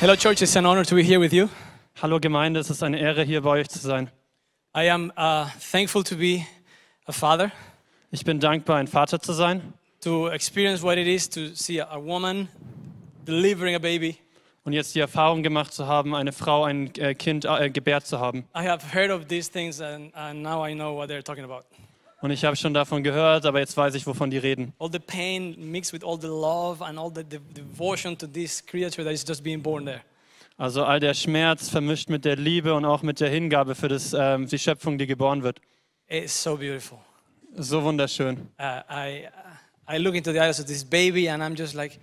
Hello, 0.00 0.16
church. 0.16 0.40
It's 0.40 0.56
an 0.56 0.64
honor 0.64 0.82
to 0.82 0.94
be 0.94 1.02
here 1.02 1.20
with 1.20 1.34
you. 1.34 1.50
Hallo 2.00 2.18
Gemeinde, 2.18 2.60
es 2.60 2.70
ist 2.70 2.82
eine 2.82 2.98
Ehre, 2.98 3.22
hier 3.22 3.42
bei 3.42 3.50
euch 3.60 3.68
zu 3.68 3.78
sein. 3.80 4.10
I 4.74 4.88
am 4.88 5.12
uh, 5.14 5.44
thankful 5.70 6.02
to 6.04 6.16
be 6.16 6.46
a 7.06 7.12
father, 7.12 7.52
Ich 8.10 8.24
bin 8.24 8.40
dankbar, 8.40 8.78
ein 8.78 8.86
Vater 8.86 9.20
zu 9.20 9.34
sein 9.34 9.74
to 10.00 10.28
experience 10.28 10.82
what 10.82 10.96
it 10.96 11.06
is 11.06 11.28
to 11.28 11.54
see 11.54 11.82
a, 11.82 11.98
woman 11.98 12.48
delivering 13.26 13.74
a 13.74 13.78
baby. 13.78 14.16
und 14.64 14.72
jetzt 14.72 14.94
die 14.94 15.00
Erfahrung 15.00 15.42
gemacht 15.42 15.74
zu 15.74 15.86
haben, 15.86 16.14
eine 16.14 16.32
Frau 16.32 16.64
ein 16.64 16.94
äh, 16.94 17.14
Kind 17.14 17.44
äh, 17.44 17.68
gebärt 17.68 18.06
zu 18.06 18.18
haben. 18.18 18.46
I 18.56 18.66
have 18.66 18.94
heard 18.94 19.10
of 19.10 19.26
these 19.26 19.52
things, 19.52 19.82
and, 19.82 20.14
and 20.14 20.42
now 20.42 20.66
I 20.66 20.72
know 20.72 20.96
what 20.96 21.10
they're 21.10 21.22
talking 21.22 21.44
about. 21.44 21.64
Und 22.22 22.30
ich 22.30 22.44
habe 22.44 22.54
schon 22.54 22.74
davon 22.74 23.02
gehört, 23.02 23.46
aber 23.46 23.60
jetzt 23.60 23.76
weiß 23.76 23.94
ich, 23.94 24.06
wovon 24.06 24.30
die 24.30 24.38
reden. 24.38 24.74
All 24.78 24.90
the 24.92 24.98
pain 24.98 25.56
mixed 25.58 25.92
with 25.92 26.04
all 26.04 26.20
the 26.20 26.26
love 26.26 26.84
and 26.84 26.98
all 26.98 27.10
the, 27.14 27.24
devotion 27.24 28.16
to 28.18 28.26
this 28.26 28.64
creature 28.64 29.02
that 29.02 29.12
is 29.12 29.24
just 29.26 29.42
being 29.42 29.62
born 29.62 29.86
there. 29.86 30.02
Also 30.58 30.84
all 30.84 31.00
der 31.00 31.14
Schmerz 31.14 31.70
vermischt 31.70 32.10
mit 32.10 32.26
der 32.26 32.36
Liebe 32.36 32.74
und 32.74 32.84
auch 32.84 33.02
mit 33.02 33.20
der 33.20 33.30
Hingabe 33.30 33.74
für 33.74 33.88
das, 33.88 34.12
ähm, 34.12 34.46
die 34.46 34.58
Schöpfung, 34.58 34.98
die 34.98 35.06
geboren 35.06 35.42
wird. 35.42 35.60
It's 36.08 36.42
so 36.42 36.56
beautiful. 36.56 36.98
So 37.56 37.82
wunderschön. 37.82 38.48
Uh, 38.58 38.82
I, 38.90 39.28
I 39.88 39.96
look 39.96 40.14
into 40.14 40.32
the 40.32 40.40
eyes 40.40 40.60
of 40.60 40.66
this 40.66 40.84
baby, 40.84 41.30
and 41.30 41.42
I'm 41.42 41.56
just 41.56 41.74
like, 41.74 41.98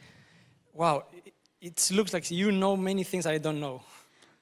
wow, 0.74 1.04
it 1.62 1.92
looks 1.92 2.12
like 2.14 2.32
you 2.32 2.50
know 2.50 2.76
many 2.76 3.06
things 3.06 3.28
I 3.28 3.38
don't 3.38 3.60
know. 3.60 3.82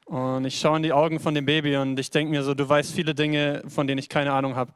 Und 0.05 0.45
ich 0.45 0.59
schaue 0.59 0.77
in 0.77 0.83
die 0.83 0.93
Augen 0.93 1.19
von 1.19 1.33
dem 1.33 1.45
Baby 1.45 1.75
und 1.77 1.99
ich 1.99 2.11
denke 2.11 2.29
mir 2.29 2.43
so, 2.43 2.53
du 2.53 2.69
weißt 2.69 2.93
viele 2.93 3.15
Dinge, 3.15 3.63
von 3.67 3.87
denen 3.87 3.97
ich 3.97 4.07
keine 4.07 4.31
Ahnung 4.33 4.55
habe. 4.55 4.71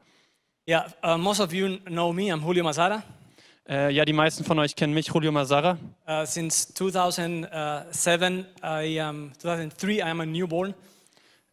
Yeah, 0.70 0.86
uh, 1.02 1.18
most 1.18 1.40
of 1.40 1.52
you 1.52 1.80
know 1.88 2.12
me. 2.12 2.30
I'm 2.30 2.40
Julio 2.40 2.62
Mazara. 2.62 3.02
Äh, 3.68 3.90
ja, 3.90 4.04
die 4.04 4.12
meisten 4.12 4.44
von 4.44 4.56
euch 4.60 4.76
kennen 4.76 4.94
mich, 4.94 5.08
Julio 5.08 5.32
Mazara. 5.32 5.76
Uh, 6.06 6.24
since 6.24 6.72
2007, 6.72 8.46
I 8.62 9.00
am 9.00 9.32
2003, 9.36 9.94
I 9.94 10.02
am 10.02 10.20
a 10.20 10.26
newborn, 10.26 10.74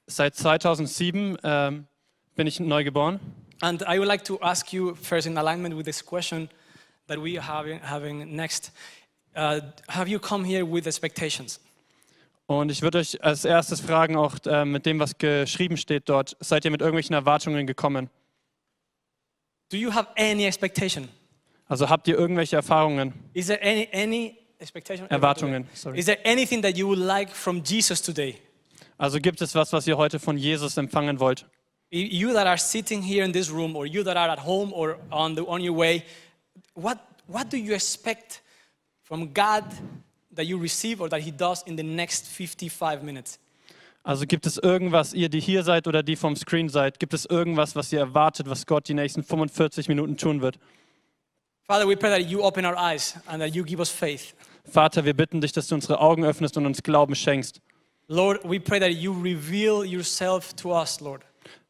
Seit 0.05 0.35
2007 0.35 1.35
ähm, 1.43 1.87
bin 2.35 2.45
ich 2.45 2.59
neu 2.59 2.83
geboren. 2.83 3.19
and 3.63 3.81
I 3.87 3.97
would 3.97 4.07
like 4.07 4.23
to 4.25 4.37
ask 4.39 4.71
you 4.71 4.93
first, 4.93 5.25
in 5.25 5.35
alignment 5.35 5.75
with 5.75 5.85
this 5.85 6.05
question 6.05 6.47
that 7.07 7.17
we 7.17 7.39
are 7.39 7.47
having, 7.47 7.79
having 7.79 8.35
next. 8.35 8.71
Uh, 9.35 9.61
have 9.87 10.07
you 10.07 10.19
come 10.19 10.45
here 10.45 10.63
with 10.63 10.85
expectations? 10.85 11.59
Und 12.45 12.71
ich 12.71 12.83
würde 12.83 12.99
euch 12.99 13.23
als 13.23 13.45
erstes 13.45 13.81
fragen, 13.81 14.15
auch 14.15 14.35
äh, 14.45 14.63
mit 14.63 14.85
dem, 14.85 14.99
was 14.99 15.17
geschrieben 15.17 15.77
steht 15.77 16.07
dort, 16.07 16.37
seid 16.39 16.65
ihr 16.65 16.71
mit 16.71 16.81
irgendwelchen 16.81 17.15
Erwartungen 17.15 17.65
gekommen? 17.65 18.11
Do 19.69 19.77
you 19.77 19.93
have 19.93 20.07
any 20.15 20.45
expectation? 20.45 21.09
Also 21.67 21.89
habt 21.89 22.07
ihr 22.07 22.17
irgendwelche 22.17 22.55
Erfahrungen, 22.55 23.13
Is 23.33 23.47
there 23.47 23.61
any 23.61 23.89
any 23.91 24.37
expectation? 24.59 25.09
Erwartungen? 25.09 25.65
Sorry. 25.73 25.99
Is 25.99 26.05
there 26.05 26.19
anything 26.23 26.61
that 26.61 26.77
you 26.77 26.87
would 26.87 26.99
like 26.99 27.29
from 27.35 27.61
Jesus 27.63 28.01
today? 28.01 28.37
Also 28.97 29.19
gibt 29.19 29.41
es 29.41 29.53
was, 29.53 29.73
was 29.73 29.85
ihr 29.85 29.97
heute 29.97 30.19
von 30.19 30.37
Jesus 30.37 30.77
empfangen 30.77 31.19
wollt? 31.19 31.45
You 31.89 32.33
that 32.33 32.47
are 32.47 32.57
sitting 32.57 33.01
here 33.01 33.23
in 33.23 33.31
this 33.31 33.49
room, 33.49 33.75
or 33.75 33.85
you 33.85 34.03
that 34.03 34.17
are 34.17 34.29
at 34.29 34.39
home 34.39 34.73
or 34.73 34.97
on 35.11 35.35
the 35.35 35.45
on 35.45 35.61
your 35.61 35.75
way, 35.75 36.03
what 36.73 36.99
what 37.27 37.49
do 37.49 37.57
you 37.57 37.73
expect 37.73 38.41
from 39.03 39.33
God 39.33 39.63
that 40.33 40.45
you 40.45 40.57
receive 40.57 41.01
or 41.01 41.09
that 41.09 41.21
He 41.21 41.31
does 41.31 41.63
in 41.63 41.75
the 41.75 41.83
next 41.83 42.27
55 42.27 43.03
minutes? 43.03 43.37
Also 44.07 44.25
gibt 44.25 44.45
es 44.45 44.57
irgendwas, 44.57 45.13
ihr, 45.13 45.27
die 45.27 45.41
hier 45.41 45.63
seid 45.63 45.85
oder 45.85 46.01
die 46.01 46.15
vom 46.15 46.37
Screen 46.37 46.69
seid, 46.69 46.97
gibt 46.97 47.13
es 47.13 47.25
irgendwas, 47.25 47.75
was 47.75 47.91
ihr 47.91 47.99
erwartet, 47.99 48.49
was 48.49 48.65
Gott 48.65 48.87
die 48.87 48.93
nächsten 48.93 49.21
45 49.21 49.89
Minuten 49.89 50.15
tun 50.15 50.41
wird? 50.41 50.57
Father, 51.65 51.85
we 51.85 51.97
pray 51.97 52.09
that 52.09 52.29
you 52.31 52.41
open 52.41 52.65
our 52.65 52.77
eyes 52.77 53.15
and 53.25 53.41
that 53.41 53.53
you 53.53 53.65
give 53.65 53.79
us 53.79 53.89
faith. 53.89 54.33
Vater, 54.63 55.03
wir 55.03 55.13
bitten 55.13 55.41
dich, 55.41 55.51
dass 55.51 55.67
du 55.67 55.75
unsere 55.75 55.99
Augen 55.99 56.23
öffnest 56.23 56.55
und 56.55 56.65
uns 56.65 56.81
Glauben 56.83 57.15
schenkst. 57.15 57.59
Lord, 58.07 58.49
we 58.49 58.61
pray 58.61 58.79
that 58.79 58.91
you 58.91 59.11
reveal 59.11 59.83
yourself 59.83 60.53
to 60.53 60.73
us, 60.73 61.01
Lord. 61.01 61.23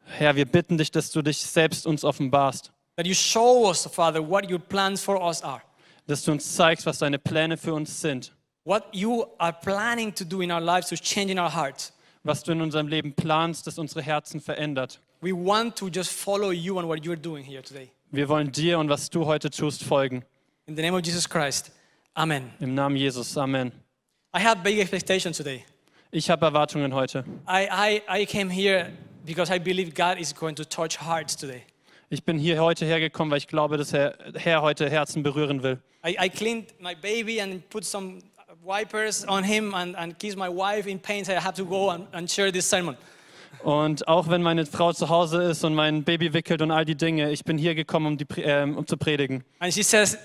Herr, 0.04 0.36
wir 0.36 0.46
bitten 0.46 0.78
dich, 0.78 0.92
dass 0.92 1.10
du 1.10 1.22
dich 1.22 1.38
selbst 1.38 1.88
uns 1.88 2.04
offenbarst, 2.04 2.70
That 2.94 3.08
you 3.08 3.14
show 3.14 3.68
us, 3.68 3.84
Father, 3.92 4.20
what 4.20 4.48
your 4.48 4.60
plans 4.60 5.02
for 5.02 5.20
us 5.20 5.42
are. 5.42 5.60
dass 6.06 6.22
du 6.22 6.30
uns 6.30 6.54
zeigst, 6.54 6.86
was 6.86 6.98
deine 6.98 7.18
Pläne 7.18 7.56
für 7.56 7.74
uns 7.74 8.00
sind, 8.00 8.32
What 8.62 8.84
you 8.92 9.24
are 9.38 9.52
planning 9.52 10.14
to 10.14 10.24
do 10.24 10.40
in 10.40 10.52
our 10.52 10.60
lives 10.60 10.88
to 10.90 10.94
change 10.94 11.32
in 11.32 11.40
our 11.40 11.52
hearts. 11.52 11.92
Was 12.28 12.42
du 12.42 12.52
in 12.52 12.60
unserem 12.60 12.88
Leben 12.88 13.14
planst, 13.14 13.66
das 13.66 13.78
unsere 13.78 14.02
Herzen 14.02 14.40
verändert. 14.40 15.00
We 15.22 15.32
want 15.32 15.76
to 15.76 15.88
just 15.88 16.12
follow 16.12 16.52
you 16.52 16.78
and 16.78 16.86
what 16.86 17.00
you're 17.00 17.16
doing 17.16 17.42
here 17.42 17.62
today. 17.62 17.90
Wir 18.10 18.28
wollen 18.28 18.52
dir 18.52 18.78
und 18.78 18.90
was 18.90 19.08
du 19.08 19.24
heute 19.24 19.50
tust 19.50 19.82
folgen. 19.82 20.22
In 20.66 20.76
the 20.76 20.82
name 20.82 20.94
of 20.94 21.02
Jesus 21.02 21.28
Christ, 21.28 21.72
Amen. 22.14 22.52
Im 22.60 22.74
Namen 22.74 22.96
Jesus. 22.96 23.36
Amen. 23.38 23.72
I 24.36 24.40
have 24.40 24.62
big 24.62 24.78
expectations 24.78 25.38
today. 25.38 25.64
Ich 26.10 26.28
habe 26.28 26.44
Erwartungen 26.44 26.94
heute. 26.94 27.24
I, 27.48 27.66
I, 27.70 28.22
I 28.22 28.26
came 28.26 28.52
here 28.52 28.92
because 29.24 29.52
I 29.52 29.58
believe 29.58 29.94
God 29.94 30.18
is 30.18 30.34
going 30.34 30.54
to 30.56 30.64
touch 30.64 31.00
hearts 31.00 31.34
today. 31.34 31.62
Ich 32.10 32.24
bin 32.24 32.38
hier 32.38 32.62
heute 32.62 32.84
hergekommen, 32.84 33.30
weil 33.30 33.38
ich 33.38 33.48
glaube, 33.48 33.78
dass 33.78 33.92
Herr, 33.92 34.16
Herr 34.34 34.60
heute 34.60 34.90
Herzen 34.90 35.22
berühren 35.22 35.62
will. 35.62 35.78
I, 36.06 36.16
I 36.26 36.28
cleaned 36.28 36.74
my 36.78 36.94
baby 36.94 37.40
and 37.40 37.66
put 37.70 37.84
some 37.84 38.20
wipers 38.68 39.24
on 39.26 39.44
him 39.44 39.74
and, 39.74 39.96
and 39.96 40.18
kissed 40.18 40.36
my 40.36 40.48
wife 40.48 40.86
in 40.86 40.98
pain. 40.98 41.24
So 41.24 41.32
I 41.32 41.40
have 41.40 41.54
to 41.56 41.64
go 41.64 41.90
and, 41.90 42.06
and 42.12 42.30
share 42.30 42.52
this 42.52 42.68
sermon. 42.68 42.96
Und 43.64 44.06
auch 44.06 44.28
wenn 44.28 44.42
meine 44.42 44.66
Frau 44.66 44.92
zu 44.92 45.08
Hause 45.08 45.42
ist 45.42 45.64
und 45.64 45.74
mein 45.74 46.04
Baby 46.04 46.32
wickelt 46.32 46.62
und 46.62 46.70
all 46.70 46.84
die 46.84 46.94
Dinge, 46.94 47.32
ich 47.32 47.44
bin 47.44 47.58
hier 47.58 47.74
gekommen, 47.74 48.06
um, 48.06 48.16
die, 48.18 48.26
ähm, 48.42 48.76
um 48.76 48.86
zu 48.86 48.96
predigen. 48.96 49.42
And 49.58 49.72
she 49.72 49.82
says, 49.82 50.18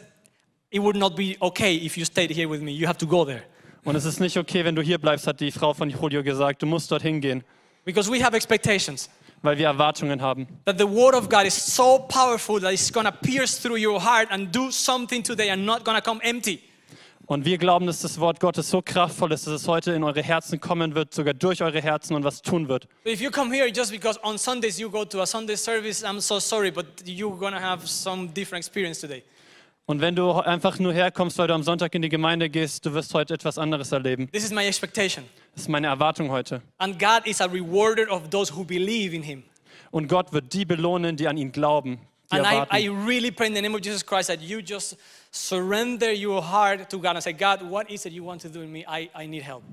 It 0.69 0.81
would 0.81 0.95
not 0.95 1.15
be 1.15 1.35
okay 1.39 1.75
if 1.75 1.97
you 1.97 2.03
stayed 2.03 2.31
here 2.31 2.49
with 2.49 2.61
me. 2.61 2.71
You 2.71 2.87
have 2.87 2.97
to 2.97 3.07
go 3.07 3.23
there. 3.25 3.43
Und 3.85 3.95
es 3.95 4.05
ist 4.05 4.19
nicht 4.19 4.37
okay, 4.37 4.65
wenn 4.65 4.75
du 4.75 4.81
hier 4.81 4.97
bleibst, 4.97 5.25
hat 5.25 5.39
die 5.39 5.51
Frau 5.51 5.73
von 5.73 5.89
Julio 5.89 6.23
gesagt. 6.23 6.61
Du 6.61 6.65
musst 6.65 6.91
dorthin 6.91 7.21
gehen, 7.21 7.43
Because 7.85 8.09
we 8.11 8.23
have 8.23 8.35
expectations. 8.35 9.09
weil 9.41 9.57
wir 9.57 9.67
Erwartungen 9.67 10.21
haben. 10.21 10.47
That 10.65 10.77
the 10.77 10.87
word 10.87 11.15
of 11.15 11.29
God 11.29 11.45
is 11.45 11.55
so 11.55 11.99
powerful 12.07 12.59
that 12.61 12.71
it's 12.73 12.91
to 12.91 13.11
pierce 13.21 13.59
through 13.61 13.77
your 13.77 14.03
heart 14.03 14.29
and 14.31 14.53
do 14.53 14.71
something 14.71 15.23
today 15.23 15.49
and 15.49 15.65
not 15.65 15.85
to 15.85 16.01
come 16.01 16.19
empty. 16.23 16.61
Und 17.25 17.45
wir 17.45 17.57
glauben, 17.57 17.87
dass 17.87 18.01
das 18.01 18.19
Wort 18.19 18.41
Gottes 18.41 18.69
so 18.69 18.81
kraftvoll 18.81 19.31
ist, 19.31 19.47
dass 19.47 19.53
es 19.53 19.67
heute 19.67 19.93
in 19.93 20.03
eure 20.03 20.21
Herzen 20.21 20.59
kommen 20.59 20.93
wird, 20.93 21.13
sogar 21.13 21.33
durch 21.33 21.61
eure 21.63 21.81
Herzen 21.81 22.15
und 22.15 22.25
was 22.25 22.41
tun 22.41 22.67
wird. 22.67 22.87
If 23.05 23.21
you 23.21 23.31
come 23.31 23.53
here 23.55 23.71
just 23.71 23.91
because 23.91 24.19
on 24.23 24.37
Sundays 24.37 24.77
you 24.77 24.89
go 24.89 25.05
to 25.05 25.21
a 25.21 25.25
Sunday 25.25 25.55
service, 25.55 26.03
I'm 26.03 26.19
so 26.19 26.39
sorry, 26.39 26.69
but 26.69 26.85
you're 27.05 27.39
to 27.39 27.59
have 27.59 27.87
some 27.87 28.27
different 28.27 28.65
experience 28.65 28.99
today. 28.99 29.23
Und 29.85 29.99
wenn 29.99 30.15
du 30.15 30.31
einfach 30.31 30.79
nur 30.79 30.93
herkommst, 30.93 31.37
weil 31.37 31.47
du 31.47 31.53
am 31.53 31.63
Sonntag 31.63 31.93
in 31.95 32.01
die 32.01 32.09
Gemeinde 32.09 32.49
gehst, 32.49 32.85
du 32.85 32.93
wirst 32.93 33.13
heute 33.13 33.33
etwas 33.33 33.57
anderes 33.57 33.91
erleben. 33.91 34.29
This 34.31 34.45
is 34.45 34.51
my 34.51 34.65
expectation. 34.65 35.25
Das 35.53 35.63
ist 35.63 35.69
meine 35.69 35.87
Erwartung 35.87 36.29
heute. 36.29 36.61
And 36.77 36.97
God 36.99 37.25
is 37.25 37.41
a 37.41 37.45
rewarder 37.45 38.09
of 38.09 38.29
those 38.29 38.53
who 38.53 38.63
believe 38.63 39.15
in 39.15 39.23
Him. 39.23 39.43
Und 39.91 40.07
Gott 40.07 40.31
wird 40.33 40.53
die 40.53 40.65
belohnen, 40.65 41.17
die 41.17 41.27
an 41.27 41.37
ihn 41.37 41.51
glauben, 41.51 41.99
And 42.31 42.45
I. 42.45 42.65
I 42.71 42.87
really 42.87 43.31
pray 43.31 43.47
in 43.47 43.53
the 43.53 43.61
name 43.61 43.75
of 43.75 43.81
Jesus 43.81 44.03
Christ 44.03 44.29
that 44.29 44.41
you 44.41 44.61
just 44.61 44.97
surrender 45.31 46.11
your 46.11 46.41
heart 46.41 46.89
to 46.89 46.97
God 46.97 47.15
and 47.15 47.23
say, 47.23 47.33
God, 47.33 47.61
what 47.61 47.89
is 47.89 48.05
it 48.05 48.13
you 48.13 48.23
want 48.23 48.41
to 48.41 48.49
do 48.49 48.61
in 48.61 48.71
me? 48.71 48.85
I, 48.87 49.09
I 49.15 49.27
need 49.27 49.43
help. 49.43 49.63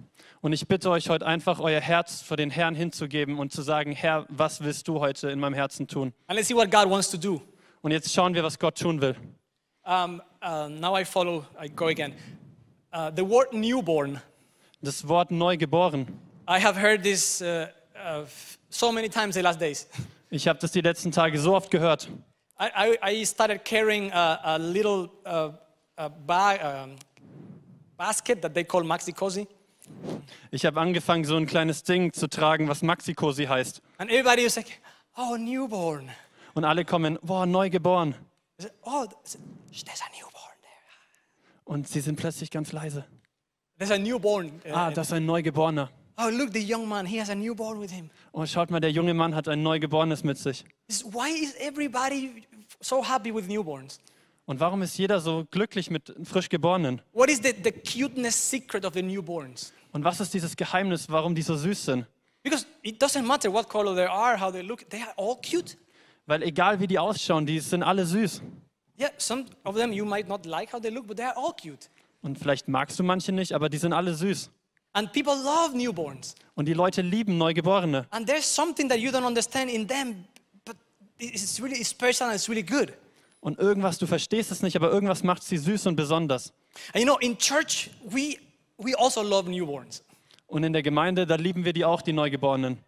Und 0.42 0.52
ich 0.52 0.66
bitte 0.66 0.90
euch 0.90 1.08
heute 1.08 1.26
einfach, 1.26 1.60
euer 1.60 1.80
Herz 1.80 2.22
vor 2.22 2.36
den 2.36 2.50
Herrn 2.50 2.74
hinzugeben 2.74 3.38
und 3.38 3.52
zu 3.52 3.62
sagen, 3.62 3.92
Herr, 3.92 4.26
was 4.28 4.62
willst 4.62 4.88
du 4.88 5.00
heute 5.00 5.30
in 5.30 5.38
meinem 5.38 5.54
Herzen 5.54 5.86
tun? 5.86 6.12
And 6.28 6.36
let's 6.36 6.48
see 6.48 6.54
what 6.54 6.70
God 6.70 6.88
wants 6.88 7.10
to 7.10 7.18
do. 7.18 7.42
Und 7.82 7.92
jetzt 7.92 8.12
schauen 8.12 8.34
wir, 8.34 8.42
was 8.42 8.58
Gott 8.58 8.78
tun 8.78 9.00
will. 9.00 9.14
Um, 9.84 10.22
uh, 10.42 10.68
now 10.68 10.96
I 10.96 11.04
follow, 11.04 11.44
I 11.62 11.68
go 11.68 11.88
again. 11.88 12.14
Uh, 12.92 13.10
the 13.14 13.22
word 13.22 13.52
newborn, 13.52 14.20
Das 14.82 15.06
Wort 15.06 15.30
neugeboren. 15.30 16.06
I 16.48 16.58
have 16.58 16.74
heard 16.74 17.02
this 17.02 17.42
uh, 17.42 17.66
uh, 17.94 18.24
so 18.70 18.90
many 18.90 19.08
times 19.08 19.34
the 19.34 19.42
last 19.42 19.60
days. 19.60 19.86
Ich 20.30 20.48
habe 20.48 20.58
das 20.58 20.72
die 20.72 20.80
letzten 20.80 21.12
Tage 21.12 21.38
so 21.38 21.54
oft 21.54 21.70
gehört. 21.70 22.08
I, 22.60 22.98
I, 23.02 23.12
I 23.20 23.24
started 23.24 23.64
carrying 23.64 24.10
a, 24.12 24.38
a 24.44 24.58
little 24.58 25.08
uh, 25.24 25.52
a 25.96 26.10
bag, 26.10 26.60
um, 26.62 26.96
basket 27.96 28.42
that 28.42 28.52
they 28.52 28.64
call 28.64 28.82
maxi 28.84 29.14
cozy. 29.14 29.46
Ich 30.52 30.64
habe 30.66 30.78
angefangen, 30.80 31.24
so 31.24 31.36
ein 31.36 31.46
kleines 31.46 31.82
Ding 31.82 32.12
zu 32.12 32.28
tragen, 32.28 32.68
was 32.68 32.82
Maxi-Cosi 32.82 33.46
heißt. 33.46 33.80
And 33.98 34.10
everybody 34.10 34.44
was 34.44 34.56
like, 34.56 34.78
oh, 35.16 35.36
newborn. 35.36 36.10
Und 36.54 36.64
alle 36.64 36.84
kommen, 36.84 37.18
boah, 37.22 37.46
neugeboren. 37.46 38.14
Said, 38.58 38.72
oh, 38.84 39.06
there's 39.06 40.00
a 40.02 40.10
newborn 40.16 40.54
there. 40.60 41.64
Und 41.64 41.88
sie 41.88 42.00
sind 42.00 42.16
plötzlich 42.16 42.50
ganz 42.50 42.72
leise. 42.72 43.04
There's 43.78 43.90
a 43.90 43.98
newborn. 43.98 44.60
uh, 44.66 44.72
Ah, 44.74 44.90
das 44.90 45.08
ist 45.08 45.12
ein 45.14 45.24
Neugeborener. 45.26 45.90
oh, 46.18 46.28
look, 46.28 46.52
the 46.52 46.60
young 46.60 46.86
man, 46.86 47.06
he 47.06 47.18
has 47.18 47.30
a 47.30 47.34
newborn 47.34 47.80
with 47.80 47.90
him. 47.90 48.10
Oh, 48.32 48.44
schaut 48.46 48.70
mal, 48.70 48.80
der 48.80 48.90
junge 48.92 49.14
Mann 49.14 49.34
hat 49.34 49.48
ein 49.48 49.62
Neugeborenes 49.62 50.22
mit 50.22 50.36
sich. 50.38 50.64
Why 51.12 51.30
is 51.30 51.54
everybody 51.60 52.44
so 52.80 53.02
happy 53.02 53.32
with 53.34 53.46
newborns? 53.46 54.00
Und 54.46 54.58
warum 54.58 54.82
ist 54.82 54.98
jeder 54.98 55.20
so 55.20 55.46
glücklich 55.50 55.90
mit 55.90 56.12
frisch 56.24 56.48
Geborenen? 56.48 57.00
What 57.12 57.30
is 57.30 57.40
the, 57.40 57.54
the 57.62 57.70
cuteness 57.70 58.34
secret 58.34 58.84
of 58.84 58.94
the 58.94 59.02
newborns? 59.02 59.72
Und 59.92 60.02
was 60.02 60.20
ist 60.20 60.34
dieses 60.34 60.56
Geheimnis, 60.56 61.08
warum 61.08 61.34
die 61.34 61.42
so 61.42 61.54
süß 61.54 61.84
sind? 61.84 62.06
Because 62.42 62.66
it 62.82 63.00
doesn't 63.00 63.22
matter 63.22 63.52
what 63.52 63.68
color 63.68 63.94
they 63.94 64.06
are, 64.06 64.40
how 64.40 64.50
they 64.50 64.62
look, 64.62 64.88
they 64.90 65.00
are 65.02 65.12
all 65.16 65.36
cute. 65.36 65.76
Weil 66.26 66.42
egal 66.42 66.80
wie 66.80 66.86
die 66.86 66.98
ausschauen, 66.98 67.46
die 67.46 67.60
sind 67.60 67.82
alle 67.82 68.04
süß. 68.04 68.42
Yeah, 68.98 69.10
some 69.18 69.46
of 69.64 69.76
them 69.76 69.92
you 69.92 70.04
might 70.04 70.26
not 70.26 70.44
like 70.46 70.72
how 70.72 70.80
they 70.80 70.90
look, 70.90 71.06
but 71.06 71.16
they 71.16 71.26
are 71.26 71.36
all 71.36 71.52
cute. 71.52 71.88
Und 72.22 72.38
vielleicht 72.38 72.68
magst 72.68 72.98
du 72.98 73.02
manche 73.02 73.32
nicht, 73.32 73.52
aber 73.52 73.68
die 73.68 73.78
sind 73.78 73.92
alle 73.92 74.14
süß. 74.14 74.50
And 74.92 75.12
people 75.12 75.34
love 75.34 75.76
newborns. 75.76 76.34
Und 76.54 76.66
die 76.66 76.74
Leute 76.74 77.02
lieben 77.02 77.38
Neugeborene. 77.38 78.06
And 78.10 78.26
there's 78.26 78.52
something 78.52 78.88
that 78.88 78.98
you 78.98 79.10
don't 79.10 79.24
understand 79.24 79.70
in 79.70 79.86
them, 79.86 80.24
it's 81.20 81.60
really 81.60 81.84
special 81.84 82.26
and 82.28 82.34
it's 82.34 82.48
really 82.48 82.62
good. 82.62 82.92
Und 83.40 83.58
irgendwas, 83.58 83.98
du 83.98 84.06
verstehst 84.06 84.50
es 84.50 84.62
nicht, 84.62 84.76
aber 84.76 84.90
irgendwas 84.90 85.22
macht 85.22 85.42
sie 85.42 85.56
süß 85.56 85.86
und 85.86 85.96
besonders. 85.96 86.52
And 86.92 87.02
you 87.02 87.04
know, 87.04 87.18
in 87.18 87.38
church, 87.38 87.90
we, 88.04 88.36
we 88.76 88.94
also 88.98 89.22
love 89.22 89.48
newborns. 89.48 90.04
Und 90.46 90.64
in 90.64 90.72
der 90.72 90.82
Gemeinde, 90.82 91.26
da 91.26 91.36
lieben 91.36 91.64
wir 91.64 91.72
die 91.72 91.84
auch, 91.84 92.02
die 92.02 92.12
Neugeborenen. 92.12 92.78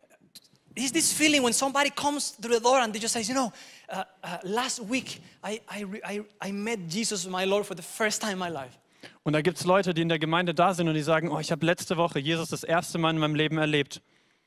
It's 0.75 0.93
this 0.93 1.13
feeling 1.13 1.43
when 1.43 1.53
somebody 1.53 1.91
comes 1.91 2.35
through 2.37 2.55
the 2.55 2.63
door 2.63 2.81
and 2.81 2.93
they 2.93 3.01
just 3.01 3.13
says, 3.13 3.29
you 3.29 3.35
know, 3.35 3.53
uh, 3.91 4.05
uh, 4.25 4.39
last 4.43 4.81
week 4.89 5.21
I, 5.45 5.61
I, 5.71 5.85
I, 6.03 6.25
I 6.49 6.53
met 6.53 6.81
Jesus, 6.89 7.27
my 7.27 7.45
Lord, 7.45 7.67
for 7.67 7.77
the 7.77 7.83
first 7.83 8.23
time 8.23 8.33
in 8.33 8.39
my 8.39 8.49
life. 8.49 8.79
Und 9.25 9.35
da 9.35 9.43
gibt 9.43 9.59
es 9.59 9.65
Leute, 9.65 9.95
die 9.95 10.03
in 10.03 10.09
der 10.09 10.19
Gemeinde 10.19 10.55
da 10.55 10.75
sind 10.75 10.89
und 10.89 10.95
die 10.95 11.03
sagen, 11.03 11.31
oh, 11.31 11.39
ich 11.39 11.53
habe 11.53 11.65
letzte 11.65 11.97
Woche 11.97 12.19
Jesus 12.19 12.49
das 12.49 12.65
erste 12.65 12.99
Mal 12.99 13.11
in 13.11 13.19
meinem 13.19 13.35
Leben 13.35 13.59
erlebt. 13.59 14.01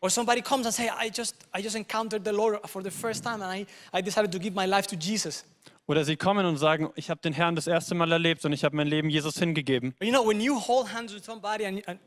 Or 0.05 0.11
somebody 0.11 0.43
comes 0.43 0.67
and 0.67 0.75
say, 0.75 0.87
I 0.87 1.09
just, 1.09 1.33
I 1.51 1.63
just 1.63 1.75
encountered 1.75 2.23
the 2.23 2.31
Lord 2.31 2.59
for 2.67 2.83
the 2.83 2.91
first 2.91 3.23
time 3.23 3.41
and 3.41 3.51
I, 3.51 3.65
I 3.91 4.01
decided 4.01 4.31
to 4.33 4.37
give 4.37 4.53
my 4.53 4.67
life 4.67 4.85
to 4.89 4.95
Jesus. 4.95 5.43
Oder 5.87 6.05
sie 6.05 6.15
kommen 6.15 6.45
und 6.45 6.57
sagen, 6.57 6.91
ich 6.95 7.09
habe 7.09 7.21
den 7.21 7.33
Herrn 7.33 7.55
das 7.55 7.65
erste 7.65 7.95
Mal 7.95 8.11
erlebt 8.11 8.45
und 8.45 8.53
ich 8.53 8.63
habe 8.63 8.75
mein 8.75 8.85
Leben 8.85 9.09
Jesus 9.09 9.39
hingegeben. 9.39 9.95
You 9.99 10.11
know, 10.11 10.23
when 10.23 10.39
you 10.39 10.59
hold 10.59 10.93
hands 10.93 11.11
with 11.11 11.25
somebody 11.25 11.65
and, 11.65 11.81
and 11.87 11.99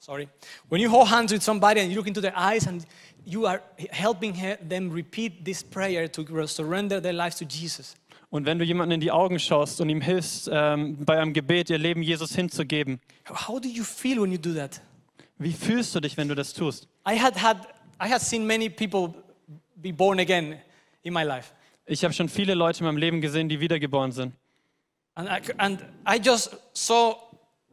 sorry, 0.00 0.28
when 0.68 0.80
you 0.80 0.90
hold 0.90 1.08
hands 1.08 1.30
with 1.30 1.44
somebody 1.44 1.80
and 1.80 1.92
you 1.92 1.96
look 1.96 2.08
into 2.08 2.20
their 2.20 2.36
eyes 2.36 2.66
and 2.66 2.84
you 3.24 3.46
are 3.46 3.62
helping 3.92 4.34
them 4.68 4.90
repeat 4.90 5.44
this 5.44 5.62
prayer 5.62 6.10
to 6.10 6.46
surrender 6.48 7.00
their 7.00 7.14
lives 7.14 7.36
to 7.36 7.44
Jesus. 7.44 7.94
Und 8.30 8.46
wenn 8.46 8.58
du 8.58 8.64
jemanden 8.64 8.94
in 8.94 9.00
die 9.00 9.12
Augen 9.12 9.38
schaust 9.38 9.80
und 9.80 9.88
ihm 9.90 10.00
hilfst, 10.00 10.50
ähm, 10.52 10.96
bei 11.04 11.20
einem 11.20 11.32
Gebet 11.32 11.70
ihr 11.70 11.78
Leben 11.78 12.02
Jesus 12.02 12.34
hinzugeben, 12.34 13.00
How 13.30 13.60
do 13.60 13.68
you 13.68 13.84
feel 13.84 14.20
when 14.20 14.32
you 14.32 14.38
do 14.38 14.54
that? 14.54 14.80
Wie 15.38 15.52
fühlst 15.52 15.94
du 15.94 16.00
dich, 16.00 16.16
wenn 16.16 16.28
du 16.28 16.34
das 16.34 16.52
tust? 16.52 16.88
I 17.08 17.18
had 17.18 17.36
had, 17.42 17.68
I 18.00 18.08
had 18.08 18.20
seen 18.20 18.46
many 18.46 18.68
people 18.68 19.14
be 19.76 19.92
born 19.92 20.20
again 20.20 20.60
in 21.02 21.12
my 21.12 21.22
life. 21.22 21.52
Ich 21.86 22.02
habe 22.04 22.14
schon 22.14 22.28
viele 22.28 22.54
Leute 22.54 22.80
in 22.80 22.86
meinem 22.86 22.96
Leben 22.96 23.20
gesehen, 23.20 23.48
die 23.48 23.60
wiedergeboren 23.60 24.12
sind. 24.12 24.32
And 25.16 25.28
I, 25.28 25.52
and 25.58 25.84
I 26.06 26.18
just 26.18 26.56
saw 26.72 27.16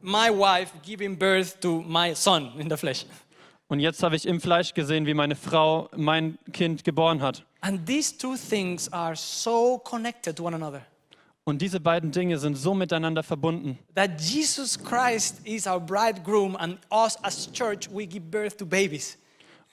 my 0.00 0.28
wife 0.30 0.72
giving 0.82 1.16
birth 1.16 1.60
to 1.60 1.82
my 1.82 2.14
son 2.14 2.52
in 2.58 2.68
the 2.68 2.76
flesh. 2.76 3.06
Und 3.68 3.80
jetzt 3.80 4.02
habe 4.02 4.16
ich 4.16 4.26
im 4.26 4.40
Fleisch 4.40 4.74
gesehen, 4.74 5.06
wie 5.06 5.14
meine 5.14 5.34
Frau 5.34 5.88
mein 5.96 6.38
Kind 6.52 6.84
geboren 6.84 7.22
hat. 7.22 7.42
And 7.62 7.86
these 7.86 8.16
two 8.16 8.36
things 8.36 8.92
are 8.92 9.16
so 9.16 9.78
connected 9.78 10.36
to 10.36 10.44
one 10.44 10.54
another. 10.54 10.82
Und 11.44 11.60
diese 11.60 11.80
beiden 11.80 12.12
Dinge 12.12 12.38
sind 12.38 12.56
so 12.56 12.72
miteinander 12.72 13.22
verbunden, 13.22 13.78
That 13.96 14.20
Jesus 14.20 14.78
Christ 14.78 15.40
is 15.44 15.66
our 15.66 15.80
bridegroom, 15.80 16.54
and 16.56 16.78
us 16.90 17.16
as 17.24 17.50
church, 17.50 17.88
we 17.92 18.06
give 18.06 18.30
birth 18.30 18.56
to 18.58 18.66
babies. 18.66 19.18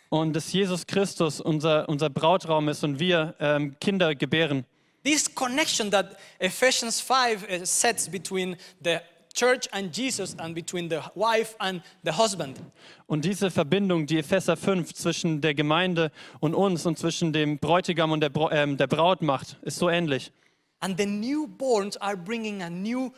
und 0.10 0.33
dass 0.36 0.51
Jesus 0.51 0.86
Christus 0.86 1.39
unser, 1.39 1.88
unser 1.88 2.10
Brautraum 2.10 2.68
ist 2.68 2.83
und 2.83 3.00
wir 3.00 3.36
ähm, 3.39 3.75
Kinder 3.80 4.16
gebären. 4.16 4.66
This 5.04 5.33
connection 5.33 5.92
that 5.92 6.18
Ephesians 6.39 7.00
5 7.00 7.44
uh, 7.44 7.66
sets 7.66 8.10
between 8.10 8.57
the 8.83 8.98
church 9.33 9.72
and 9.72 9.95
Jesus 9.95 10.38
and 10.39 10.54
between 10.54 10.89
the 10.89 11.00
wife 11.15 11.56
and 11.60 11.81
the 12.04 12.12
husband. 12.12 12.60
Und 13.07 13.24
diese 13.24 13.50
Verbindung, 13.50 14.07
die 14.07 14.18
Epheser 14.18 14.57
5 14.57 14.94
zwischen 14.94 15.39
der 15.42 15.54
Gemeinde 15.54 16.12
und 16.39 16.54
uns 16.54 16.86
und 16.86 16.98
zwischen 16.98 17.31
dem 17.31 17.60
Bräutigam 17.60 18.12
und 18.12 18.22
der, 18.22 18.30
Bra 18.30 18.51
ähm, 18.51 18.75
der 18.75 18.88
Braut 18.88 19.22
macht, 19.22 19.57
ist 19.62 19.77
so 19.77 19.89
ähnlich. 19.89 20.31
And 20.80 20.98
the 20.98 21.06
newborns 21.06 21.98
are 22.00 22.16
bringing 22.16 22.62
a 22.62 22.70
new, 22.70 23.12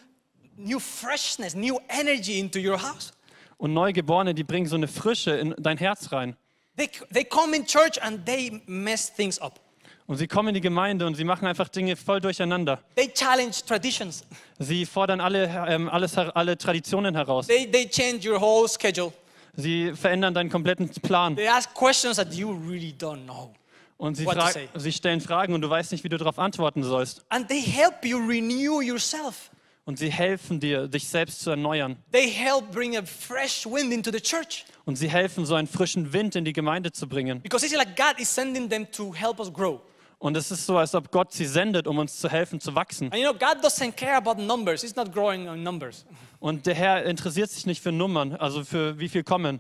new 0.57 0.79
freshness, 0.79 1.53
new 1.55 1.79
energy 1.89 2.39
into 2.39 2.59
your 2.59 2.77
house. 2.77 3.13
Und 3.57 3.73
Neugeborene, 3.73 4.33
die 4.33 4.43
bringen 4.43 4.65
so 4.65 4.75
eine 4.75 4.87
Frische 4.87 5.31
in 5.31 5.53
dein 5.57 5.77
Herz 5.77 6.11
rein. 6.11 6.35
They, 6.77 6.89
they 7.13 7.23
come 7.23 7.55
in 7.55 7.65
church 7.65 8.01
and 8.01 8.25
they 8.25 8.61
mess 8.65 9.13
things 9.13 9.39
up. 9.39 9.59
Und 10.07 10.17
sie 10.17 10.27
kommen 10.27 10.49
in 10.49 10.55
die 10.55 10.61
Gemeinde 10.61 11.05
und 11.05 11.15
sie 11.15 11.23
machen 11.23 11.47
einfach 11.47 11.69
Dinge 11.69 11.95
voll 11.95 12.19
durcheinander. 12.19 12.81
They 12.95 13.07
challenge 13.07 13.57
traditions. 13.67 14.25
Sie 14.59 14.85
fordern 14.85 15.21
alle, 15.21 15.45
ähm, 15.69 15.87
alles, 15.89 16.17
alle 16.17 16.57
Traditionen 16.57 17.15
heraus. 17.15 17.47
They, 17.47 17.69
they 17.69 17.87
change 17.87 18.27
your 18.29 18.41
whole 18.41 18.67
schedule. 18.67 19.13
Sie 19.55 19.93
verändern 19.93 20.33
deinen 20.33 20.49
kompletten 20.49 20.89
Plan. 20.89 21.35
They 21.35 21.47
ask 21.47 21.73
questions 21.73 22.17
that 22.17 22.33
you 22.33 22.51
really 22.51 22.93
don't 22.97 23.25
know. 23.25 23.53
Und 24.01 24.15
sie, 24.15 24.25
sie 24.73 24.91
stellen 24.91 25.21
Fragen 25.21 25.53
und 25.53 25.61
du 25.61 25.69
weißt 25.69 25.91
nicht, 25.91 26.03
wie 26.03 26.09
du 26.09 26.17
darauf 26.17 26.39
antworten 26.39 26.81
sollst. 26.81 27.23
And 27.29 27.47
they 27.47 27.61
help 27.61 28.03
you 28.03 28.17
renew 28.17 28.81
yourself. 28.81 29.51
Und 29.85 29.99
sie 29.99 30.11
helfen 30.11 30.59
dir, 30.59 30.87
dich 30.87 31.07
selbst 31.07 31.41
zu 31.41 31.51
erneuern. 31.51 31.97
They 32.11 32.27
help 32.27 32.71
bring 32.71 32.97
a 32.97 33.03
fresh 33.03 33.63
wind 33.67 33.93
into 33.93 34.11
the 34.11 34.19
church. 34.19 34.65
Und 34.85 34.95
sie 34.95 35.07
helfen, 35.07 35.45
so 35.45 35.53
einen 35.53 35.67
frischen 35.67 36.13
Wind 36.13 36.35
in 36.35 36.45
die 36.45 36.53
Gemeinde 36.53 36.91
zu 36.91 37.07
bringen. 37.07 37.41
Because 37.43 37.63
it's 37.63 37.75
like 37.75 37.95
God 37.95 38.19
is 38.19 38.33
sending 38.33 38.67
them 38.67 38.91
to 38.91 39.13
help 39.13 39.39
us 39.39 39.53
grow. 39.53 39.81
Und 40.17 40.35
es 40.35 40.49
ist 40.49 40.65
so, 40.65 40.77
als 40.77 40.95
ob 40.95 41.11
Gott 41.11 41.31
sie 41.31 41.45
sendet, 41.45 41.85
um 41.85 41.99
uns 41.99 42.17
zu 42.17 42.27
helfen, 42.27 42.59
zu 42.59 42.73
wachsen. 42.73 43.11
And 43.11 43.21
you 43.21 43.31
know, 43.31 43.33
God 43.33 43.63
doesn't 43.63 43.91
care 43.91 44.15
about 44.15 44.41
numbers. 44.41 44.81
He's 44.81 44.95
not 44.95 45.13
growing 45.13 45.47
on 45.47 45.61
numbers. 45.61 46.07
Und 46.39 46.65
der 46.65 46.73
Herr 46.73 47.05
interessiert 47.05 47.51
sich 47.51 47.67
nicht 47.67 47.83
für 47.83 47.91
Nummern, 47.91 48.35
also 48.35 48.63
für 48.63 48.97
wie 48.97 49.09
viel 49.09 49.23
kommen. 49.23 49.59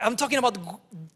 I'm 0.00 0.16
talking 0.16 0.38
about 0.38 0.58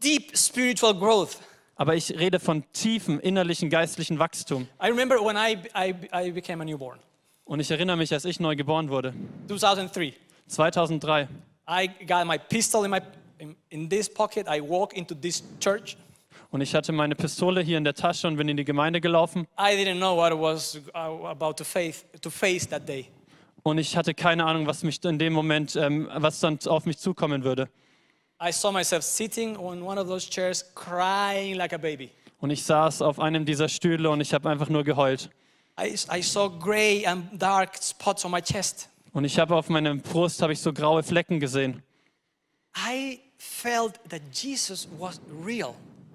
deep 0.03 0.37
spiritual 0.37 0.93
growth. 0.93 1.39
Aber 1.79 1.95
ich 1.95 2.11
rede 2.19 2.41
von 2.41 2.65
tiefem 2.73 3.21
innerlichen 3.21 3.69
geistlichen 3.69 4.19
Wachstum. 4.19 4.67
I 4.83 4.87
remember 4.89 5.15
when 5.15 5.37
I, 5.37 5.55
I, 5.73 5.95
I 6.13 6.29
became 6.29 6.61
a 6.61 6.65
newborn, 6.65 6.99
Und 7.45 7.61
ich 7.61 7.71
erinnere 7.71 7.95
mich, 7.95 8.11
als 8.11 8.25
ich 8.25 8.37
neu 8.41 8.57
geboren 8.57 8.89
wurde, 8.89 9.13
2003. 9.47 10.13
2003. 10.47 11.29
I 11.69 11.89
got 12.05 12.27
my 12.27 12.37
pistol 12.37 12.83
in, 12.83 12.91
my, 12.91 12.99
in, 13.37 13.55
in 13.69 13.89
this 13.89 14.09
pocket. 14.13 14.45
I 14.49 14.59
walk 14.59 14.91
into 14.93 15.15
this 15.15 15.41
church. 15.61 15.95
Und 16.51 16.59
ich 16.59 16.75
hatte 16.75 16.91
meine 16.91 17.15
Pistole 17.15 17.61
hier 17.61 17.77
in 17.77 17.85
der 17.85 17.93
Tasche 17.93 18.27
und 18.27 18.35
bin 18.35 18.49
in 18.49 18.57
die 18.57 18.65
Gemeinde 18.65 18.99
gelaufen. 18.99 19.47
I 19.57 19.73
didn't 19.73 19.99
know 19.99 20.17
what 20.17 20.33
I 20.33 20.35
was 20.35 20.81
uh, 20.93 21.27
about 21.27 21.53
to 21.53 21.63
face, 21.63 22.03
to 22.19 22.29
face 22.29 22.67
that 22.67 22.85
day. 22.89 23.05
Und 23.63 23.77
ich 23.77 23.95
hatte 23.95 24.13
keine 24.13 24.43
Ahnung, 24.43 24.67
was 24.67 24.83
mich 24.83 25.01
in 25.05 25.17
dem 25.17 25.31
Moment, 25.31 25.77
ähm, 25.77 26.09
was 26.13 26.41
dann 26.41 26.59
auf 26.65 26.85
mich 26.85 26.97
zukommen 26.97 27.45
würde. 27.45 27.69
I 28.41 28.51
saw 28.51 28.71
myself 28.71 29.03
sitting 29.03 29.57
on 29.57 29.83
one 29.83 29.99
of 29.99 30.07
those 30.07 30.29
chairs, 30.29 30.63
crying 30.73 31.55
like 31.55 31.73
a 31.73 31.77
baby. 31.77 32.09
Und 32.39 32.51
ich 32.51 32.63
saß 32.63 33.01
auf 33.01 33.19
einem 33.19 33.45
dieser 33.45 33.67
Stühle 33.67 34.09
und 34.09 34.21
ich 34.21 34.33
habe 34.33 34.49
einfach 34.49 34.69
nur 34.69 34.85
geheult. 34.85 35.29
I, 35.77 35.95
I 36.09 36.21
saw 36.21 36.49
gray 36.49 37.05
and 37.05 37.27
dark 37.37 37.81
spots 37.83 38.23
on 38.23 38.31
my 38.31 38.41
chest. 38.41 38.87
Und 39.11 39.25
ich 39.25 39.37
habe 39.37 39.55
auf 39.55 39.67
meiner 39.67 39.93
Brust 39.95 40.41
habe 40.41 40.53
ich 40.53 40.61
so 40.61 40.71
graue 40.71 41.03
Flecken 41.03 41.39
gesehen. 41.39 41.83
I 42.77 43.19
felt 43.37 43.99
that 44.09 44.21
Jesus 44.31 44.87
was 44.97 45.19
real. 45.45 45.73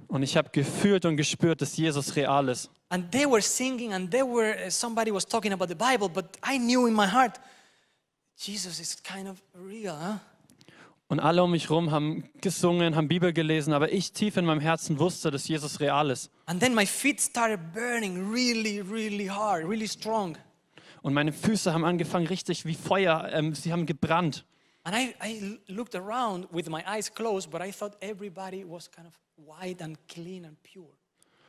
Und 0.09 0.23
ich 0.23 0.37
habe 0.37 0.49
gefühlt 0.51 1.05
und 1.05 1.17
gespürt, 1.17 1.61
dass 1.61 1.77
Jesus 1.77 2.17
real 2.17 2.49
ist. 2.49 2.71
And 2.89 3.11
they 3.11 3.27
were 3.27 3.43
singing, 3.43 3.93
and 3.93 4.11
they 4.11 4.23
were 4.23 4.55
uh, 4.67 4.71
somebody 4.71 5.13
was 5.13 5.27
talking 5.27 5.53
about 5.53 5.67
the 5.67 5.75
Bible, 5.75 6.09
but 6.09 6.39
I 6.43 6.59
knew 6.59 6.87
in 6.87 6.95
my 6.95 7.07
heart, 7.07 7.41
Jesus 8.37 8.79
is 8.81 8.97
kind 9.03 9.29
of 9.29 9.43
real, 9.55 9.95
huh? 9.95 10.19
Und 11.09 11.21
alle 11.21 11.43
um 11.43 11.51
mich 11.51 11.69
herum 11.69 11.91
haben 11.91 12.25
gesungen, 12.41 12.97
haben 12.97 13.09
Bibel 13.09 13.33
gelesen, 13.33 13.73
aber 13.73 13.93
ich 13.93 14.13
tief 14.13 14.37
in 14.37 14.47
meinem 14.47 14.61
Herzen 14.61 14.99
wusste, 14.99 15.31
dass 15.31 15.47
Jesus 15.47 15.79
real 15.81 16.11
ist. 16.11 16.31
And 16.47 16.61
then 16.61 16.75
my 16.75 16.87
feet 16.87 17.21
started 17.21 17.61
burning 17.73 18.33
really, 18.33 18.81
really 18.81 19.27
hard, 19.27 19.69
really 19.69 19.89
strong. 19.89 20.37
Und 21.03 21.13
meine 21.13 21.33
Füße 21.33 21.75
haben 21.75 21.85
angefangen 21.85 22.27
richtig 22.27 22.65
wie 22.65 22.75
Feuer, 22.75 23.29
ähm, 23.33 23.55
sie 23.55 23.73
haben 23.73 23.85
gebrannt. 23.85 24.47
And 24.85 24.97
I, 24.97 25.15
I 25.23 25.59
looked 25.69 25.95
around 25.95 26.47
with 26.51 26.69
my 26.69 26.83
eyes 26.87 27.13
closed, 27.13 27.51
but 27.51 27.61
I 27.61 27.71
thought 27.71 27.97
everybody 28.01 28.65
was 28.67 28.91
kind 28.91 29.07
of 29.07 29.15
white 29.37 29.83
and 29.83 29.99
clean 30.09 30.47
and 30.47 30.57
pure. 30.63 30.89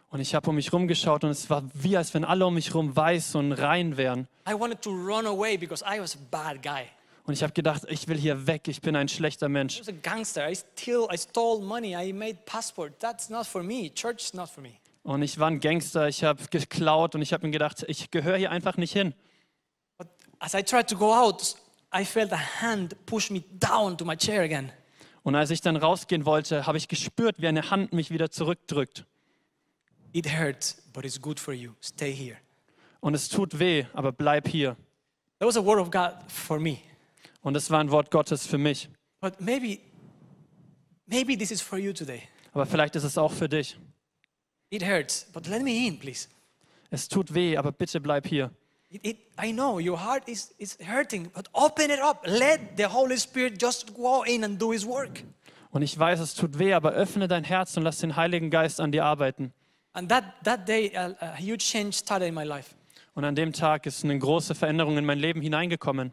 Und 0.09 0.21
ich 0.21 0.35
habe 0.35 0.49
um 0.49 0.55
mich 0.55 0.67
herum 0.67 0.87
geschaut 0.87 1.23
und 1.23 1.31
es 1.31 1.49
war 1.49 1.63
wie, 1.73 1.97
als 1.97 2.13
wenn 2.13 2.23
alle 2.23 2.45
um 2.45 2.53
mich 2.53 2.69
herum 2.69 2.95
weiß 2.95 3.35
und 3.35 3.51
rein 3.53 3.97
wären. 3.97 4.27
I 4.47 4.53
wanted 4.53 4.81
to 4.81 4.89
run 4.89 5.25
away 5.25 5.57
because 5.57 5.83
I 5.83 5.99
was 5.99 6.15
a 6.15 6.19
bad 6.31 6.61
guy. 6.61 6.85
Und 7.25 7.33
ich 7.33 7.41
habe 7.41 7.53
gedacht, 7.53 7.83
ich 7.89 8.07
will 8.07 8.17
hier 8.17 8.45
weg, 8.45 8.67
ich 8.67 8.81
bin 8.81 8.95
ein 8.95 9.07
schlechter 9.07 9.49
Mensch. 9.49 9.77
I 9.77 9.79
was 9.81 9.89
a 9.89 9.91
gangster. 9.91 10.49
I, 10.49 10.55
steal, 10.55 11.07
I 11.11 11.17
stole 11.17 11.63
money. 11.63 11.95
I 11.95 12.13
made 12.13 12.37
passport. 12.45 12.99
That's 12.99 13.29
not 13.29 13.47
for 13.47 13.63
me. 13.63 13.91
Church 13.93 14.25
is 14.25 14.33
not 14.33 14.49
for 14.49 14.61
me. 14.61 14.73
Und 15.05 15.21
ich 15.21 15.37
war 15.37 15.47
ein 15.47 15.59
Gangster, 15.59 16.07
ich 16.07 16.23
habe 16.23 16.43
geklaut 16.49 17.13
und 17.13 17.21
ich 17.21 17.31
habe 17.31 17.45
mir 17.45 17.51
gedacht, 17.51 17.85
ich 17.87 18.09
gehöre 18.09 18.37
hier 18.37 18.49
einfach 18.49 18.75
nicht 18.75 18.91
hin. 18.91 19.13
But 19.99 20.07
as 20.39 20.55
I 20.55 20.63
tried 20.63 20.87
to 20.89 20.97
go 20.97 21.13
out, 21.13 21.55
I 21.95 22.03
felt 22.03 22.33
a 22.33 22.39
hand 22.61 22.95
push 23.05 23.29
me 23.29 23.43
down 23.59 23.97
to 23.99 24.05
my 24.05 24.17
chair 24.17 24.41
again. 24.41 24.71
Und 25.21 25.35
als 25.35 25.51
ich 25.51 25.61
dann 25.61 25.75
rausgehen 25.75 26.25
wollte, 26.25 26.65
habe 26.65 26.79
ich 26.79 26.87
gespürt, 26.87 27.39
wie 27.39 27.47
eine 27.47 27.69
Hand 27.69 27.93
mich 27.93 28.09
wieder 28.09 28.31
zurückdrückt. 28.31 29.05
It 30.11 30.27
hurts, 30.27 30.81
but 30.91 31.05
it's 31.05 31.21
good 31.21 31.39
for 31.39 31.53
you. 31.53 31.73
Stay 31.83 32.11
here. 32.11 32.37
Und 32.99 33.13
es 33.13 33.29
tut 33.29 33.59
weh, 33.59 33.85
aber 33.93 34.11
bleib 34.11 34.47
hier. 34.47 34.75
That 35.37 35.47
was 35.47 35.57
a 35.57 35.63
word 35.63 35.79
of 35.79 35.91
God 35.91 36.13
for 36.27 36.59
me. 36.59 36.79
Und 37.45 37.55
es 37.55 37.69
war 37.69 37.79
ein 37.79 37.91
Wort 37.91 38.09
Gottes 38.09 38.47
für 38.47 38.57
mich. 38.57 38.89
But 39.21 39.39
maybe, 39.39 39.77
maybe 41.05 41.37
this 41.37 41.51
is 41.51 41.61
for 41.61 41.77
you 41.77 41.93
today. 41.93 42.23
Aber 42.53 42.65
vielleicht 42.65 42.95
ist 42.95 43.03
es 43.03 43.19
auch 43.19 43.31
für 43.31 43.47
dich. 43.47 43.77
It 44.71 44.83
hurts, 44.83 45.27
but 45.31 45.45
let 45.45 45.61
me 45.61 45.85
in, 45.85 45.99
please. 45.99 46.27
Es 46.89 47.07
tut 47.07 47.35
weh, 47.35 47.55
aber 47.55 47.71
bitte 47.71 48.01
bleib 48.01 48.25
hier. 48.25 48.49
It, 48.89 49.05
it, 49.05 49.17
I 49.39 49.51
know 49.51 49.79
your 49.79 50.03
heart 50.03 50.27
is, 50.27 50.55
is 50.57 50.75
hurting, 50.79 51.29
but 51.35 51.47
open 51.53 51.91
it 51.91 52.01
up. 52.01 52.25
Let 52.25 52.77
the 52.77 52.87
Holy 52.87 53.19
Spirit 53.19 53.61
just 53.61 53.93
go 53.93 54.23
in 54.23 54.43
and 54.43 54.59
do 54.59 54.71
His 54.71 54.83
work. 54.83 55.23
Und 55.69 55.83
ich 55.83 55.99
weiß, 55.99 56.21
es 56.21 56.33
tut 56.33 56.57
weh, 56.57 56.73
aber 56.73 56.93
öffne 56.93 57.27
dein 57.27 57.43
Herz 57.43 57.77
und 57.77 57.83
lass 57.83 57.99
den 57.99 58.15
Heiligen 58.15 58.49
Geist 58.49 58.79
an 58.79 58.91
dir 58.91 59.05
arbeiten. 59.05 59.53
And 59.93 60.09
that, 60.09 60.23
that 60.43 60.67
day, 60.67 60.91
a, 60.97 61.13
a 61.19 61.35
huge 61.37 61.59
change 61.59 61.93
started 61.93 62.27
in 62.27 62.33
my 62.33 62.43
life. 62.43 62.73
Und 63.13 63.23
an 63.23 63.35
dem 63.35 63.53
Tag 63.53 63.85
ist 63.85 64.03
eine 64.03 64.17
große 64.17 64.55
Veränderung 64.55 64.97
in 64.97 65.05
mein 65.05 65.19
Leben 65.19 65.41
hineingekommen. 65.41 66.11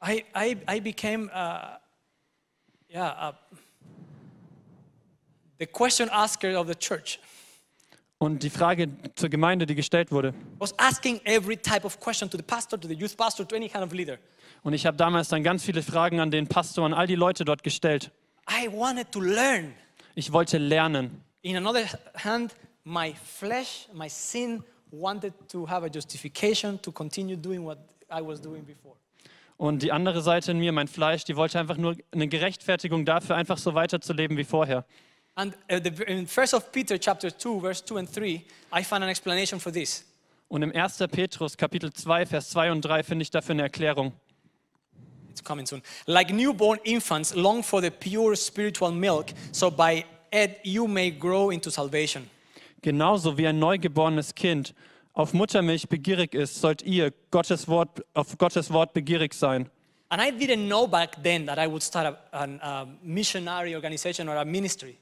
I, 0.00 0.24
I, 0.34 0.56
I 0.66 0.80
became, 0.80 1.30
uh, 1.34 1.76
yeah, 2.88 3.08
uh, 3.20 3.32
the 5.58 5.66
question 5.66 6.08
asker 6.10 6.56
of 6.56 6.68
the 6.68 6.74
church. 6.74 7.18
Und 8.20 8.42
die 8.42 8.50
Frage 8.50 8.88
zur 9.14 9.28
Gemeinde, 9.28 9.64
die 9.64 9.76
gestellt 9.76 10.10
wurde. 10.10 10.30
I 10.30 10.60
was 10.60 10.76
asking 10.76 11.20
every 11.24 11.56
type 11.56 11.84
of 11.84 12.00
question 12.00 12.28
to 12.28 12.36
the 12.36 12.42
pastor, 12.42 12.78
to 12.78 12.88
the 12.88 12.94
youth 12.94 13.16
pastor, 13.16 13.46
to 13.46 13.54
any 13.54 13.68
kind 13.68 13.84
of 13.84 13.92
leader. 13.92 14.18
Und 14.64 14.72
ich 14.72 14.86
habe 14.86 14.96
damals 14.96 15.28
dann 15.28 15.44
ganz 15.44 15.64
viele 15.64 15.82
Fragen 15.82 16.18
an 16.18 16.32
den 16.32 16.48
Pastor 16.48 16.84
und 16.84 16.94
all 16.94 17.06
die 17.06 17.14
Leute 17.14 17.44
dort 17.44 17.62
gestellt. 17.62 18.10
I 18.50 18.68
wanted 18.72 19.12
to 19.12 19.20
learn. 19.20 19.74
Ich 20.16 20.32
wollte 20.32 20.58
lernen. 20.58 21.22
In 21.42 21.56
another 21.56 21.84
hand, 22.24 22.56
my 22.84 23.14
flesh, 23.14 23.88
my 23.92 24.08
sin 24.08 24.64
wanted 24.90 25.32
to 25.48 25.68
have 25.68 25.84
a 25.84 25.88
justification 25.88 26.80
to 26.82 26.90
continue 26.90 27.36
doing 27.36 27.64
what 27.64 27.78
I 28.10 28.20
was 28.20 28.40
doing 28.40 28.64
before. 28.64 28.96
Und 29.58 29.82
die 29.82 29.90
andere 29.90 30.22
Seite 30.22 30.52
in 30.52 30.60
mir, 30.60 30.70
mein 30.70 30.86
Fleisch, 30.86 31.24
die 31.24 31.34
wollte 31.34 31.58
einfach 31.58 31.76
nur 31.76 31.96
eine 32.12 32.28
Gerechtfertigung 32.28 33.04
dafür, 33.04 33.34
einfach 33.34 33.58
so 33.58 33.74
weiterzuleben 33.74 34.36
wie 34.36 34.44
vorher. 34.44 34.84
And 35.34 35.54
uh, 35.70 35.76
in 36.06 36.28
1 36.28 36.54
of 36.54 36.72
Peter 36.72 36.98
chapter 36.98 37.36
2, 37.36 37.60
verse 37.60 37.84
2 37.84 37.98
and 37.98 38.16
3, 38.16 38.44
I 38.72 38.84
found 38.84 39.02
an 39.02 39.08
explanation 39.08 39.60
for 39.60 39.72
this. 39.72 40.04
Und 40.48 40.62
im 40.62 40.74
1. 40.74 40.98
Petrus 41.10 41.56
Kapitel 41.56 41.92
2, 41.92 42.26
Vers 42.26 42.50
2 42.50 42.72
und 42.72 42.82
3 42.82 43.02
finde 43.02 43.22
ich 43.24 43.30
dafür 43.30 43.54
eine 43.54 43.62
Erklärung. 43.62 44.12
It's 45.28 45.42
coming 45.42 45.66
soon. 45.66 45.82
Like 46.06 46.32
newborn 46.32 46.78
infants, 46.84 47.34
long 47.34 47.62
for 47.62 47.82
the 47.82 47.90
pure 47.90 48.34
spiritual 48.36 48.92
milk, 48.92 49.26
so 49.52 49.70
by 49.70 50.04
it 50.32 50.58
you 50.62 50.86
may 50.86 51.10
grow 51.10 51.50
into 51.50 51.68
salvation. 51.68 52.30
Genauso 52.80 53.36
wie 53.36 53.46
ein 53.46 53.58
neugeborenes 53.58 54.34
Kind 54.34 54.72
auf 55.18 55.32
Muttermilch 55.34 55.88
begierig 55.88 56.32
ist, 56.32 56.60
sollt 56.60 56.80
ihr 56.82 57.12
Gottes 57.32 57.66
Wort, 57.66 58.04
auf 58.14 58.38
Gottes 58.38 58.72
Wort 58.72 58.92
begierig 58.92 59.34
sein. 59.34 59.68
And 60.10 60.22
I 60.22 60.30
didn't 60.30 60.66
know 60.68 60.86
back 60.86 61.20
then 61.24 61.44
that 61.46 61.58
I 61.58 61.68
would 61.68 61.82
start 61.82 62.16
a, 62.32 62.38
an- 62.38 62.60
a 62.62 62.86
missionary 63.02 63.74
organization 63.74 64.28
or 64.28 64.36
a 64.36 64.44
ministry. 64.44 64.96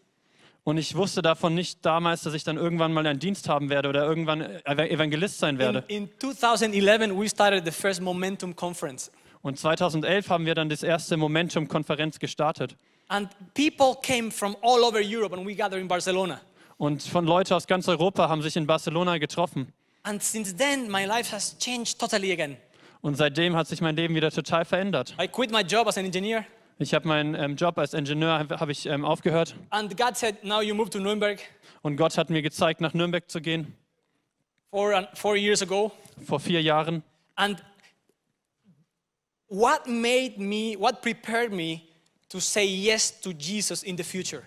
Und 0.64 0.78
ich 0.78 0.96
wusste 0.96 1.20
davon 1.20 1.54
nicht 1.54 1.85
damals, 1.85 2.23
dass 2.23 2.32
ich 2.32 2.44
dann 2.44 2.56
irgendwann 2.56 2.94
mal 2.94 3.06
einen 3.06 3.18
Dienst 3.20 3.46
haben 3.50 3.68
werde 3.68 3.90
oder 3.90 4.04
irgendwann 4.06 4.40
Ev- 4.40 4.88
Evangelist 4.90 5.38
sein 5.38 5.56
In, 5.56 5.58
werde. 5.61 5.85
in 5.88 6.08
2011, 6.18 7.11
we 7.16 7.28
started 7.28 7.64
the 7.66 7.70
first 7.70 8.00
Momentum 8.00 8.56
Conference. 8.56 9.12
Und 9.42 9.58
2011 9.58 10.30
haben 10.30 10.46
wir 10.46 10.54
dann 10.54 10.70
das 10.70 10.82
erste 10.82 11.18
Momentum-Konferenz 11.18 12.18
gestartet. 12.18 12.75
And 13.08 13.28
people 13.52 13.94
came 14.02 14.30
from 14.30 14.56
all 14.62 14.82
over 14.82 14.99
Europe 15.04 15.37
and 15.37 15.46
we 15.46 15.54
gathered 15.54 15.80
in 15.82 15.87
Barcelona. 15.88 16.40
Und 16.78 17.02
von 17.02 17.26
Leute 17.26 17.54
aus 17.54 17.66
ganz 17.66 17.87
Europa 17.87 18.28
haben 18.30 18.40
sich 18.42 18.56
in 18.56 18.66
Barcelona 18.66 19.18
getroffen. 19.18 19.73
And 20.06 20.22
since 20.22 20.54
then, 20.56 20.88
my 20.88 21.04
life 21.04 21.32
has 21.32 21.56
changed 21.58 21.98
totally 21.98 22.30
again. 22.30 22.56
Und 23.02 23.16
seitdem 23.16 23.56
hat 23.56 23.66
sich 23.66 23.80
mein 23.80 23.96
Leben 23.96 24.14
wieder 24.14 24.30
total 24.30 24.64
verändert. 24.64 25.16
I 25.20 25.26
quit 25.26 25.50
my 25.50 25.62
job 25.62 25.88
as 25.88 25.98
an 25.98 26.04
engineer, 26.04 26.46
Ich 26.78 26.94
habe 26.94 27.08
meinen 27.08 27.34
ähm, 27.34 27.56
Job 27.56 27.76
als 27.78 27.92
Ingenieur 27.92 28.46
habe 28.50 28.70
ich 28.70 28.86
ähm, 28.86 29.04
aufgehört 29.04 29.56
and 29.70 29.96
God 29.96 30.16
said, 30.16 30.44
Now 30.44 30.60
you 30.60 30.75
move 30.75 30.90
to 30.90 31.00
Nuremberg. 31.00 31.40
und 31.82 31.96
Gott 31.96 32.16
hat 32.18 32.30
mir 32.30 32.42
gezeigt, 32.42 32.80
nach 32.80 32.94
Nürnberg 32.94 33.28
zu 33.30 33.40
gehen 33.40 33.75
Four, 34.70 35.08
four 35.14 35.36
years 35.36 35.60
ago. 35.62 35.90
vor 36.25 36.38
vier 36.38 36.60
Jahren. 36.62 37.02
And 37.34 37.62
what 39.48 39.86
made 39.86 40.34
me, 40.38 40.76
what 40.78 41.00
prepared 41.02 41.52
me 41.52 41.80
to 42.28 42.38
say 42.40 42.64
yes 42.64 43.20
to 43.20 43.30
Jesus 43.32 43.82
in 43.82 43.96
the 43.96 44.04
future 44.04 44.42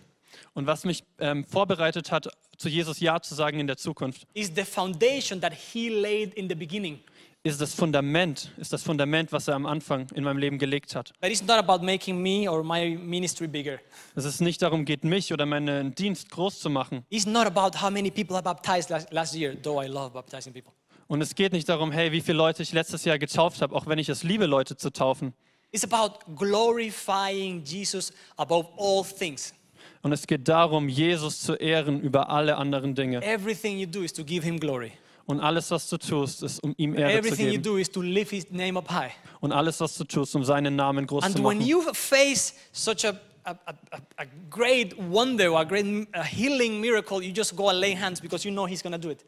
Und 0.59 0.67
was 0.67 0.83
mich 0.83 1.05
ähm, 1.19 1.45
vorbereitet 1.45 2.11
hat, 2.11 2.27
zu 2.57 2.67
Jesus 2.67 2.99
Ja 2.99 3.21
zu 3.21 3.33
sagen 3.33 3.61
in 3.61 3.67
der 3.67 3.77
Zukunft, 3.77 4.27
is 4.33 4.51
the 4.53 4.65
foundation 4.65 5.39
that 5.39 5.53
He 5.53 5.87
laid 5.87 6.33
in 6.33 6.49
the 6.49 6.53
beginning. 6.55 6.99
ist 7.43 7.61
das 7.61 7.73
Fundament, 7.73 8.51
ist 8.57 8.73
das 8.73 8.83
Fundament, 8.83 9.31
was 9.31 9.47
er 9.47 9.55
am 9.55 9.65
Anfang 9.65 10.09
in 10.13 10.25
meinem 10.25 10.37
Leben 10.37 10.57
gelegt 10.57 10.97
hat. 10.97 11.13
That 11.21 11.31
is 11.31 11.41
not 11.41 11.59
about 11.59 11.81
making 11.81 12.21
me 12.21 12.51
or 12.51 12.61
my 12.61 12.97
ministry 12.97 13.47
bigger. 13.47 13.79
Dass 14.15 14.25
es 14.25 14.41
nicht 14.41 14.61
darum 14.61 14.83
geht, 14.83 15.05
mich 15.05 15.31
oder 15.31 15.45
meinen 15.45 15.95
Dienst 15.95 16.29
groß 16.29 16.59
zu 16.59 16.69
machen. 16.69 17.05
It's 17.09 17.25
not 17.25 17.45
about 17.45 17.81
how 17.81 17.89
many 17.89 18.11
people 18.11 18.37
I 18.37 18.41
baptized 18.41 18.89
last, 18.89 19.13
last 19.13 19.33
year, 19.33 19.55
though 19.61 19.81
I 19.81 19.87
love 19.87 20.11
baptizing 20.11 20.51
people. 20.51 20.73
Und 21.07 21.21
es 21.21 21.35
geht 21.35 21.53
nicht 21.53 21.69
darum, 21.69 21.93
hey, 21.93 22.11
wie 22.11 22.19
viele 22.19 22.37
Leute 22.37 22.63
ich 22.63 22.73
letztes 22.73 23.05
Jahr 23.05 23.17
getauft 23.17 23.61
habe, 23.61 23.73
auch 23.73 23.87
wenn 23.87 23.97
ich 23.97 24.09
es 24.09 24.23
liebe, 24.23 24.45
Leute 24.45 24.75
zu 24.75 24.91
taufen. 24.91 25.33
It's 25.71 25.89
about 25.89 26.19
glorifying 26.35 27.63
Jesus 27.63 28.11
above 28.35 28.67
all 28.77 29.05
things. 29.05 29.53
Und 30.01 30.11
es 30.13 30.25
geht 30.27 30.47
darum, 30.47 30.87
Jesus 30.87 31.41
zu 31.41 31.55
ehren 31.55 31.99
über 32.01 32.29
alle 32.29 32.55
anderen 32.57 32.95
Dinge. 32.95 33.21
Everything 33.21 33.77
you 33.77 33.85
do 33.87 34.01
is 34.01 34.13
to 34.13 34.23
give 34.23 34.45
him 34.45 34.59
glory. 34.59 34.91
Und 35.25 35.41
alles, 35.41 35.69
was 35.71 35.87
du 35.89 35.97
tust, 35.97 36.41
ist, 36.41 36.63
um 36.63 36.73
ihm 36.77 36.95
Ehre 36.97 37.11
zu 37.11 37.17
Everything 37.19 37.45
you 37.47 37.51
geben. 37.53 37.63
do 37.63 37.77
is 37.77 37.91
to 37.91 38.01
lift 38.01 38.31
his 38.31 38.49
name 38.49 38.79
up 38.79 38.89
high. 38.89 39.11
Und 39.41 39.51
alles, 39.51 39.79
was 39.79 39.95
du 39.97 40.03
tust, 40.05 40.35
um 40.35 40.43
seinen 40.43 40.75
Namen 40.75 41.05
groß 41.05 41.23
zu 41.23 41.27
And 41.27 41.37
when 41.37 41.57
machen. 41.57 41.67
you 41.67 41.81
face 41.93 42.55
such 42.71 43.05
a, 43.05 43.09
a, 43.43 43.51
a, 43.51 43.73
a- 43.91 44.01
a 44.17 44.25
great 44.49 44.95
wonder, 44.97 45.53
a 45.55 45.63
great 45.65 45.85
a 46.13 46.23
healing 46.23 46.79
miracle, 46.81 47.21
you 47.21 47.31
just 47.35 47.55
go 47.55 47.69
and 47.69 47.79
lay 47.79 47.93
hands 47.95 48.19
because 48.21 48.47
you 48.47 48.51
know 48.53 48.65
he's 48.65 48.81
going 48.81 48.93
to 48.93 48.97
do 48.99 49.11
it. 49.11 49.23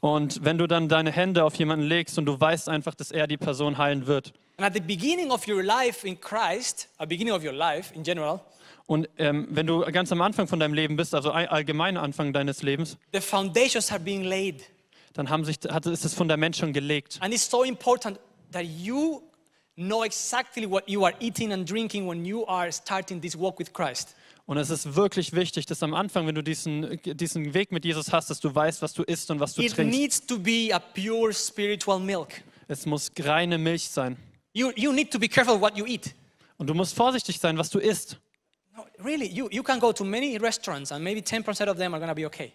Und 0.00 0.44
wenn 0.44 0.58
du 0.58 0.66
dann 0.68 0.88
deine 0.88 1.10
Hände 1.10 1.42
auf 1.44 1.54
jemanden 1.56 1.86
legst 1.86 2.18
und 2.18 2.26
du 2.26 2.38
weißt 2.38 2.68
einfach, 2.68 2.94
dass 2.94 3.10
er 3.12 3.26
die 3.26 3.36
Person 3.36 3.78
heilen 3.78 4.06
wird. 4.06 4.32
And 4.58 4.66
at 4.66 4.74
the 4.74 4.80
beginning 4.80 5.30
of 5.30 5.48
your 5.48 5.62
life 5.62 6.06
in 6.06 6.20
Christ, 6.20 6.88
at 6.98 7.08
the 7.08 7.16
beginning 7.16 7.32
of 7.34 7.42
your 7.44 7.52
life 7.52 7.92
in 7.94 8.02
general, 8.04 8.40
Und 8.86 9.08
ähm, 9.18 9.46
wenn 9.50 9.66
du 9.66 9.80
ganz 9.92 10.10
am 10.12 10.20
Anfang 10.22 10.46
von 10.48 10.58
deinem 10.60 10.74
Leben 10.74 10.96
bist, 10.96 11.14
also 11.14 11.30
all- 11.30 11.46
allgemein 11.48 11.96
Anfang 11.96 12.32
deines 12.32 12.62
Lebens, 12.62 12.96
the 13.12 13.20
foundations 13.20 13.90
are 13.90 14.00
being 14.00 14.22
laid. 14.24 14.62
dann 15.14 15.28
haben 15.30 15.44
sich, 15.44 15.58
hat, 15.68 15.86
ist 15.86 16.04
das 16.04 16.14
Fundament 16.14 16.56
schon 16.56 16.72
gelegt. 16.72 17.18
And 17.20 17.32
it's 17.32 17.48
so 17.48 17.62
important 17.64 18.18
that 18.50 18.64
you 18.64 19.22
know 19.76 20.04
exactly 20.04 20.68
what 20.68 20.88
you 20.88 21.04
are 21.04 21.14
eating 21.20 21.52
and 21.52 21.68
drinking 21.70 22.06
when 22.08 22.24
you 22.24 22.46
are 22.46 22.70
starting 22.72 23.20
this 23.20 23.38
walk 23.38 23.58
with 23.58 23.72
Christ. 23.72 24.14
Und 24.44 24.56
es 24.58 24.70
ist 24.70 24.96
wirklich 24.96 25.32
wichtig, 25.34 25.66
dass 25.66 25.82
am 25.84 25.94
Anfang, 25.94 26.26
wenn 26.26 26.34
du 26.34 26.42
diesen, 26.42 27.00
diesen 27.04 27.54
Weg 27.54 27.70
mit 27.70 27.84
Jesus 27.84 28.12
hast, 28.12 28.28
dass 28.28 28.40
du 28.40 28.52
weißt, 28.52 28.82
was 28.82 28.92
du 28.92 29.04
isst 29.04 29.30
und 29.30 29.38
was 29.38 29.54
du 29.54 29.62
It 29.62 29.74
trinkst. 29.74 29.96
needs 29.98 30.26
to 30.26 30.38
be 30.38 30.70
a 30.72 30.80
pure 30.80 31.32
spiritual 31.32 32.00
milk. 32.00 32.42
Es 32.66 32.84
muss 32.84 33.10
reine 33.20 33.56
Milch 33.56 33.88
sein. 33.88 34.16
You, 34.52 34.72
you 34.74 34.92
need 34.92 35.10
to 35.12 35.18
be 35.18 35.28
careful 35.28 35.60
what 35.60 35.76
you 35.78 35.86
eat. 35.86 36.12
Und 36.58 36.66
du 36.66 36.74
musst 36.74 36.94
vorsichtig 36.94 37.38
sein, 37.38 37.56
was 37.56 37.70
du 37.70 37.78
isst. 37.78 38.18
No, 38.76 38.86
really, 39.04 39.26
you, 39.26 39.48
you 39.50 39.62
can 39.62 39.78
go 39.78 39.92
to 39.92 40.04
many 40.04 40.38
restaurants 40.38 40.92
and 40.92 41.04
maybe 41.04 41.20
10% 41.20 41.68
of 41.68 41.76
them 41.76 41.94
are 41.94 42.00
going 42.00 42.08
to 42.08 42.14
be 42.14 42.26
okay. 42.26 42.52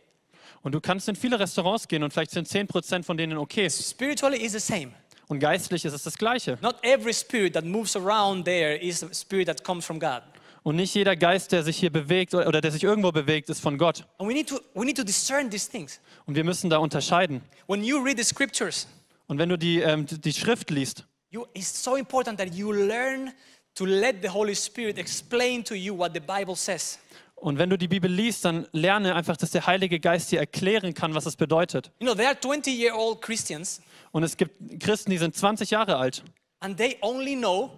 Und 0.64 0.72
du 0.74 0.82
kannst 0.82 1.08
in 1.08 1.16
viele 1.16 1.40
Restaurants 1.40 1.88
gehen 1.88 2.04
und 2.04 2.12
vielleicht 2.12 2.32
sind 2.32 2.48
10% 2.48 3.04
von 3.04 3.18
denen 3.18 3.38
okay. 3.38 3.70
Spiritually, 3.70 4.38
it's 4.38 4.54
the 4.54 4.60
same. 4.60 4.92
Und 5.28 5.40
geistlich 5.40 5.86
ist 5.86 5.94
es 5.94 6.04
das 6.04 6.18
Gleiche. 6.18 6.58
Not 6.62 6.78
every 6.84 7.14
spirit 7.14 7.54
that 7.54 7.66
moves 7.66 7.96
around 7.96 8.46
there 8.46 8.76
is 8.76 9.04
a 9.04 9.14
spirit 9.14 9.48
that 9.48 9.64
comes 9.64 9.86
from 9.86 10.00
God. 10.00 10.24
Und 10.64 10.78
nicht 10.78 10.94
jeder 10.96 11.16
Geist, 11.16 11.52
der 11.52 11.64
sich 11.64 11.78
hier 11.78 11.92
bewegt 11.92 12.34
oder 12.34 12.60
der 12.60 12.72
sich 12.72 12.84
irgendwo 12.84 13.12
bewegt, 13.12 13.50
ist 13.50 13.62
von 13.62 13.78
Gott. 13.78 14.06
And 14.18 14.28
we 14.30 14.34
need 14.34 14.50
to, 14.50 14.60
we 14.74 14.86
need 14.86 14.98
to 14.98 15.04
discern 15.04 15.50
these 15.50 15.70
things. 15.70 16.00
Und 16.26 16.36
wir 16.36 16.44
müssen 16.44 16.70
da 16.70 16.78
unterscheiden. 16.78 17.42
When 17.68 17.84
you 17.84 18.00
read 18.00 18.18
the 18.18 18.24
scriptures, 18.24 18.88
Und 19.28 19.38
wenn 19.38 19.50
du 19.50 19.58
die, 19.58 19.80
ähm, 19.80 20.06
die 20.08 20.34
Schrift 20.34 20.70
liest, 20.72 21.06
you, 21.30 21.46
it's 21.54 21.84
so 21.84 21.96
important 21.96 22.40
that 22.40 22.54
you 22.54 22.72
learn 22.72 23.32
to 23.78 23.86
let 23.86 24.18
the 24.22 24.30
Holy 24.30 24.56
Spirit 24.56 24.98
explain 24.98 25.64
to 25.64 25.76
you 25.76 25.98
what 25.98 26.12
the 26.14 26.20
Bible 26.20 26.56
says. 26.56 27.00
und 27.36 27.58
wenn 27.60 27.70
du 27.70 27.78
die 27.78 27.88
Bibel 27.88 28.12
liest, 28.12 28.44
dann 28.46 28.68
lerne 28.72 29.14
einfach, 29.14 29.38
dass 29.38 29.52
der 29.52 29.68
Heilige 29.68 30.00
Geist 30.00 30.32
dir 30.32 30.40
erklären 30.40 30.94
kann, 30.94 31.14
was 31.14 31.26
es 31.28 31.36
bedeutet. 31.36 31.92
You 32.00 32.08
know, 32.08 32.16
there 32.16 32.28
are 32.30 32.40
20 32.40 32.68
year 32.76 32.96
old 32.98 33.22
Christians 33.22 33.82
Und 34.12 34.24
es 34.24 34.36
gibt 34.38 34.80
Christen, 34.82 35.12
die 35.12 35.18
sind 35.20 35.36
20 35.36 35.70
Jahre 35.70 35.98
alt. 35.98 36.24
and 36.62 36.76
they 36.78 36.98
only 37.02 37.36
know 37.36 37.70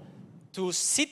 to 0.54 0.72
sit 0.72 1.10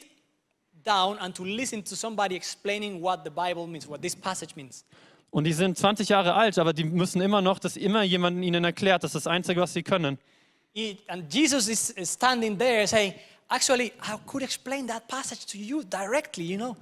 down 0.86 1.17
and 1.20 1.36
to 1.36 1.44
listen 1.44 1.84
to 1.84 1.96
somebody 1.96 2.36
explaining 2.36 3.01
what 3.01 3.20
the 3.25 3.29
Bible 3.29 3.67
means, 3.67 3.88
what 3.88 4.01
this 4.01 4.15
passage 4.15 4.56
means. 4.56 4.86
Und 5.32 5.44
die 5.44 5.51
sind 5.51 5.77
20 5.77 6.08
Jahre 6.08 6.34
alt, 6.36 6.58
aber 6.58 6.72
die 6.72 6.86
müssen 6.86 7.20
immer 7.22 7.41
noch, 7.41 7.60
dass 7.60 7.75
immer 7.75 8.03
jemand 8.03 8.41
ihnen 8.46 8.63
erklärt. 8.63 9.03
Das 9.03 9.10
ist 9.13 9.25
das 9.25 9.27
Einzige, 9.27 9.60
was 9.60 9.74
sie 9.74 9.84
können. 9.84 10.17
It- 10.74 11.00
and 11.10 11.32
Jesus 11.34 11.67
is 11.67 11.89
is 11.89 12.13
standing 12.13 12.58
there 12.58 12.88
saying, 12.88 13.13
Actually, 13.50 13.94
I 14.04 14.18
could 14.25 14.44
explain 14.44 14.88
that 14.88 15.08
passage 15.08 15.46
to 15.48 15.58
you 15.58 15.84
directly, 15.84 16.44
you 16.46 16.58
know. 16.58 16.75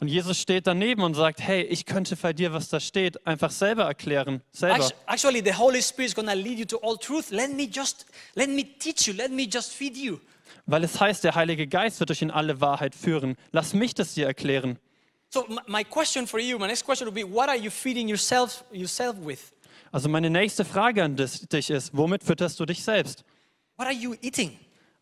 Und 0.00 0.08
Jesus 0.08 0.40
steht 0.40 0.66
daneben 0.66 1.02
und 1.02 1.14
sagt, 1.14 1.40
hey, 1.40 1.62
ich 1.62 1.84
könnte 1.84 2.14
bei 2.16 2.32
dir, 2.32 2.52
was 2.52 2.68
da 2.68 2.78
steht, 2.78 3.26
einfach 3.26 3.50
selber 3.50 3.84
erklären. 3.84 4.42
Selber. 4.52 4.76
Actu- 4.84 4.94
Actually, 5.06 5.42
the 5.44 5.52
Holy 5.54 5.82
Spirit 5.82 6.10
is 6.10 6.14
going 6.14 6.28
to 6.28 6.34
lead 6.34 6.58
you 6.58 6.64
to 6.64 6.78
all 6.82 6.96
truth. 6.96 7.30
Let 7.30 7.52
me 7.52 7.64
just, 7.70 8.06
let 8.34 8.48
me 8.48 8.64
teach 8.78 9.06
you, 9.08 9.14
let 9.14 9.30
me 9.32 9.48
just 9.50 9.72
feed 9.72 9.96
you. 9.96 10.18
Weil 10.66 10.84
es 10.84 11.00
heißt, 11.00 11.24
der 11.24 11.34
Heilige 11.34 11.66
Geist 11.66 11.98
wird 12.00 12.10
euch 12.10 12.22
in 12.22 12.30
alle 12.30 12.60
Wahrheit 12.60 12.94
führen. 12.94 13.36
Lass 13.52 13.74
mich 13.74 13.94
das 13.94 14.14
dir 14.14 14.26
erklären. 14.26 14.78
So, 15.30 15.46
my, 15.66 15.84
question 15.84 16.26
for 16.26 16.40
you, 16.40 16.58
my 16.58 16.66
next 16.68 16.84
question 16.84 17.06
would 17.06 17.14
be, 17.14 17.24
what 17.24 17.48
are 17.48 17.58
you 17.58 17.70
feeding 17.70 18.08
yourself, 18.08 18.64
yourself 18.72 19.16
with? 19.20 19.52
Also 19.90 20.08
meine 20.08 20.30
nächste 20.30 20.64
Frage 20.64 21.02
an 21.02 21.16
dich 21.16 21.70
ist, 21.70 21.96
womit 21.96 22.22
fütterst 22.22 22.60
du 22.60 22.66
dich 22.66 22.82
selbst? 22.84 23.24
What 23.76 23.86
are 23.88 23.94
you 23.94 24.14
eating? 24.22 24.58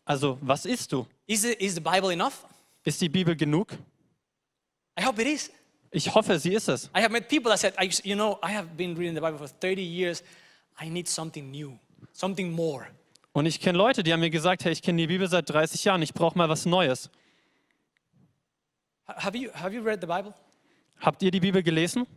Also, 0.07 0.37
was 0.41 0.65
isst 0.65 0.91
du? 0.93 1.05
Is, 1.27 1.43
it, 1.43 1.59
is 1.59 1.75
the 1.75 1.81
Bible 1.81 2.11
enough? 2.13 2.45
Ist 2.85 3.01
die 3.01 3.09
Bibel 3.09 3.35
genug? 3.35 3.73
I 4.97 5.03
hope 5.03 5.21
it 5.21 5.27
is. 5.27 5.51
Ich 5.91 6.13
hoffe, 6.13 6.39
sie 6.39 6.53
ist 6.53 6.69
es. 6.69 6.85
I 6.95 7.01
have 7.01 7.11
met 7.11 7.27
people 7.27 7.49
that 7.51 7.59
said, 7.59 7.73
I, 7.77 7.89
you 8.03 8.15
know, 8.15 8.39
I 8.41 8.53
have 8.55 8.69
been 8.77 8.95
reading 8.95 9.15
the 9.15 9.19
Bible 9.21 9.37
for 9.37 9.47
30 9.47 9.81
years. 9.81 10.23
I 10.79 10.89
need 10.89 11.07
something 11.09 11.51
new, 11.51 11.77
something 12.13 12.51
more. 12.51 12.87
Und 13.33 13.45
ich 13.45 13.59
kenne 13.59 13.77
Leute, 13.77 14.01
die 14.01 14.13
haben 14.13 14.21
mir 14.21 14.29
gesagt, 14.29 14.63
hey, 14.63 14.71
ich 14.71 14.81
kenne 14.81 15.01
die 15.01 15.07
Bibel 15.07 15.27
seit 15.27 15.49
30 15.49 15.83
Jahren, 15.83 16.01
ich 16.01 16.13
brauche 16.13 16.37
mal 16.37 16.47
was 16.49 16.65
Neues. 16.65 17.09
Ha- 19.07 19.15
Have 19.25 19.37
you, 19.37 19.49
have 19.53 19.73
you 19.73 19.81
read 19.81 19.99
the 20.01 20.07
Bible? 20.07 20.33
Habt 20.99 21.21
ihr 21.21 21.31
die 21.31 21.39
Bibel 21.39 21.61
gelesen? 21.61 22.07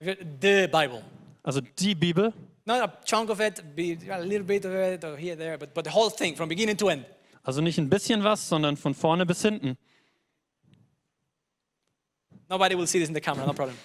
The 0.00 0.66
Bible. 0.68 1.02
Also 1.42 1.60
die 1.60 1.94
Bibel? 1.94 2.32
Not 2.64 2.80
a 2.82 2.88
chunk 3.04 3.30
of 3.30 3.40
it, 3.40 3.60
a 4.10 4.18
little 4.18 4.44
bit 4.44 4.64
of 4.64 4.72
it, 4.72 5.04
or 5.04 5.16
here, 5.16 5.36
there, 5.36 5.56
but, 5.56 5.72
but 5.72 5.84
the 5.84 5.90
whole 5.92 6.10
thing 6.10 6.34
from 6.34 6.48
beginning 6.48 6.76
to 6.76 6.88
end. 6.88 7.04
Also 7.46 7.60
nicht 7.60 7.78
ein 7.78 7.88
bisschen 7.88 8.24
was, 8.24 8.48
sondern 8.48 8.76
von 8.76 8.92
vorne 8.92 9.24
bis 9.24 9.40
hinten. 9.40 9.78
Nobody 12.48 12.76
will 12.76 12.88
see 12.88 12.98
this 12.98 13.08
in 13.08 13.14
the 13.14 13.20
camera, 13.20 13.46
no 13.46 13.52
problem. 13.52 13.76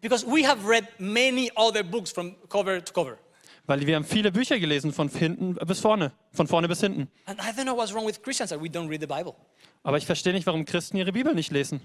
Because 0.00 0.26
we 0.26 0.44
have 0.44 0.66
read 0.66 0.88
many 0.98 1.48
other 1.56 1.84
books 1.84 2.10
from 2.10 2.34
cover 2.48 2.84
to 2.84 2.92
cover. 2.92 3.18
Weil 3.66 3.86
wir 3.86 3.94
haben 3.94 4.04
viele 4.04 4.32
Bücher 4.32 4.58
gelesen, 4.58 4.92
von 4.92 5.08
hinten 5.08 5.54
bis 5.54 5.78
vorne, 5.78 6.10
von 6.32 6.48
vorne 6.48 6.66
bis 6.66 6.80
hinten. 6.80 7.08
And 7.26 7.38
I 7.38 7.52
don't 7.52 7.62
know 7.62 7.76
what's 7.76 7.94
wrong 7.94 8.04
with 8.04 8.20
Christians 8.20 8.50
that 8.50 8.60
we 8.60 8.66
don't 8.66 8.88
read 8.88 9.00
the 9.00 9.06
Bible. 9.06 9.36
Aber 9.84 9.96
ich 9.96 10.06
verstehe 10.06 10.32
nicht, 10.32 10.46
warum 10.46 10.64
Christen 10.64 10.96
ihre 10.96 11.12
Bibel 11.12 11.34
nicht 11.36 11.52
lesen. 11.52 11.80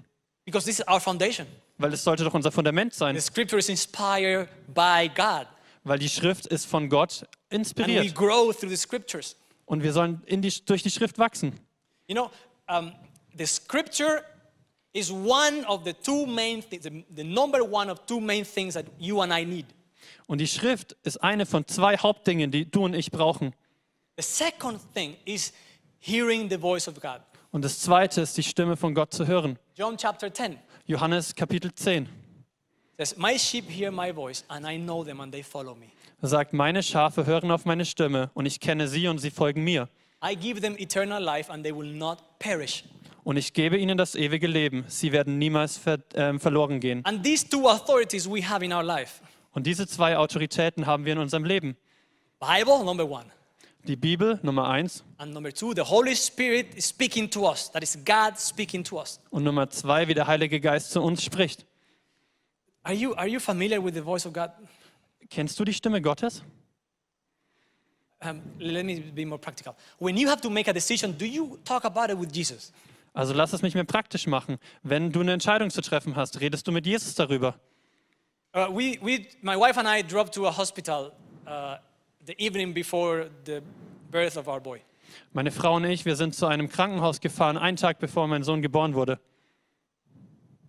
Because 0.45 0.65
this 0.65 0.79
is 0.79 0.87
our 0.87 0.99
foundation. 0.99 1.45
Weil 1.77 1.93
es 1.93 2.03
sollte 2.03 2.23
doch 2.23 2.33
unser 2.33 2.51
Fundament 2.51 2.95
sein. 2.95 3.13
The 3.15 3.21
scripture 3.21 3.59
is 3.59 3.69
inspired 3.69 4.49
by 4.73 5.11
God. 5.15 5.45
Weil 5.83 5.99
die 5.99 6.09
Schrift 6.09 6.47
ist 6.47 6.65
von 6.65 6.89
Gott 6.89 7.21
And 7.21 7.29
we 7.51 7.55
inspiriert. 7.57 8.15
grow 8.15 8.51
through 8.51 8.69
the 8.69 8.77
scriptures. 8.77 9.35
Und 9.65 9.83
wir 9.83 9.93
sollen 9.93 10.21
die, 10.27 10.65
durch 10.65 10.83
die 10.83 10.91
Schrift 10.91 11.17
wachsen. 11.17 11.59
You 12.07 12.15
know, 12.15 12.31
um, 12.67 12.93
the 13.37 13.45
scripture 13.45 14.23
is 14.93 15.11
one 15.11 15.65
of 15.67 15.83
the 15.83 15.93
two 15.93 16.25
main 16.25 16.61
things, 16.61 16.83
the, 16.83 17.05
the 17.15 17.23
number 17.23 17.63
one 17.63 17.91
of 17.91 18.05
two 18.05 18.19
main 18.19 18.45
things 18.45 18.75
that 18.75 18.85
you 18.99 19.21
and 19.21 19.33
I 19.33 19.43
need. 19.43 19.65
Und 20.27 20.39
die 20.39 20.47
Schrift 20.47 20.95
ist 21.03 21.17
eine 21.23 21.45
von 21.45 21.67
zwei 21.67 21.97
Hauptdingen, 21.97 22.51
die 22.51 22.69
du 22.69 22.85
und 22.85 22.93
ich 22.93 23.11
brauchen. 23.11 23.53
The 24.17 24.23
second 24.23 24.79
thing 24.93 25.17
is 25.25 25.51
hearing 25.99 26.49
the 26.49 26.57
voice 26.57 26.87
of 26.87 26.99
God. 27.01 27.21
Und 27.51 27.63
das 27.63 27.79
zweite 27.79 28.21
ist, 28.21 28.37
die 28.37 28.43
Stimme 28.43 28.77
von 28.77 28.93
Gott 28.93 29.13
zu 29.13 29.27
hören. 29.27 29.57
John 29.75 29.97
chapter 29.97 30.33
10 30.33 30.57
Johannes 30.87 31.33
Kapitel 31.33 31.73
10 31.73 32.07
says, 32.97 33.17
My 33.17 33.37
sheep 33.37 33.69
hear 33.69 33.91
my 33.91 34.11
voice, 34.13 34.43
and 34.49 34.65
I 34.65 34.77
know 34.77 35.03
them, 35.03 35.19
and 35.19 35.31
they 35.31 35.41
follow 35.41 35.75
me. 35.75 35.87
Er 36.21 36.27
sagt, 36.27 36.53
meine 36.53 36.81
Schafe 36.81 37.25
hören 37.25 37.51
auf 37.51 37.65
meine 37.65 37.85
Stimme 37.85 38.31
und 38.33 38.45
ich 38.45 38.59
kenne 38.59 38.87
sie 38.87 39.07
und 39.07 39.19
sie 39.19 39.31
folgen 39.31 39.63
mir. 39.63 39.89
I 40.23 40.35
give 40.35 40.61
them 40.61 40.75
eternal 40.77 41.21
life, 41.21 41.51
and 41.51 41.63
they 41.63 41.75
will 41.75 41.91
not 41.91 42.19
perish. 42.39 42.83
Und 43.23 43.37
ich 43.37 43.53
gebe 43.53 43.77
ihnen 43.77 43.97
das 43.97 44.15
ewige 44.15 44.47
Leben. 44.47 44.85
Sie 44.87 45.11
werden 45.11 45.37
niemals 45.37 45.77
ver 45.77 45.99
ähm, 46.13 46.39
verloren 46.39 46.79
gehen. 46.79 47.03
And 47.05 47.23
these 47.23 47.47
two 47.47 47.67
authorities 47.67 48.29
we 48.29 48.47
have 48.47 48.63
in 48.63 48.71
our 48.71 48.83
life 48.83 49.21
Und 49.51 49.65
diese 49.67 49.87
zwei 49.87 50.17
Autoritäten 50.17 50.85
haben 50.85 51.05
wir 51.05 51.13
in 51.13 51.19
unserem 51.19 51.43
Leben. 51.43 51.75
Bible, 52.39 52.83
number 52.83 53.09
one. 53.09 53.25
Die 53.87 53.95
Bibel, 53.95 54.39
Nummer 54.41 54.67
eins. 54.67 55.03
And 55.17 55.33
number 55.33 55.53
two, 55.53 55.73
the 55.75 55.83
Holy 55.83 56.15
Spirit 56.15 56.73
is 56.75 56.87
speaking 56.89 57.29
to 57.29 57.47
us. 57.47 57.71
That 57.71 57.83
is 57.83 57.97
God 58.03 58.37
speaking 58.39 58.83
to 58.85 58.99
us. 58.99 59.19
Und 59.29 59.43
Nummer 59.43 59.69
zwei, 59.69 60.07
wie 60.07 60.13
der 60.13 60.27
Heilige 60.27 60.59
Geist 60.59 60.91
zu 60.91 61.01
uns 61.01 61.23
spricht. 61.23 61.65
Are 62.83 62.93
you, 62.93 63.13
are 63.15 63.27
you 63.27 63.39
familiar 63.39 63.83
with 63.83 63.93
the 63.93 64.01
voice 64.01 64.25
of 64.25 64.33
God? 64.33 64.49
Kennst 65.29 65.59
du 65.59 65.65
die 65.65 65.73
Stimme 65.73 66.01
Gottes? 66.01 66.43
Um, 68.21 68.41
let 68.59 68.85
me 68.85 69.01
be 69.13 69.25
more 69.25 69.39
practical. 69.39 69.75
When 69.99 70.17
you 70.17 70.29
have 70.29 70.41
to 70.41 70.49
make 70.49 70.69
a 70.69 70.73
decision, 70.73 71.15
do 71.17 71.25
you 71.25 71.59
talk 71.63 71.85
about 71.85 72.11
it 72.11 72.19
with 72.19 72.33
Jesus? 72.33 72.71
Also 73.13 73.33
lass 73.33 73.53
es 73.53 73.61
mich 73.61 73.75
mehr 73.75 73.83
praktisch 73.83 74.27
machen. 74.27 74.57
Wenn 74.83 75.11
du 75.11 75.21
eine 75.21 75.33
Entscheidung 75.33 75.69
zu 75.69 75.81
treffen 75.81 76.15
hast, 76.15 76.41
redest 76.41 76.67
du 76.67 76.71
mit 76.71 76.85
Jesus 76.85 77.15
darüber. 77.15 77.55
Uh, 78.53 78.67
we, 78.69 78.97
we, 79.01 79.27
my 79.41 79.55
wife 79.55 79.77
and 79.77 79.87
I 79.87 80.01
drove 80.01 80.31
to 80.31 80.47
a 80.47 80.51
hospital 80.57 81.11
uh, 81.45 81.77
the 82.25 82.33
evening 82.37 82.73
before 82.73 83.29
the 83.45 83.61
birth 84.09 84.37
of 84.37 84.47
our 84.47 84.59
boy. 84.59 84.81
Meine 85.33 85.51
Frau 85.51 85.75
und 85.75 85.85
ich, 85.85 86.05
wir 86.05 86.15
sind 86.15 86.35
zu 86.35 86.45
einem 86.45 86.69
Krankenhaus 86.69 87.19
gefahren, 87.19 87.57
einen 87.57 87.77
Tag 87.77 87.99
bevor 87.99 88.27
mein 88.27 88.43
Sohn 88.43 88.61
geboren 88.61 88.95
wurde. 88.95 89.19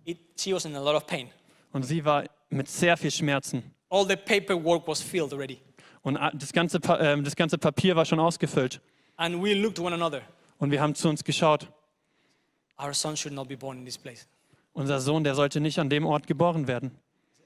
It, 0.05 0.19
she 0.37 0.53
was 0.53 0.65
in 0.65 0.75
a 0.75 0.81
lot 0.81 0.95
of 0.95 1.05
pain. 1.05 1.29
Und 1.73 1.83
sie 1.83 2.03
war 2.05 2.25
mit 2.49 2.69
sehr 2.69 2.95
viel 2.97 3.11
Schmerzen. 3.11 3.63
All 3.89 4.07
the 4.07 4.15
paperwork 4.15 4.87
was 4.87 5.01
filled 5.01 5.33
already. 5.33 5.59
Und 6.01 6.17
das 6.33 6.53
ganze, 6.53 6.79
ähm, 6.99 7.23
das 7.23 7.35
ganze 7.35 7.57
Papier 7.57 7.95
war 7.95 8.05
schon 8.05 8.19
ausgefüllt. 8.19 8.81
And 9.17 9.41
we 9.41 9.53
looked 9.53 9.79
one 9.79 9.93
another. 9.93 10.21
Und 10.57 10.71
wir 10.71 10.81
haben 10.81 10.95
zu 10.95 11.09
uns 11.09 11.23
geschaut. 11.23 11.67
Our 12.79 12.93
son 12.93 13.17
should 13.17 13.33
not 13.33 13.47
be 13.47 13.57
born 13.57 13.77
in 13.77 13.85
this 13.85 13.97
place. 13.97 14.27
Unser 14.73 14.99
Sohn, 14.99 15.23
der 15.23 15.33
sollte 15.33 15.59
nicht 15.59 15.79
an 15.79 15.89
dem 15.89 16.05
Ort 16.05 16.27
geboren 16.27 16.67
werden. 16.67 16.91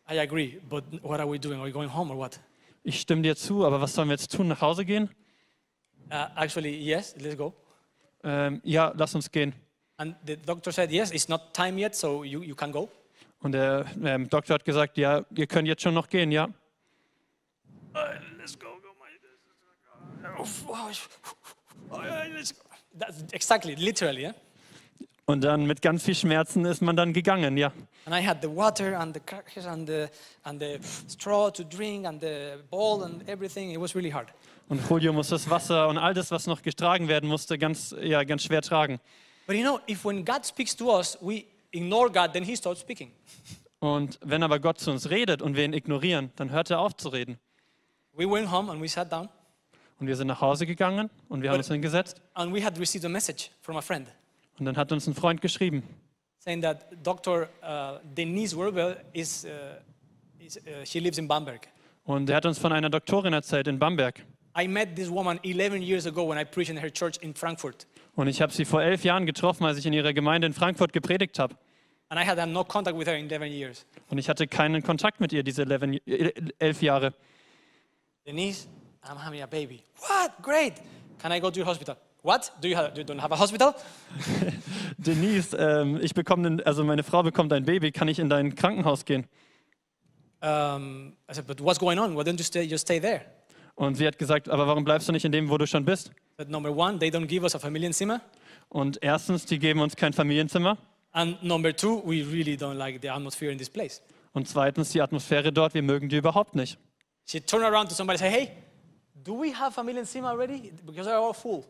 I 0.10 0.19
agree, 0.19 0.60
but 0.67 0.84
what 1.01 1.19
are 1.19 1.32
we 1.32 1.39
doing? 1.39 1.60
Are 1.60 1.65
we 1.65 1.71
going 1.71 1.93
home 1.93 2.12
or 2.12 2.17
what? 2.17 2.39
Ich 2.84 2.99
stimme 2.99 3.21
dir 3.21 3.36
zu, 3.36 3.65
aber 3.65 3.80
was 3.80 3.93
sollen 3.93 4.10
wir 4.10 4.15
jetzt 4.15 4.36
tun? 4.36 4.47
Nach 4.47 4.60
Hause 4.60 4.84
gehen? 4.84 5.10
Uh, 6.12 6.25
actually, 6.36 6.75
yes, 6.75 7.15
let's 7.19 7.38
go. 7.38 7.54
Ähm, 8.23 8.60
ja, 8.63 8.93
lass 8.97 9.15
uns 9.15 9.32
gehen. 9.32 9.54
And 9.97 10.15
the 10.25 10.36
doctor 10.36 10.71
said, 10.71 10.91
yes, 10.91 11.12
it's 11.12 11.30
not 11.30 11.54
time 11.54 11.80
yet, 11.80 11.95
so 11.95 12.23
you, 12.23 12.41
you 12.41 12.56
can 12.56 12.71
go. 12.71 12.89
Und 13.41 13.54
der 13.54 13.86
ähm, 14.04 14.30
Doktor 14.30 14.56
hat 14.56 14.65
gesagt, 14.65 14.97
ja, 14.97 15.25
ihr 15.36 15.47
könnt 15.47 15.67
jetzt 15.67 15.82
schon 15.82 15.93
noch 15.93 16.08
gehen, 16.10 16.32
ja. 16.32 16.49
let's 18.38 18.58
go, 18.58 18.67
go, 18.82 18.91
Let's 22.34 22.54
go. 22.54 22.62
That's 22.97 23.23
exactly, 23.32 23.75
literally, 23.75 24.23
yeah? 24.23 24.36
Und 25.25 25.41
dann 25.41 25.65
mit 25.65 25.82
ganz 25.82 26.04
viel 26.04 26.15
Schmerzen 26.15 26.65
ist 26.65 26.82
man 26.82 26.95
dann 26.95 27.13
gegangen, 27.13 27.56
ja. 27.58 27.71
And 28.06 28.15
I 28.15 28.25
had 28.25 28.41
the 28.41 28.54
water 28.54 28.99
and 28.99 29.13
the 29.13 29.21
crackers 29.21 29.65
and 29.65 29.88
the, 29.88 30.08
and 30.43 30.60
the 30.60 30.80
straw 31.08 31.49
to 31.51 31.63
drink 31.63 32.06
and 32.06 32.21
the 32.21 32.58
bowl 32.69 33.04
and 33.04 33.27
everything. 33.30 33.71
It 33.71 33.80
was 33.80 33.95
really 33.95 34.12
hard. 34.12 34.27
Und 34.67 34.82
Julio 34.89 35.13
muss 35.13 35.30
das 35.30 35.49
Wasser 35.49 35.88
und 35.88 35.97
all 35.97 36.13
das, 36.13 36.32
was 36.32 36.47
noch 36.47 36.62
getragen 36.62 37.08
werden 37.08 37.30
musste, 37.30 37.58
ganz, 37.58 37.95
ja, 38.01 38.23
ganz 38.23 38.43
schwer 38.43 38.62
tragen. 38.62 38.99
But 39.47 39.56
you 39.56 39.63
know, 39.63 39.80
if 39.88 40.04
when 40.04 40.25
God 40.25 40.45
speaks 40.45 40.75
to 40.75 40.97
us, 40.97 41.17
we 41.21 41.45
ignore 41.71 42.10
God, 42.12 42.34
then 42.34 42.43
He 42.43 42.55
starts 42.55 42.81
speaking. 42.81 43.12
Und 43.79 44.19
wenn 44.23 44.43
aber 44.43 44.60
Gott 44.60 44.79
zu 44.79 44.91
uns 44.91 45.10
redet 45.10 45.41
und 45.41 45.55
wir 45.55 45.65
ihn 45.65 45.73
ignorieren, 45.73 46.31
dann 46.36 46.51
hört 46.51 46.69
er 46.69 46.79
auf 46.79 46.95
zu 46.95 47.10
reden. 47.10 47.38
We 48.13 48.29
went 48.29 48.51
home 48.51 48.71
and 48.71 48.81
we 48.81 48.88
sat 48.88 49.12
down 49.12 49.29
Und 49.99 50.07
wir 50.07 50.15
sind 50.15 50.27
nach 50.27 50.41
Hause 50.41 50.65
gegangen 50.65 51.10
und 51.29 51.41
wir 51.41 51.49
haben 51.49 51.57
uns 51.57 51.67
hingesetzt. 51.67 52.21
and 52.36 52.53
we 52.53 52.63
had 52.63 52.77
received 52.79 53.05
a 53.05 53.10
message 53.10 53.49
from 53.62 53.77
a 53.77 53.81
friend 53.81 54.07
Und 54.60 54.65
dann 54.65 54.77
hat 54.77 54.91
uns 54.91 55.07
ein 55.07 55.15
Freund 55.15 55.41
geschrieben. 55.41 55.84
saying 56.39 56.62
that 56.62 56.88
Dr. 57.03 57.47
Uh, 57.63 57.99
Denise 58.15 58.55
Werbel 58.57 58.97
is, 59.13 59.45
uh, 59.45 59.49
is 60.39 60.57
uh, 60.57 60.84
she 60.86 60.99
lives 60.99 61.17
in 61.17 61.27
Bamberg. 61.27 61.67
Und 62.03 62.29
er 62.29 62.36
hat 62.38 62.45
uns 62.45 62.60
von 62.60 62.71
einer 62.71 62.89
Doktorin 62.89 63.34
erzählt 63.34 63.67
in 63.67 63.79
Bamberg. 63.79 64.23
I 64.60 64.67
met 64.67 64.95
this 64.95 65.10
woman 65.10 65.39
11 65.43 65.81
years 65.81 66.05
ago 66.05 66.27
when 66.29 66.38
I 66.38 66.43
preached 66.43 66.69
in 66.69 66.77
her 66.77 66.91
church 66.91 67.17
in 67.21 67.34
Frankfurt. 67.34 67.88
Und 68.15 68.27
ich 68.27 68.41
habe 68.41 68.51
sie 68.51 68.65
vor 68.65 68.81
elf 68.84 69.03
Jahren 69.03 69.25
getroffen, 69.25 69.65
als 69.65 69.77
ich 69.77 69.86
in 69.86 69.93
ihrer 69.93 70.13
Gemeinde 70.13 70.45
in 70.47 70.53
Frankfurt 70.53 70.91
gepredigt 70.93 71.39
habe. 71.39 71.55
No 72.47 72.63
contact 72.63 72.97
with 72.97 73.08
her 73.08 73.17
in 73.17 73.30
11 73.30 73.52
years. 73.52 73.86
Und 74.10 74.17
ich 74.17 74.28
hatte 74.30 74.47
keinen 74.47 74.84
Kontakt 74.84 75.19
mit 75.19 75.34
ihr 75.34 75.43
diese 75.43 75.63
11, 75.63 76.02
äh, 76.06 76.32
elf 76.60 76.82
Jahre. 76.82 77.13
Denise, 78.26 78.67
I'm 79.04 79.17
having 79.17 79.41
a 79.41 79.47
baby. 79.47 79.82
What? 80.00 80.32
Great. 80.41 80.74
Can 81.19 81.32
I 81.32 81.39
go 81.39 81.50
to 81.50 81.60
your 81.60 81.67
hospital? 81.67 81.95
What? 82.24 82.52
Do 82.62 82.67
you, 82.67 82.76
have, 82.76 82.95
you 82.95 83.04
don't 83.04 83.19
have 83.19 83.34
a 83.34 83.38
hospital? 83.39 83.74
Denise, 84.97 85.56
ähm, 85.58 86.00
ich 86.02 86.13
bekomme, 86.13 86.47
einen- 86.47 86.62
also 86.62 86.84
meine 86.84 87.04
Frau 87.04 87.24
bekommt 87.24 87.52
ein 87.54 87.65
Baby, 87.65 87.91
kann 87.91 88.08
ich 88.08 88.19
in 88.19 88.30
dein 88.30 88.54
Krankenhaus 88.54 89.06
gehen? 89.06 89.28
Um, 90.43 91.13
I 91.30 91.34
said, 91.34 91.47
but 91.47 91.60
what's 91.63 91.80
going 91.80 92.00
on? 92.00 92.15
Why 92.15 92.24
don't 92.24 92.38
you 92.38 92.43
stay, 92.43 92.63
just 92.63 92.84
stay 92.88 93.00
there? 93.00 93.21
Und 93.76 93.95
sie 93.95 94.06
hat 94.06 94.17
gesagt, 94.19 94.50
aber 94.50 94.67
warum 94.67 94.84
bleibst 94.84 95.08
du 95.08 95.12
nicht 95.12 95.26
in 95.26 95.32
dem, 95.32 95.50
wo 95.50 95.58
du 95.58 95.65
schon 95.65 95.86
bist? 95.86 96.12
But 96.38 96.50
number 96.50 96.76
one, 96.76 97.00
they 97.00 97.10
don't 97.10 97.26
give 97.28 97.43
us 97.43 97.56
a 97.56 97.60
Familienzimmer. 97.60 98.21
Und 98.69 99.00
erstens, 99.02 99.45
die 99.45 99.60
geben 99.60 99.82
uns 99.82 99.95
kein 99.95 100.13
Familienzimmer. 100.13 100.78
And 101.13 101.41
number 101.43 101.76
two, 101.76 102.02
we 102.06 102.24
really 102.24 102.56
don't 102.56 102.78
like 102.78 103.02
the 103.02 103.10
atmosphere 103.10 103.52
in 103.52 103.58
this 103.58 103.69
place. 103.69 104.02
Und 104.34 104.47
zweitens, 104.47 104.91
die 104.91 105.02
Atmosphäre 105.02 105.52
dort, 105.52 105.74
wir 105.74 105.82
mögen 105.82 106.08
die 106.08 106.17
überhaupt 106.17 106.56
nicht. 106.56 106.78
She 107.26 107.41
turned 107.41 107.65
around 107.65 107.89
to 107.89 107.95
somebody 107.95 108.24
and 108.24 108.32
said, 108.32 108.32
hey, 108.32 108.52
do 109.24 109.34
we 109.34 109.54
have 109.54 109.74
Familienzimmer 109.74 110.30
already? 110.30 110.71
Because 110.86 111.10
they're 111.10 111.19
all 111.19 111.34
full. 111.34 111.63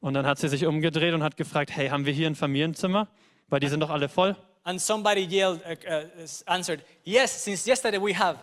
Und 0.00 0.14
dann 0.14 0.26
hat 0.26 0.38
sie 0.38 0.48
sich 0.48 0.66
umgedreht 0.66 1.14
und 1.14 1.22
hat 1.22 1.36
gefragt, 1.36 1.70
hey, 1.74 1.88
haben 1.88 2.04
wir 2.04 2.12
hier 2.12 2.26
ein 2.26 2.34
Familienzimmer? 2.34 3.08
Weil 3.48 3.60
die 3.60 3.68
sind 3.68 3.80
doch 3.80 3.90
alle 3.90 4.08
voll. 4.08 4.36
And 4.64 4.80
somebody 4.80 5.22
yelled, 5.22 5.60
uh, 5.66 5.90
uh, 5.90 6.26
answered, 6.46 6.82
yes, 7.04 7.44
since 7.44 7.68
yesterday 7.68 8.00
we 8.00 8.18
have. 8.18 8.38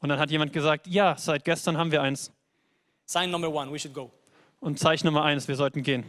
Und 0.00 0.08
dann 0.08 0.18
hat 0.18 0.30
jemand 0.30 0.52
gesagt, 0.52 0.86
ja, 0.86 1.16
seit 1.16 1.44
gestern 1.44 1.76
haben 1.76 1.90
wir 1.90 2.02
eins. 2.02 2.32
Sign 3.06 3.30
number 3.30 3.52
one, 3.52 3.72
we 3.72 3.78
should 3.78 3.94
go. 3.94 4.10
Und 4.60 4.78
Zeichen 4.78 5.06
Nummer 5.06 5.24
eins, 5.24 5.46
wir 5.46 5.56
sollten 5.56 5.82
gehen. 5.82 6.04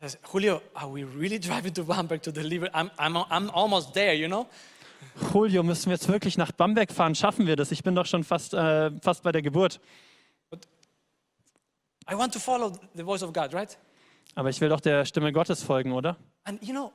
Said, 0.00 0.18
Julio, 0.32 0.60
are 0.74 0.88
we 0.88 1.04
really 1.04 1.38
driving 1.48 1.72
to 1.74 1.84
Bamberg 1.84 2.22
to 2.22 2.32
deliver? 2.32 2.68
I'm, 2.74 2.90
I'm, 2.98 3.16
I'm 3.30 3.50
almost 3.50 3.94
there, 3.94 4.14
you 4.14 4.28
know? 4.28 4.46
Julio, 5.32 5.62
müssen 5.62 5.86
wir 5.86 5.94
jetzt 5.94 6.08
wirklich 6.08 6.36
nach 6.36 6.52
Bamberg 6.52 6.92
fahren? 6.92 7.14
Schaffen 7.14 7.46
wir 7.46 7.56
das? 7.56 7.72
Ich 7.72 7.82
bin 7.82 7.94
doch 7.94 8.06
schon 8.06 8.24
fast, 8.24 8.52
äh, 8.54 8.90
fast 9.00 9.22
bei 9.22 9.32
der 9.32 9.42
Geburt. 9.42 9.80
I 12.10 12.14
want 12.14 12.32
to 12.32 12.38
follow 12.38 12.72
the 12.94 13.02
voice 13.02 13.22
of 13.22 13.32
God, 13.32 13.52
right? 13.54 13.76
Aber 14.34 14.50
ich 14.50 14.60
will 14.60 14.68
doch 14.68 14.80
der 14.80 15.04
Stimme 15.06 15.32
Gottes 15.32 15.62
folgen, 15.62 15.92
oder? 15.92 16.16
And 16.44 16.62
you 16.62 16.72
know, 16.72 16.92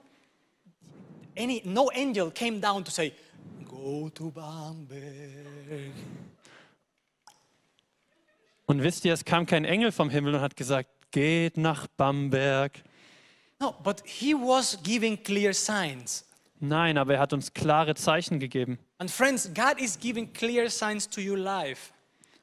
any 1.38 1.62
no 1.66 1.90
angel 1.90 2.32
came 2.32 2.60
down 2.62 2.86
to 2.86 2.92
say, 2.92 3.12
"Go 3.66 4.10
to 4.10 4.32
Bamberg." 4.32 5.92
Und 8.68 8.84
wisst 8.84 9.04
ihr, 9.04 9.14
es 9.14 9.26
kam 9.26 9.46
kein 9.46 9.66
Engel 9.66 9.92
vom 9.92 10.10
Himmel 10.10 10.36
und 10.36 10.42
hat 10.42 10.56
gesagt, 10.56 10.90
geht 11.12 11.58
nach 11.58 11.88
Bamberg. 11.88 12.84
No, 13.62 13.76
but 13.84 14.02
he 14.06 14.34
was 14.34 14.76
giving 14.82 15.22
clear 15.24 15.54
signs. 15.54 16.26
Nein, 16.60 16.98
aber 16.98 17.14
er 17.16 17.20
hat 17.20 17.32
uns 17.32 17.54
klare 17.54 17.94
Zeichen 17.94 18.40
gegeben. 18.40 18.80
And 18.98 19.10
friends, 19.10 19.52
God 19.54 19.80
is 19.80 20.00
giving 20.00 20.34
clear 20.34 20.68
signs 20.68 21.08
to 21.08 21.22
your 21.22 21.38
life. 21.38 21.92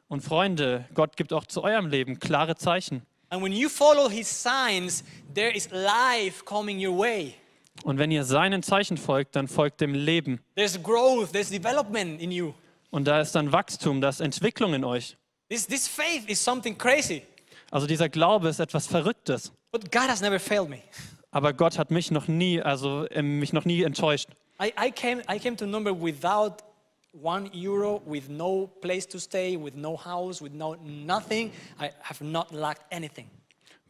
Und 0.06 0.22
Freunde, 0.22 0.86
Gott 0.94 1.16
gibt 1.16 1.32
auch 1.32 1.44
zu 1.44 1.64
eurem 1.64 1.88
Leben 1.88 2.20
klare 2.20 2.54
Zeichen. 2.54 3.02
And 3.30 3.42
when 3.42 3.52
you 3.52 3.68
follow 3.68 4.08
his 4.08 4.28
signs, 4.28 5.02
there 5.34 5.50
is 5.50 5.68
life 5.70 6.44
coming 6.44 6.84
your 6.84 6.96
way. 6.96 7.34
Und 7.82 7.98
wenn 7.98 8.12
ihr 8.12 8.24
seinen 8.24 8.62
Zeichen 8.62 8.96
folgt, 8.96 9.34
dann 9.34 9.48
folgt 9.48 9.80
dem 9.80 9.94
Leben. 9.94 10.40
There's 10.54 10.80
growth, 10.80 11.32
there's 11.32 11.50
development 11.50 12.20
in 12.20 12.30
you. 12.30 12.54
Und 12.90 13.06
da 13.06 13.20
ist 13.20 13.34
dann 13.34 13.52
Wachstum, 13.52 14.00
da 14.00 14.08
ist 14.08 14.20
Entwicklung 14.20 14.72
in 14.72 14.84
euch. 14.84 15.16
This, 15.48 15.66
this 15.66 15.88
faith 15.88 16.28
is 16.28 16.42
something 16.42 16.78
crazy. 16.78 17.22
Also 17.70 17.86
dieser 17.88 18.08
Glaube 18.08 18.48
ist 18.48 18.60
etwas 18.60 18.86
Verrücktes. 18.86 19.52
But 19.70 19.92
God 19.92 20.08
has 20.08 20.20
never 20.20 20.38
failed 20.38 20.68
me. 20.70 20.82
Aber 21.30 21.52
Gott 21.52 21.78
hat 21.78 21.90
mich 21.90 22.10
noch 22.10 22.26
nie, 22.26 22.62
also 22.62 23.04
äh, 23.06 23.22
mich 23.22 23.52
noch 23.52 23.64
nie 23.64 23.82
enttäuscht. 23.82 24.30
I, 24.60 24.72
I, 24.78 24.90
came, 24.90 25.22
I 25.28 25.38
came 25.38 25.56
to 25.56 25.66
Nuremberg 25.66 26.02
without 26.02 26.62
one 27.12 27.50
euro, 27.54 28.02
with 28.06 28.28
no 28.28 28.68
place 28.80 29.06
to 29.06 29.18
stay, 29.18 29.56
with 29.56 29.74
no 29.74 29.96
house, 29.96 30.42
with 30.42 30.52
no 30.52 30.76
nothing. 30.82 31.52
I 31.78 31.90
have 32.02 32.24
not 32.24 32.50
lacked 32.52 32.82
anything. 32.90 33.30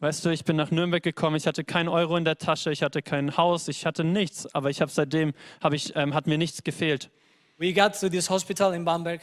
Weißt 0.01 0.23
du, 0.23 0.29
ich 0.29 0.45
bin 0.45 0.55
nach 0.55 0.71
Nürnberg 0.71 1.03
gekommen, 1.03 1.35
ich 1.35 1.45
hatte 1.45 1.65
keinen 1.65 1.89
Euro 1.89 2.15
in 2.15 2.23
der 2.23 2.37
Tasche, 2.37 2.71
ich 2.71 2.83
hatte 2.83 3.01
kein 3.01 3.35
Haus, 3.35 3.67
ich 3.67 3.85
hatte 3.85 4.05
nichts, 4.05 4.47
aber 4.55 4.69
ich 4.69 4.79
habe 4.79 4.89
seitdem, 4.89 5.33
hab 5.61 5.73
ich, 5.73 5.93
ähm, 5.97 6.13
hat 6.13 6.25
mir 6.25 6.37
nichts 6.37 6.63
gefehlt. 6.63 7.09
We 7.57 7.73
got 7.73 7.99
to 7.99 8.07
this 8.07 8.29
hospital 8.29 8.73
in 8.73 8.85
Bamberg. 8.85 9.19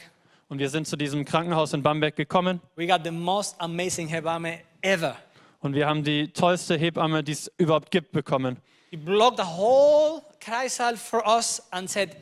Und 0.49 0.59
wir 0.59 0.69
sind 0.69 0.87
zu 0.87 0.95
diesem 0.95 1.25
Krankenhaus 1.25 1.73
in 1.73 1.81
Bamberg 1.81 2.15
gekommen 2.15 2.61
We 2.75 2.85
got 2.85 3.01
the 3.03 3.11
most 3.11 3.55
amazing 3.59 4.07
Hebamme 4.07 4.59
ever. 4.81 5.17
Und 5.59 5.73
wir 5.73 5.87
haben 5.87 6.03
die 6.03 6.29
tollste 6.29 6.77
Hebamme, 6.77 7.23
die 7.23 7.33
es 7.33 7.51
überhaupt 7.57 7.91
gibt, 7.91 8.11
bekommen. 8.11 8.57
He 8.89 8.97
blocked 8.97 9.37
the 9.37 9.45
whole 9.45 10.21
Kreissaal 10.39 10.95
for 10.95 11.25
us 11.27 11.61
and 11.71 11.89
said, 11.89 12.15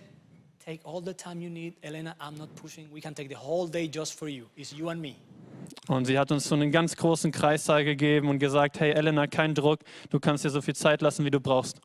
Take 0.65 0.81
all 0.83 0.99
the 0.99 1.13
time 1.13 1.39
you 1.41 1.49
need. 1.49 1.75
Elena, 1.83 2.15
I'm 2.19 2.39
not 2.39 2.55
pushing. 2.55 2.87
We 2.91 2.99
can 2.99 3.13
take 3.13 3.29
the 3.29 3.35
whole 3.35 3.69
day 3.69 3.87
just 3.87 4.17
for 4.17 4.27
you. 4.27 4.45
It's 4.55 4.71
you 4.71 4.89
and 4.89 4.99
me. 4.99 5.15
Und 5.87 6.05
sie 6.05 6.17
hat 6.17 6.31
uns 6.31 6.45
so 6.45 6.55
einen 6.55 6.71
ganz 6.71 6.95
großen 6.95 7.31
Kreissaal 7.31 7.85
gegeben 7.85 8.29
und 8.29 8.39
gesagt, 8.39 8.79
hey 8.79 8.91
Elena, 8.91 9.27
kein 9.27 9.53
Druck, 9.53 9.81
du 10.09 10.19
kannst 10.19 10.43
dir 10.43 10.49
so 10.49 10.61
viel 10.61 10.75
Zeit 10.75 11.03
lassen, 11.03 11.23
wie 11.23 11.29
du 11.29 11.39
brauchst. 11.39 11.79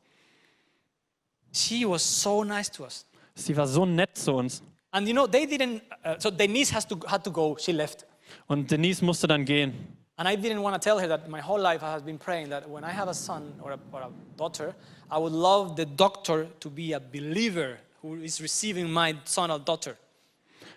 She 1.53 1.87
was 1.87 2.01
so 2.01 2.43
nice 2.43 2.71
to 2.71 2.83
us. 2.83 3.05
Sie 3.35 3.55
war 3.55 3.67
so 3.67 3.85
nett 3.85 4.17
zu 4.17 4.33
uns. 4.33 4.63
And 4.89 5.07
you 5.07 5.13
know, 5.13 5.27
they 5.27 5.45
didn't, 5.45 5.81
uh, 6.03 6.15
so 6.17 6.31
Denise 6.31 6.73
has 6.73 6.87
to, 6.87 6.97
had 7.05 7.23
to 7.23 7.31
go. 7.31 7.55
She 7.59 7.71
left. 7.71 8.05
Und 8.47 8.71
Denise 8.71 9.03
musste 9.03 9.27
dann 9.27 9.45
gehen. 9.45 9.73
And 10.17 10.27
I 10.27 10.35
didn't 10.35 10.61
want 10.61 10.75
to 10.75 10.79
tell 10.79 10.99
her 10.99 11.07
that 11.07 11.29
my 11.29 11.41
whole 11.41 11.59
life 11.59 11.81
I 11.83 11.91
have 11.91 12.05
been 12.05 12.19
praying 12.19 12.49
that 12.49 12.69
when 12.69 12.83
I 12.83 12.91
have 12.91 13.09
a 13.09 13.13
son 13.13 13.53
or 13.61 13.71
a, 13.71 13.79
or 13.91 14.01
a 14.01 14.09
daughter, 14.37 14.75
I 15.09 15.17
would 15.17 15.33
love 15.33 15.75
the 15.75 15.85
doctor 15.85 16.47
to 16.59 16.69
be 16.69 16.93
a 16.93 16.99
believer 16.99 17.77
who 18.01 18.15
is 18.15 18.41
receiving 18.41 18.91
my 18.91 19.15
son 19.25 19.51
or 19.51 19.59
daughter. 19.59 19.97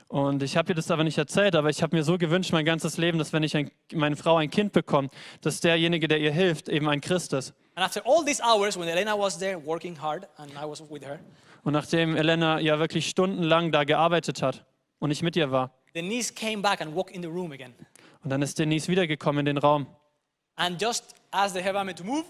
Und 0.08 0.42
ich 0.42 0.56
habe 0.56 0.70
ihr 0.72 0.74
das 0.76 0.90
aber 0.90 1.02
nicht 1.02 1.18
erzählt, 1.18 1.56
aber 1.56 1.70
ich 1.70 1.82
habe 1.82 1.96
mir 1.96 2.04
so 2.04 2.18
gewünscht 2.18 2.52
mein 2.52 2.64
ganzes 2.64 2.98
Leben, 2.98 3.18
dass 3.18 3.32
wenn 3.32 3.42
ich 3.42 3.56
ein, 3.56 3.70
meine 3.92 4.16
Frau 4.16 4.36
ein 4.36 4.50
Kind 4.50 4.72
bekomme, 4.72 5.08
dass 5.40 5.60
derjenige, 5.60 6.06
der 6.08 6.18
ihr 6.20 6.30
hilft, 6.30 6.68
eben 6.68 6.88
ein 6.88 7.00
Christ 7.00 7.32
ist. 7.32 7.52
And 7.74 7.84
after 7.84 8.00
all 8.04 8.24
these 8.24 8.40
hours, 8.42 8.78
when 8.78 8.86
Elena 8.86 9.18
was 9.18 9.38
there 9.38 9.58
working 9.64 10.00
hard 10.00 10.28
and 10.36 10.52
I 10.52 10.64
was 10.64 10.80
with 10.88 11.02
her, 11.02 11.18
Und 11.64 11.72
nachdem 11.72 12.14
Elena 12.14 12.60
ja 12.60 12.78
wirklich 12.78 13.08
stundenlang 13.08 13.72
da 13.72 13.84
gearbeitet 13.84 14.42
hat 14.42 14.64
und 15.00 15.10
ich 15.10 15.22
mit 15.22 15.34
ihr 15.34 15.50
war, 15.50 15.72
Denise 15.94 16.32
came 16.34 16.58
back 16.58 16.80
and 16.80 16.94
walked 16.94 17.14
in 17.14 17.22
the 17.22 17.28
room 17.28 17.52
again. 17.52 17.72
Und 18.24 18.30
dann 18.30 18.42
ist 18.42 18.58
Denise 18.58 18.88
wiedergekommen 18.88 19.40
in 19.40 19.46
den 19.46 19.58
Raum 19.58 19.86
And 20.56 20.80
just 20.80 21.14
asked 21.30 21.54
the 21.54 21.62
Hebamme 21.62 21.94
to 21.94 22.04
move 22.04 22.24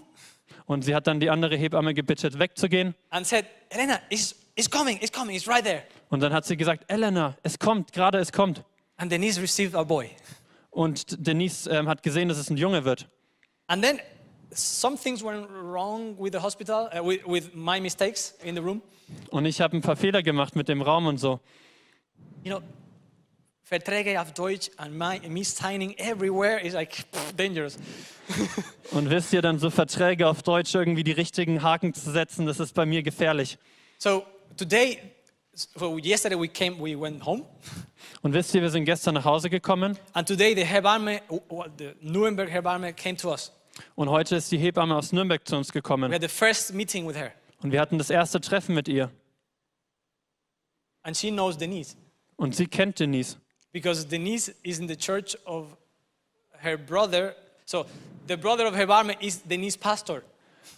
und 0.65 0.83
sie 0.83 0.93
hat 0.95 1.07
dann 1.07 1.19
die 1.19 1.29
andere 1.29 1.55
Hebamme 1.55 1.93
gebittet, 1.93 2.37
wegzugehen. 2.39 2.95
and 3.09 3.25
said, 3.25 3.45
Elena, 3.69 3.99
it's, 4.09 4.35
it's 4.55 4.69
coming, 4.69 4.97
it's 5.01 5.11
coming, 5.11 5.35
it's 5.35 5.47
right 5.47 5.63
there. 5.63 5.83
Und 6.09 6.21
dann 6.21 6.33
hat 6.33 6.45
sie 6.45 6.57
gesagt, 6.57 6.85
Elena, 6.87 7.35
es 7.43 7.57
kommt, 7.59 7.93
gerade 7.93 8.17
es 8.19 8.31
kommt. 8.31 8.63
And 8.97 9.11
Denise 9.11 9.41
received 9.41 9.75
our 9.75 9.85
boy. 9.85 10.09
Und 10.71 11.15
Denise 11.25 11.67
ähm, 11.69 11.87
hat 11.87 12.03
gesehen, 12.03 12.27
dass 12.29 12.37
es 12.37 12.49
ein 12.49 12.57
Junge 12.57 12.83
wird. 12.85 13.07
And 13.67 13.83
then 13.83 13.99
some 14.51 14.97
things 14.97 15.23
went 15.23 15.47
wrong 15.49 16.15
with 16.19 16.31
the 16.33 16.39
hospital, 16.39 16.89
uh, 16.93 17.05
with, 17.05 17.21
with 17.25 17.53
my 17.53 17.79
mistakes 17.79 18.35
in 18.43 18.55
the 18.55 18.61
room. 18.61 18.81
Und 19.29 19.45
ich 19.45 19.61
habe 19.61 19.77
ein 19.77 19.81
paar 19.81 19.95
Fehler 19.95 20.23
gemacht 20.23 20.55
mit 20.55 20.67
dem 20.67 20.81
Raum 20.81 21.05
und 21.07 21.17
so. 21.17 21.39
You 22.43 22.51
know, 22.51 22.61
Verträge 23.67 24.21
auf 24.21 24.31
Deutsch 24.33 24.69
and 24.77 24.95
my, 24.95 25.19
me 25.27 25.43
signing 25.43 25.95
everywhere 25.97 26.59
is 26.63 26.73
like 26.75 26.93
pff, 26.93 27.33
dangerous. 27.35 27.77
Und 28.91 29.09
wisst 29.09 29.33
ihr, 29.33 29.41
dann 29.41 29.57
so 29.57 29.71
Verträge 29.71 30.27
auf 30.27 30.43
Deutsch 30.43 30.75
irgendwie 30.75 31.03
die 31.03 31.11
richtigen 31.13 31.63
Haken 31.63 31.91
zu 31.95 32.11
setzen, 32.11 32.45
das 32.45 32.59
ist 32.59 32.73
bei 32.75 32.85
mir 32.85 33.01
gefährlich. 33.01 33.57
So 33.97 34.23
today, 34.55 34.99
so 35.53 35.97
yesterday 35.97 36.39
we 36.39 36.47
came, 36.47 36.77
we 36.79 36.99
went 36.99 37.25
home. 37.25 37.43
Und 38.21 38.33
wisst 38.33 38.53
ihr, 38.53 38.61
wir 38.61 38.69
sind 38.69 38.85
gestern 38.85 39.15
nach 39.15 39.25
Hause 39.25 39.49
gekommen 39.49 39.97
And 40.13 40.27
today 40.27 40.53
the 40.55 40.63
Hebamme, 40.63 41.21
the 41.79 41.93
Nuremberg 42.01 42.51
Hebamme 42.51 42.93
came 42.93 43.17
to 43.17 43.31
us. 43.31 43.51
und 43.95 44.09
heute 44.09 44.35
ist 44.35 44.51
die 44.51 44.59
Hebamme 44.59 44.95
aus 44.95 45.11
Nürnberg 45.11 45.45
zu 45.47 45.55
uns 45.57 45.69
We 45.69 45.73
gekommen. 45.73 46.13
had 46.13 46.21
the 46.21 46.27
first 46.27 46.71
meeting 46.75 47.07
with 47.07 47.15
her. 47.15 47.31
Und 47.63 47.71
wir 47.71 47.81
hatten 47.81 47.97
das 47.97 48.11
erste 48.11 48.39
Treffen 48.39 48.75
mit 48.75 48.87
ihr. 48.87 49.09
And 51.01 51.17
she 51.17 51.31
knows 51.31 51.57
Denise 51.57 51.95
Und 52.35 52.55
sie 52.55 52.67
kennt 52.67 52.99
Denise. 52.99 53.37
Because 53.75 54.05
Denise 54.05 54.53
is 54.63 54.79
in 54.79 54.87
the 54.87 54.95
church 54.95 55.35
of 55.45 55.75
her 56.63 56.77
brother. 56.77 57.35
So 57.65 57.85
the 58.25 58.37
brother 58.37 58.65
of 58.67 58.73
Hebamme 58.73 59.17
is 59.19 59.41
Denise's 59.41 59.75
pastor. 59.75 60.23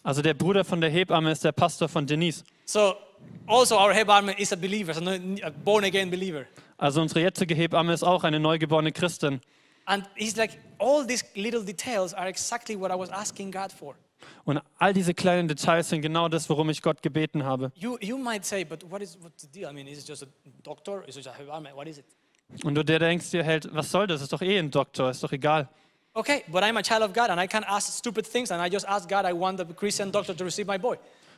Also 0.04 0.24
der 0.24 0.34
Bruder 0.34 0.64
von 0.64 0.82
der 0.82 0.90
Hebamme 0.90 1.32
ist 1.32 1.44
der 1.44 1.52
Pastor 1.52 1.88
von 1.88 2.08
Denise. 2.08 2.44
So 2.66 2.96
also 3.48 3.78
our 3.78 3.94
Hebamme 3.94 4.34
is 4.40 4.52
a 4.52 4.56
believer, 4.56 4.96
so 4.96 5.02
a 5.08 5.52
born 5.64 5.84
again 5.84 6.10
believer. 6.10 6.48
Also 6.80 7.00
unsere 7.00 7.20
jetzige 7.20 7.54
Hebamme 7.54 7.94
ist 7.94 8.04
auch 8.04 8.24
eine 8.24 8.40
neugeborene 8.40 8.92
Christin. 8.92 9.42
And 9.86 10.04
he's 10.16 10.36
like, 10.36 10.58
all 10.80 11.06
these 11.06 11.24
little 11.36 11.64
details 11.64 12.16
are 12.16 12.28
exactly 12.28 12.76
what 12.76 12.90
I 12.90 12.96
was 12.96 13.12
asking 13.12 13.52
God 13.52 13.72
for. 13.72 13.94
Und 14.44 14.60
all 14.80 14.94
diese 14.94 15.14
kleinen 15.14 15.48
Details 15.48 15.90
sind 15.90 16.02
genau 16.02 16.30
das, 16.30 16.50
worum 16.50 16.72
ich 16.72 16.82
Gott 16.82 17.04
gebeten 17.04 17.44
habe. 17.44 17.72
You, 17.76 18.00
you 18.02 18.18
might 18.18 18.44
say, 18.44 18.66
but 18.66 18.84
what 18.90 19.04
is 19.04 19.16
what's 19.22 19.44
the 19.44 19.48
deal? 19.48 19.70
I 19.70 19.74
mean, 19.74 19.88
is 19.88 20.00
it 20.00 20.08
just 20.08 20.24
a 20.24 20.28
doctor? 20.64 21.04
Is 21.08 21.16
it 21.16 21.24
just 21.24 21.40
a 21.40 21.44
Hebamme? 21.44 21.76
What 21.76 21.88
is 21.88 22.00
it? 22.00 22.06
Und 22.64 22.76
du 22.76 22.84
der 22.84 23.00
denkst 23.00 23.32
dir 23.32 23.46
halt, 23.46 23.68
was 23.74 23.92
soll 23.92 24.08
das? 24.08 24.22
Ist 24.22 24.34
doch 24.34 24.42
eh 24.42 24.58
ein 24.58 24.72
Doktor, 24.72 25.10
ist 25.10 25.24
doch 25.24 25.32
egal. 25.32 25.70
Okay, 26.14 26.44
but 26.48 26.64
I'm 26.64 26.78
a 26.78 26.82
child 26.82 27.04
of 27.04 27.14
God 27.14 27.30
and 27.30 27.40
I 27.40 27.46
can't 27.46 27.68
ask 27.68 27.96
stupid 27.96 28.26
things. 28.26 28.52
And 28.52 28.66
I 28.66 28.74
just 28.74 28.88
asked 28.88 29.08
God, 29.08 29.26
I 29.26 29.34
want 29.34 29.60
the 29.60 29.66
Christian 29.66 30.12
doctor 30.12 30.36
to 30.36 30.44
receive 30.44 30.68
my 30.68 30.78
boy. 30.78 30.98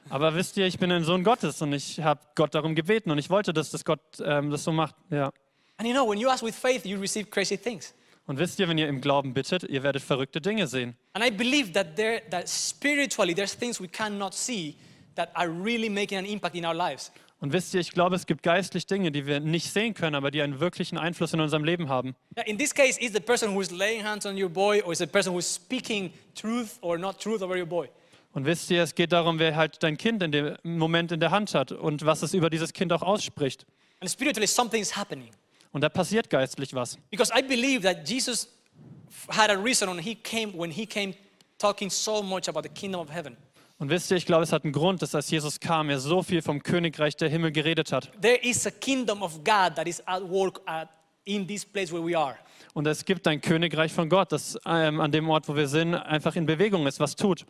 Aber 0.09 0.33
wisst 0.33 0.55
ihr, 0.55 0.65
ich 0.65 0.79
bin 0.79 0.91
ein 0.91 1.03
Sohn 1.03 1.23
Gottes 1.23 1.61
und 1.61 1.73
ich 1.73 1.99
habe 1.99 2.21
Gott 2.35 2.55
darum 2.55 2.75
gebeten 2.75 3.11
und 3.11 3.17
ich 3.17 3.29
wollte, 3.29 3.51
dass 3.51 3.71
das 3.71 3.83
Gott 3.83 3.99
ähm, 4.23 4.49
das 4.51 4.63
so 4.63 4.71
macht. 4.71 4.95
Ja. 5.09 5.31
And 5.77 5.87
you 5.87 5.93
know, 5.93 6.09
when 6.09 6.17
you 6.17 6.29
ask 6.29 6.43
with 6.43 6.55
faith, 6.55 6.85
you 6.85 6.97
receive 6.99 7.29
crazy 7.29 7.57
things. 7.57 7.93
Und 8.25 8.37
wisst 8.37 8.59
ihr, 8.59 8.69
wenn 8.69 8.77
ihr 8.77 8.87
im 8.87 9.01
Glauben 9.01 9.33
bittet, 9.33 9.63
ihr 9.63 9.81
werdet 9.83 10.03
verrückte 10.03 10.39
Dinge 10.39 10.67
sehen. 10.67 10.95
And 11.13 11.25
I 11.25 11.31
believe 11.31 11.73
that 11.73 11.95
there, 11.95 12.21
that 12.29 12.47
spiritually, 12.47 13.33
there's 13.33 13.57
things 13.57 13.81
we 13.81 13.87
cannot 13.87 14.33
see 14.33 14.75
that 15.15 15.29
are 15.35 15.49
really 15.49 15.89
making 15.89 16.19
an 16.19 16.25
impact 16.25 16.55
in 16.55 16.65
our 16.65 16.75
lives. 16.75 17.11
Und 17.41 17.53
wisst 17.53 17.73
ihr, 17.73 17.79
ich 17.79 17.91
glaube, 17.91 18.15
es 18.17 18.25
gibt 18.25 18.43
geistlich 18.43 18.85
Dinge, 18.85 19.11
die 19.11 19.25
wir 19.25 19.39
nicht 19.39 19.71
sehen 19.71 19.93
können, 19.93 20.15
aber 20.15 20.29
die 20.29 20.41
einen 20.41 20.59
wirklichen 20.59 20.97
Einfluss 20.97 21.33
in 21.33 21.39
unserem 21.39 21.63
Leben 21.63 21.87
haben. 21.87 22.15
In 22.45 22.57
this 22.57 22.73
case, 22.73 22.99
is 22.99 23.13
the 23.13 23.19
person 23.21 23.55
who 23.55 23.61
is 23.61 23.71
laying 23.71 24.03
hands 24.03 24.25
on 24.25 24.41
your 24.41 24.49
boy, 24.49 24.81
or 24.83 24.91
is 24.91 24.99
the 24.99 25.07
person 25.07 25.33
who 25.33 25.39
is 25.39 25.53
speaking 25.53 26.11
truth 26.35 26.77
or 26.81 26.97
not 26.97 27.19
truth 27.19 27.41
over 27.41 27.57
your 27.57 27.65
boy? 27.65 27.87
Und 28.33 28.45
wisst 28.45 28.69
ihr, 28.69 28.83
es 28.83 28.93
geht 28.93 29.11
darum, 29.11 29.39
wer 29.39 29.55
halt 29.55 29.81
dein 29.81 29.97
Kind 29.97 30.21
in 30.21 30.31
dem 30.31 30.57
Moment 30.63 31.11
in 31.11 31.19
der 31.19 31.31
Hand 31.31 31.55
hat 31.55 31.71
und 31.71 32.05
was 32.05 32.21
es 32.21 32.33
über 32.33 32.49
dieses 32.49 32.73
Kind 32.73 32.91
auch 32.93 33.01
ausspricht. 33.01 33.65
And 34.01 34.09
spiritually, 34.09 34.47
something 34.47 34.81
is 34.81 34.95
happening. 34.95 35.31
Und 35.71 35.81
da 35.81 35.89
passiert 35.89 36.29
geistlich 36.29 36.73
was. 36.73 36.97
Because 37.09 37.31
I 37.35 37.41
believe 37.41 37.81
that 37.81 38.07
Jesus 38.07 38.49
had 39.29 39.49
a 39.49 39.55
reason 39.55 39.89
when 39.89 39.99
he 39.99 40.13
came, 40.13 40.53
when 40.53 40.71
he 40.71 40.85
came 40.85 41.13
talking 41.57 41.89
so 41.89 42.21
much 42.21 42.47
about 42.47 42.63
the 42.63 42.69
kingdom 42.69 43.01
of 43.01 43.09
heaven. 43.09 43.35
Und 43.79 43.89
wisst 43.89 44.11
ihr, 44.11 44.17
ich 44.17 44.25
glaube, 44.25 44.43
es 44.43 44.51
hat 44.51 44.65
einen 44.65 44.73
Grund, 44.73 45.01
dass 45.01 45.15
als 45.15 45.31
Jesus 45.31 45.61
kam, 45.61 45.89
er 45.89 45.99
so 45.99 46.21
viel 46.21 46.41
vom 46.41 46.61
Königreich 46.61 47.15
der 47.15 47.29
Himmel 47.29 47.53
geredet 47.53 47.93
hat. 47.93 48.11
There 48.21 48.35
is 48.35 48.67
a 48.67 48.71
kingdom 48.71 49.23
of 49.23 49.37
God 49.37 49.75
that 49.75 49.87
is 49.87 50.03
at 50.05 50.21
work 50.21 50.59
at, 50.65 50.89
in 51.23 51.47
this 51.47 51.63
place 51.63 51.89
where 51.89 52.05
we 52.05 52.17
are. 52.17 52.35
Und 52.73 52.87
es 52.87 53.05
gibt 53.05 53.25
ein 53.25 53.39
Königreich 53.39 53.93
von 53.93 54.09
Gott, 54.09 54.33
das 54.33 54.59
ähm, 54.65 54.99
an 54.99 55.13
dem 55.13 55.29
Ort, 55.29 55.47
wo 55.47 55.55
wir 55.55 55.69
sind, 55.69 55.95
einfach 55.95 56.35
in 56.35 56.45
Bewegung 56.45 56.85
ist, 56.87 56.99
was 56.99 57.15
tut. 57.15 57.45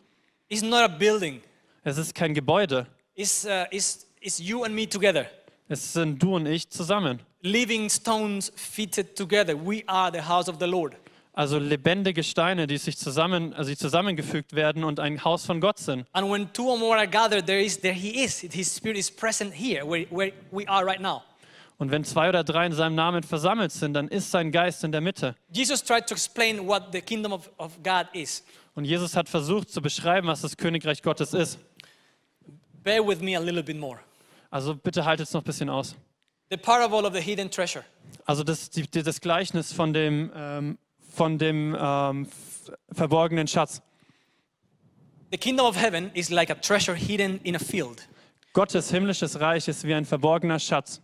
It's 0.48 0.62
not 0.62 0.82
a 0.82 0.88
building. 0.88 1.42
Es 1.82 1.98
ist 1.98 2.14
kein 2.14 2.32
Gebäude. 2.32 2.86
It's, 3.16 3.44
uh, 3.44 3.64
it's, 3.72 4.06
it's 4.20 4.38
you 4.38 4.62
and 4.62 4.72
me 4.72 4.88
together. 4.88 5.26
Es 5.68 5.92
sind 5.92 6.22
du 6.22 6.36
und 6.36 6.46
ich 6.46 6.70
zusammen. 6.70 7.18
Living 7.42 7.90
stones 7.90 8.52
fitted 8.54 9.16
together. 9.16 9.54
We 9.54 9.82
are 9.88 10.12
the 10.12 10.22
house 10.22 10.48
of 10.48 10.56
the 10.60 10.66
Lord. 10.66 10.94
Also 11.40 11.58
lebendige 11.58 12.22
Steine, 12.22 12.66
die 12.66 12.76
sich 12.76 12.98
zusammen, 12.98 13.54
also 13.54 13.70
die 13.70 13.76
zusammengefügt 13.78 14.54
werden 14.54 14.84
und 14.84 15.00
ein 15.00 15.24
Haus 15.24 15.46
von 15.46 15.58
Gott 15.58 15.78
sind. 15.78 16.06
And 16.12 16.30
when 16.30 16.52
two 16.52 16.68
or 16.70 16.76
more 16.76 16.98
are 16.98 17.08
gathered, 17.08 17.46
there 17.46 17.62
is 17.62 17.80
there 17.80 17.94
he 17.94 18.22
is. 18.22 18.40
His 18.40 18.76
spirit 18.76 18.98
is 18.98 19.10
present 19.10 19.54
here, 19.54 19.82
where, 19.88 20.06
where 20.10 20.32
we 20.50 20.68
are 20.68 20.84
right 20.84 21.00
now. 21.00 21.22
Und 21.78 21.90
wenn 21.90 22.04
zwei 22.04 22.28
oder 22.28 22.44
drei 22.44 22.66
in 22.66 22.72
seinem 22.74 22.94
Namen 22.94 23.22
versammelt 23.22 23.72
sind, 23.72 23.94
dann 23.94 24.08
ist 24.08 24.30
sein 24.30 24.52
Geist 24.52 24.84
in 24.84 24.92
der 24.92 25.00
Mitte. 25.00 25.34
Jesus 25.50 25.82
tried 25.82 26.06
to 26.06 26.12
explain 26.14 26.66
what 26.68 26.88
the 26.92 27.00
kingdom 27.00 27.32
of, 27.32 27.50
of 27.56 27.72
God 27.82 28.08
is. 28.12 28.44
Und 28.74 28.84
Jesus 28.84 29.16
hat 29.16 29.26
versucht 29.30 29.70
zu 29.70 29.80
beschreiben, 29.80 30.28
was 30.28 30.42
das 30.42 30.58
Königreich 30.58 31.00
Gottes 31.00 31.32
ist. 31.32 31.58
Bear 32.84 33.00
with 33.06 33.20
me 33.22 33.34
a 33.34 33.40
little 33.40 33.62
bit 33.62 33.78
more. 33.78 33.98
Also 34.50 34.74
bitte 34.74 35.06
haltet 35.06 35.26
es 35.28 35.32
noch 35.32 35.40
ein 35.40 35.44
bisschen 35.44 35.70
aus. 35.70 35.96
The 36.50 36.58
parable 36.58 37.06
of 37.06 37.14
the 37.14 37.20
hidden 37.22 37.50
treasure. 37.50 37.84
Also 38.26 38.44
das, 38.44 38.68
die, 38.68 38.82
die- 38.82 39.02
das 39.02 39.22
Gleichnis 39.22 39.72
von 39.72 39.94
dem, 39.94 40.30
ähm, 40.36 40.78
von 41.20 41.36
dem 41.36 41.76
ähm, 41.78 42.26
verborgenen 42.92 43.46
Schatz. 43.46 43.82
The 45.30 45.36
kingdom 45.36 45.66
of 45.66 45.76
heaven 45.76 46.10
is 46.14 46.30
like 46.30 46.50
a 46.50 46.54
treasure 46.54 46.96
hidden 46.96 47.40
in 47.42 47.54
a 47.54 47.58
field, 47.58 48.08
Gottes 48.54 48.90
himmlisches 48.90 49.38
Reich 49.38 49.68
ist 49.68 49.84
wie 49.84 49.92
ein 49.92 50.06
verborgener 50.06 50.58
Schatz, 50.58 51.02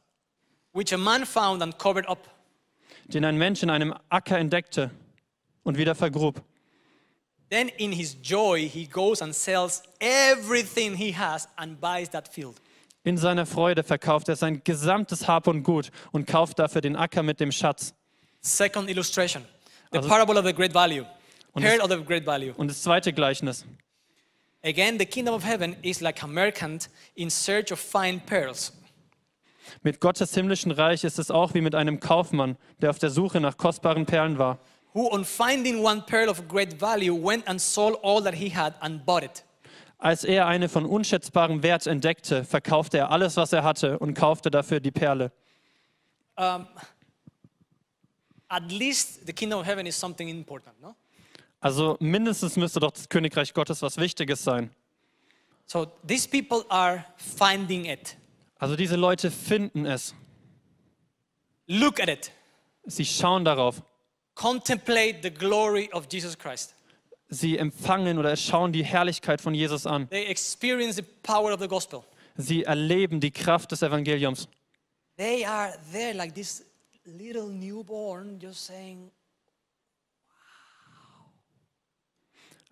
which 0.72 0.94
a 0.94 0.96
man 0.96 1.26
found 1.26 1.62
and 1.62 1.76
covered 1.76 2.08
up. 2.08 2.30
den 3.08 3.26
ein 3.26 3.36
Mensch 3.36 3.62
in 3.62 3.68
einem 3.68 3.92
Acker 4.08 4.38
entdeckte 4.38 4.90
und 5.64 5.76
wieder 5.76 5.94
vergrub. 5.94 6.42
Then 7.50 7.68
in 7.76 7.92
his 7.92 8.16
joy, 8.22 8.66
he 8.66 8.86
goes 8.86 9.20
and 9.20 9.34
sells 9.34 9.82
everything 10.00 10.94
he 10.96 11.12
has 11.12 11.46
and 11.56 11.78
buys 11.78 12.08
that 12.08 12.26
field. 12.32 12.56
In 13.04 13.18
seiner 13.18 13.44
Freude 13.44 13.82
verkauft 13.82 14.30
er 14.30 14.36
sein 14.36 14.62
gesamtes 14.64 15.28
Hab 15.28 15.46
und 15.46 15.62
Gut 15.62 15.90
und 16.12 16.26
kauft 16.26 16.58
dafür 16.58 16.80
den 16.80 16.96
Acker 16.96 17.22
mit 17.22 17.38
dem 17.38 17.52
Schatz. 17.52 17.92
Second 18.40 18.88
illustration, 18.88 19.44
the 20.02 20.08
Also- 20.08 20.08
parable 20.08 20.38
of 20.38 20.46
the 20.46 20.52
great 20.54 20.72
value. 20.72 21.04
Und 21.52 21.64
das- 21.64 21.80
of 21.80 21.90
the 21.90 22.04
great 22.04 22.24
value. 22.26 22.52
Und 22.56 22.68
das 22.68 22.82
zweite 22.82 23.12
Gleichnis. 23.12 23.64
Again, 24.64 24.98
the 24.98 25.06
kingdom 25.06 25.34
of 25.34 25.44
heaven 25.44 25.76
is 25.82 26.00
like 26.00 26.22
a 26.22 26.26
merchant 26.26 26.88
in 27.14 27.30
search 27.30 27.72
of 27.72 27.78
fine 27.80 28.20
pearls. 28.26 28.72
Mit 29.82 30.00
Gottes 30.00 30.34
himmlischen 30.34 30.70
Reich 30.72 31.04
ist 31.04 31.18
es 31.18 31.30
auch 31.30 31.54
wie 31.54 31.60
mit 31.60 31.74
einem 31.74 31.98
Kaufmann, 32.00 32.56
der 32.80 32.90
auf 32.90 32.98
der 32.98 33.10
Suche 33.10 33.40
nach 33.40 33.56
kostbaren 33.56 34.06
Perlen 34.06 34.38
war. 34.38 34.58
who, 34.94 35.12
on 35.12 35.24
finding 35.26 35.84
one 35.84 36.02
pearl 36.06 36.28
of 36.30 36.48
great 36.48 36.80
value, 36.80 37.12
went 37.14 37.46
and 37.46 37.60
sold 37.60 37.98
all 38.02 38.22
that 38.22 38.34
he 38.34 38.48
had 38.48 38.74
and 38.80 39.04
bought 39.04 39.22
it. 39.22 39.44
Als 39.98 40.24
er 40.24 40.46
eine 40.46 40.68
von 40.70 40.86
unschätzbarem 40.86 41.62
Wert 41.62 41.86
entdeckte, 41.86 42.44
verkaufte 42.44 42.96
er 42.98 43.10
alles, 43.10 43.36
was 43.36 43.52
er 43.52 43.62
hatte 43.62 43.98
und 43.98 44.14
kaufte 44.14 44.50
dafür 44.50 44.80
die 44.80 44.90
Perle. 44.90 45.32
At 48.48 48.70
least 48.70 49.26
the 49.26 49.32
kingdom 49.32 49.60
of 49.60 49.66
heaven 49.66 49.86
is 49.86 49.96
something 49.96 50.28
important, 50.28 50.80
no? 50.80 50.94
Also 51.60 51.96
mindestens 52.00 52.56
müsste 52.56 52.80
doch 52.80 52.92
das 52.92 53.08
Königreich 53.08 53.54
Gottes 53.54 53.82
was 53.82 53.96
Wichtiges 53.96 54.44
sein. 54.44 54.70
So 55.66 55.86
these 56.06 56.28
people 56.28 56.64
are 56.68 57.04
finding 57.16 57.86
it. 57.86 58.16
Also 58.58 58.76
diese 58.76 58.96
Leute 58.96 59.30
finden 59.30 59.84
es. 59.84 60.14
Look 61.66 62.00
at 62.00 62.08
it. 62.08 62.30
Sie 62.84 63.04
schauen 63.04 63.44
darauf. 63.44 63.82
Contemplate 64.34 65.22
the 65.22 65.30
glory 65.30 65.90
of 65.92 66.06
Jesus 66.10 66.38
Christ. 66.38 66.74
Sie 67.28 67.58
empfangen 67.58 68.18
oder 68.18 68.36
schauen 68.36 68.72
die 68.72 68.84
Herrlichkeit 68.84 69.40
von 69.40 69.54
Jesus 69.54 69.86
an. 69.86 70.08
They 70.10 70.26
experience 70.26 70.96
the 70.96 71.02
power 71.22 71.52
of 71.52 71.60
the 71.60 71.66
gospel. 71.66 72.04
Sie 72.36 72.62
erleben 72.62 73.18
die 73.18 73.32
Kraft 73.32 73.72
des 73.72 73.82
Evangeliums. 73.82 74.46
They 75.16 75.44
are 75.44 75.74
there 75.90 76.12
like 76.12 76.34
this 76.34 76.65
little 77.06 77.48
newborn 77.48 78.38
just 78.40 78.64
saying, 78.66 79.10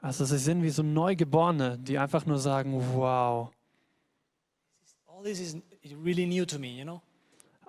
Also 0.00 0.26
sie 0.26 0.36
sind 0.38 0.62
wie 0.62 0.68
so 0.68 0.82
Neugeborene, 0.82 1.78
die 1.78 1.98
einfach 1.98 2.26
nur 2.26 2.38
sagen, 2.38 2.74
wow, 2.94 3.50
all 5.06 5.22
this 5.24 5.40
is 5.40 5.56
really 6.04 6.26
new 6.26 6.44
to 6.44 6.58
me, 6.58 6.68
you 6.68 6.84
know? 6.84 7.00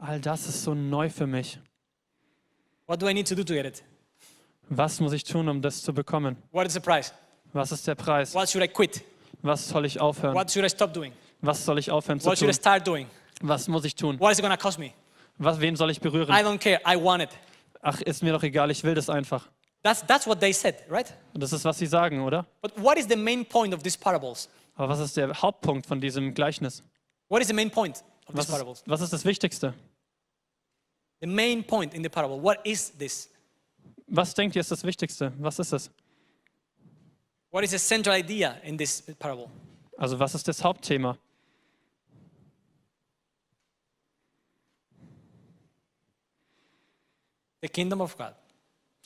all 0.02 0.20
das 0.20 0.46
ist 0.48 0.62
so 0.64 0.74
neu 0.74 1.10
für 1.10 1.28
mich. 1.28 1.58
What 2.88 3.02
do 3.02 3.08
I 3.08 3.14
need 3.14 3.28
to 3.28 3.36
do 3.36 3.44
to 3.44 3.54
get 3.54 3.66
it? 3.66 3.84
Was 4.70 5.00
muss 5.00 5.14
ich 5.14 5.24
tun, 5.24 5.48
um 5.48 5.62
das 5.62 5.82
zu 5.82 5.94
bekommen? 5.94 6.36
What 6.52 6.68
is 6.68 6.74
the 6.74 6.82
price? 6.82 7.14
Was 7.54 7.72
ist 7.72 7.88
der 7.88 7.96
Preis? 7.96 8.34
What 8.36 8.50
should 8.50 8.64
I 8.64 8.68
quit? 8.68 9.02
Was 9.42 9.70
soll 9.70 9.86
ich 9.86 10.02
aufhören? 10.02 10.36
What 10.36 10.52
should 10.52 10.66
I 10.66 10.70
stop 10.70 10.94
doing? 10.94 11.14
Was 11.42 11.64
soll 11.64 11.80
ich 11.80 11.90
aufhören 11.90 12.20
zu 12.20 12.26
What 12.28 12.38
should 12.38 12.50
I 12.50 12.54
tun? 12.54 12.62
start 12.62 12.86
doing? 12.86 13.08
Was 13.42 13.70
muss 13.70 13.86
ich 13.86 13.96
tun? 13.96 14.20
What 14.20 14.34
is 14.34 14.40
it 14.40 14.42
going 14.42 14.56
to 14.56 14.62
cost 14.62 14.78
me? 14.78 14.92
Was, 15.38 15.60
wen 15.60 15.76
soll 15.76 15.90
ich 15.92 15.98
I 15.98 16.02
berühren? 16.02 16.30
don't 16.36 16.58
care. 16.60 16.80
I 16.88 16.96
want 17.02 17.24
it. 17.24 17.30
Ach, 17.82 18.02
ist 18.02 18.24
mir 18.24 18.32
doch 18.34 18.44
egal, 18.44 18.72
ich 18.72 18.84
will 18.84 18.96
das 18.96 19.10
einfach. 19.10 19.48
That's, 19.84 20.06
that's 20.08 20.26
what 20.26 20.40
they 20.40 20.52
said, 20.54 20.76
right? 20.90 21.14
Und 21.34 21.44
das 21.44 21.54
ist, 21.54 21.64
was 21.66 21.78
sie 21.78 21.86
sagen, 21.86 22.22
oder? 22.22 22.46
But 22.62 22.72
what 22.82 22.98
is 22.98 23.06
the 23.08 23.16
main 23.16 23.46
point 23.46 23.74
of 23.74 23.84
these 23.84 23.98
parables? 23.98 24.50
Aber 24.76 24.90
was 24.90 25.00
ist 25.00 25.16
der 25.16 25.34
Hauptpunkt 25.42 25.86
von 25.86 26.02
diesem 26.02 26.34
Gleichnis? 26.34 26.84
What 27.30 27.42
is 27.42 27.48
the 27.48 27.54
main 27.54 27.70
point 27.70 28.04
of 28.28 28.36
Was 28.36 28.46
these 28.48 28.52
parables? 28.52 28.80
ist, 28.82 28.90
was 28.90 29.02
ist 29.02 29.14
das 29.14 29.26
Wichtigste? 29.26 29.74
The 31.22 31.28
main 31.28 31.64
point 31.66 31.94
in 31.94 32.02
the 32.04 32.10
parable. 32.10 32.42
What 32.42 32.60
is 32.66 32.92
this? 32.98 33.30
Was 34.08 34.34
denkt 34.34 34.56
ihr 34.56 34.62
ist 34.62 34.72
das 34.72 34.84
Wichtigste? 34.84 35.32
Was 35.38 35.60
ist 35.60 35.72
es? 35.72 35.92
What 37.52 37.64
is 37.64 37.72
the 37.72 37.78
central 37.78 38.16
idea 38.18 38.58
in 38.64 38.78
this 38.78 39.02
parable? 39.20 39.48
Also 39.98 40.20
was 40.20 40.34
ist 40.36 40.48
das 40.48 40.64
Hauptthema? 40.64 41.18
The 47.66 47.70
kingdom 47.70 48.00
of 48.00 48.16
God. 48.16 48.36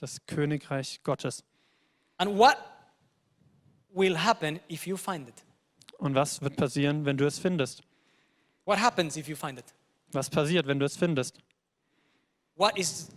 Das 0.02 0.20
Königreich 0.26 1.00
Gottes. 1.04 1.46
And 2.18 2.38
what 2.38 2.58
will 3.96 4.18
happen 4.18 4.60
if 4.70 4.86
you 4.86 4.98
find 4.98 5.30
it? 5.30 5.46
Und 5.98 6.14
was 6.14 6.42
wird 6.42 6.58
passieren, 6.58 7.06
wenn 7.06 7.16
du 7.16 7.26
es 7.26 7.40
findest? 7.40 7.84
What 8.66 8.78
happens 8.78 9.16
if 9.16 9.30
you 9.30 9.38
find 9.38 9.58
it? 9.60 9.74
Was 10.12 10.30
passiert, 10.30 10.68
wenn 10.68 10.78
du 10.78 10.86
es 10.86 10.98
findest? 10.98 11.40
What 12.56 12.78
is, 12.78 13.12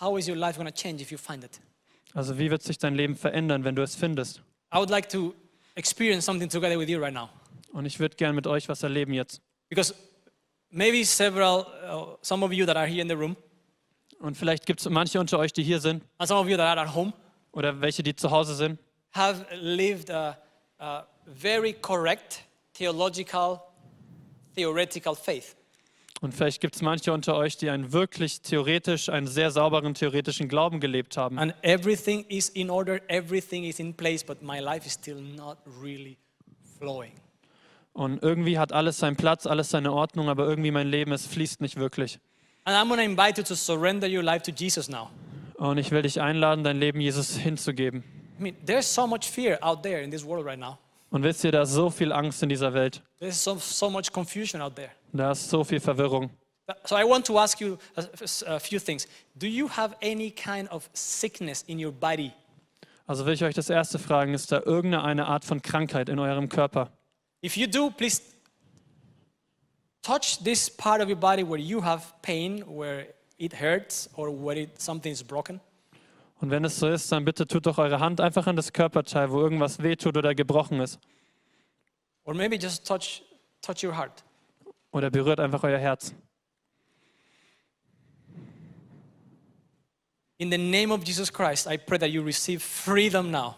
how 0.00 0.16
is 0.16 0.28
your 0.28 0.36
life 0.36 0.56
going 0.56 0.72
to 0.72 0.72
change 0.72 1.02
if 1.02 1.10
you 1.10 1.18
find 1.18 1.42
it? 1.42 1.60
Also 2.14 2.38
wie 2.38 2.48
wird 2.48 2.62
sich 2.62 2.78
dein 2.78 2.94
Leben 2.94 3.16
verändern, 3.16 3.64
wenn 3.64 3.74
du 3.74 3.82
es 3.82 3.96
findest? 3.96 4.40
I 4.72 4.78
would 4.78 4.90
like 4.90 5.08
to 5.08 5.34
experience 5.74 6.24
something 6.24 6.48
together 6.48 6.78
with 6.78 6.88
you 6.88 7.00
right 7.00 7.12
now. 7.12 7.28
Und 7.72 7.86
ich 7.86 7.98
würde 7.98 8.14
gern 8.14 8.36
mit 8.36 8.46
euch 8.46 8.68
was 8.68 8.84
erleben 8.84 9.12
jetzt. 9.12 9.40
Because 9.68 9.92
maybe 10.70 11.04
several, 11.04 11.66
uh, 11.90 12.16
some 12.22 12.44
of 12.44 12.52
you 12.52 12.64
that 12.66 12.76
are 12.76 12.86
here 12.86 13.02
in 13.02 13.08
the 13.08 13.16
room, 13.16 13.36
Und 14.18 14.36
vielleicht 14.36 14.66
gibt 14.66 14.80
es 14.80 14.88
manche 14.88 15.20
unter 15.20 15.38
euch, 15.38 15.52
die 15.52 15.62
hier 15.62 15.80
sind 15.80 16.02
and 16.18 16.28
some 16.28 16.40
of 16.40 16.48
you 16.48 16.56
that 16.56 16.78
are 16.78 16.80
at 16.80 16.94
home, 16.94 17.12
oder 17.52 17.80
welche, 17.80 18.02
die 18.02 18.14
zu 18.14 18.30
Hause 18.30 18.54
sind, 18.54 18.78
have 19.12 19.44
lived 19.52 20.10
a, 20.10 20.36
a 20.78 21.06
very 21.26 21.72
correct 21.72 22.42
theological, 22.72 23.60
theoretical 24.54 25.14
faith. 25.14 25.56
Und 26.22 26.32
vielleicht 26.32 26.62
gibt 26.62 26.76
es 26.76 26.82
manche 26.82 27.12
unter 27.12 27.36
euch, 27.36 27.58
die 27.58 27.68
einen 27.68 27.92
wirklich 27.92 28.40
theoretisch, 28.40 29.10
einen 29.10 29.26
sehr 29.26 29.50
sauberen 29.50 29.92
theoretischen 29.92 30.48
Glauben 30.48 30.80
gelebt 30.80 31.16
haben. 31.16 31.38
And 31.38 31.54
everything 31.62 32.24
is 32.28 32.48
in 32.48 32.70
order, 32.70 33.00
everything 33.08 33.64
is 33.64 33.78
in 33.78 33.94
place, 33.94 34.24
but 34.24 34.42
my 34.42 34.58
life 34.58 34.86
is 34.86 34.94
still 34.94 35.20
not 35.20 35.58
really 35.82 36.16
flowing. 36.78 37.12
Und 37.92 38.22
irgendwie 38.22 38.58
hat 38.58 38.72
alles 38.72 38.98
seinen 38.98 39.16
Platz, 39.16 39.46
alles 39.46 39.70
seine 39.70 39.92
Ordnung, 39.92 40.28
aber 40.28 40.46
irgendwie 40.46 40.70
mein 40.70 40.88
Leben, 40.88 41.12
es 41.12 41.26
fließt 41.26 41.60
nicht 41.60 41.76
wirklich. 41.76 42.18
And 42.66 42.74
I'm 42.76 42.88
going 42.88 42.98
to 42.98 43.04
invite 43.04 43.38
you 43.38 43.44
to 43.44 43.54
surrender 43.54 44.08
your 44.08 44.24
life 44.24 44.42
to 44.42 44.52
Jesus 44.52 44.88
now. 44.88 45.10
Und 45.56 45.78
ich 45.78 45.92
will 45.92 46.02
dich 46.02 46.20
einladen, 46.20 46.64
dein 46.64 46.78
Leben 46.78 47.00
Jesus 47.00 47.36
hinzugeben. 47.36 48.02
I 48.38 48.42
mean, 48.42 48.56
there's 48.66 48.92
so 48.92 49.06
much 49.06 49.30
fear 49.30 49.56
out 49.62 49.84
there 49.84 50.02
in 50.02 50.10
this 50.10 50.24
world 50.24 50.44
right 50.44 50.58
now. 50.58 50.76
Und 51.10 51.22
wisst 51.22 51.44
ihr, 51.44 51.52
da 51.52 51.62
ist 51.62 51.70
so 51.70 51.90
viel 51.90 52.12
Angst 52.12 52.42
in 52.42 52.48
dieser 52.48 52.74
Welt. 52.74 53.00
There's 53.20 53.42
so, 53.42 53.56
so 53.56 53.88
much 53.88 54.12
confusion 54.12 54.60
out 54.60 54.74
there. 54.74 54.90
Da 55.12 55.30
ist 55.30 55.48
so 55.48 55.62
viel 55.62 55.78
Verwirrung. 55.78 56.30
So 56.84 56.96
I 56.96 57.04
want 57.04 57.24
to 57.26 57.38
ask 57.38 57.60
you 57.60 57.78
a, 57.94 58.02
a 58.46 58.58
few 58.58 58.80
things. 58.80 59.06
Do 59.36 59.46
you 59.46 59.68
have 59.68 59.94
any 60.02 60.32
kind 60.32 60.68
of 60.70 60.90
sickness 60.92 61.62
in 61.68 61.78
your 61.82 61.92
body? 61.92 62.32
Also 63.06 63.24
will 63.24 63.34
ich 63.34 63.44
euch 63.44 63.54
das 63.54 63.70
erste 63.70 64.00
fragen, 64.00 64.34
ist 64.34 64.50
da 64.50 64.60
irgendeine 64.64 65.26
Art 65.26 65.44
von 65.44 65.62
Krankheit 65.62 66.08
in 66.08 66.18
eurem 66.18 66.48
Körper? 66.48 66.90
If 67.44 67.56
you 67.56 67.68
do, 67.68 67.90
please 67.90 68.20
touch 70.06 70.38
this 70.44 70.70
part 70.70 71.00
of 71.00 71.08
your 71.08 71.18
body 71.18 71.42
where 71.42 71.58
you 71.58 71.82
have 71.82 72.12
pain, 72.22 72.62
where 72.66 73.08
it 73.38 73.52
hurts, 73.60 74.08
or 74.14 74.30
where 74.30 74.56
it, 74.56 74.80
something 74.80 75.12
is 75.12 75.22
broken. 75.22 75.60
Und 76.40 76.50
wenn 76.50 76.64
es 76.64 76.78
so 76.78 76.86
ist, 76.88 77.10
dann 77.10 77.24
bitte 77.24 77.46
tut 77.46 77.66
doch 77.66 77.78
eure 77.78 77.98
Hand 77.98 78.20
einfach 78.20 78.46
an 78.46 78.56
das 78.56 78.72
Körperteil, 78.72 79.30
wo 79.30 79.40
irgendwas 79.40 79.82
wehtut 79.82 80.16
oder 80.16 80.34
gebrochen 80.34 80.80
ist. 80.80 80.98
Or 82.24 82.34
maybe 82.34 82.56
just 82.56 82.86
touch, 82.86 83.22
touch 83.62 83.82
your 83.82 83.96
heart. 83.96 84.22
Oder 84.92 85.10
berührt 85.10 85.40
einfach 85.40 85.62
euer 85.64 85.78
Herz. 85.78 86.14
In 90.38 90.50
the 90.50 90.58
name 90.58 90.92
of 90.92 91.02
Jesus 91.04 91.32
Christ, 91.32 91.66
I 91.66 91.78
pray 91.78 91.98
that 91.98 92.10
you 92.10 92.22
receive 92.22 92.60
freedom 92.60 93.30
now. 93.30 93.54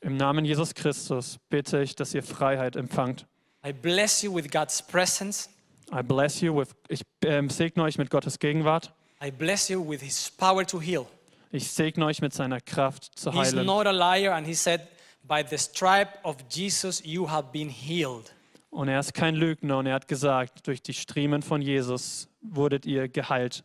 Im 0.00 0.16
Namen 0.16 0.44
Jesus 0.44 0.74
Christus 0.74 1.38
bitte 1.48 1.80
ich, 1.82 1.94
dass 1.94 2.14
ihr 2.14 2.24
Freiheit 2.24 2.74
empfangt. 2.74 3.26
I 3.64 3.72
bless 3.72 4.22
you 4.22 4.34
with 4.34 4.50
God's 4.50 4.82
presence. 4.82 5.48
I 5.92 6.02
bless 6.02 6.40
you 6.40 6.56
with, 6.56 6.68
ich 6.88 7.02
ähm, 7.24 7.50
segne 7.50 7.82
euch 7.82 7.98
mit 7.98 8.10
Gottes 8.10 8.38
Gegenwart. 8.38 8.92
I 9.22 9.30
bless 9.30 9.68
you 9.68 9.86
with 9.86 10.00
His 10.00 10.30
power 10.30 10.66
to 10.66 10.80
heal. 10.80 11.06
Ich 11.52 11.70
segne 11.70 12.06
euch 12.06 12.20
mit 12.20 12.32
seiner 12.32 12.60
Kraft 12.60 13.18
zu 13.18 13.32
He's 13.32 13.52
heilen. 13.52 13.66
not 13.66 13.86
a 13.86 13.90
liar, 13.90 14.32
and 14.34 14.46
he 14.46 14.54
said, 14.54 14.82
By 15.24 15.42
the 15.48 15.58
stripe 15.58 16.18
of 16.22 16.36
Jesus, 16.48 17.02
you 17.04 17.28
have 17.28 17.48
been 17.52 17.68
healed. 17.68 18.32
Und 18.70 18.88
er 18.88 19.00
ist 19.00 19.14
kein 19.14 19.34
Lügner 19.34 19.78
und 19.78 19.86
er 19.86 19.94
hat 19.94 20.06
gesagt, 20.06 20.66
durch 20.68 20.80
die 20.80 20.94
Striemen 20.94 21.42
von 21.42 21.60
Jesus 21.60 22.28
wurdet 22.40 22.86
ihr 22.86 23.08
geheilt. 23.08 23.64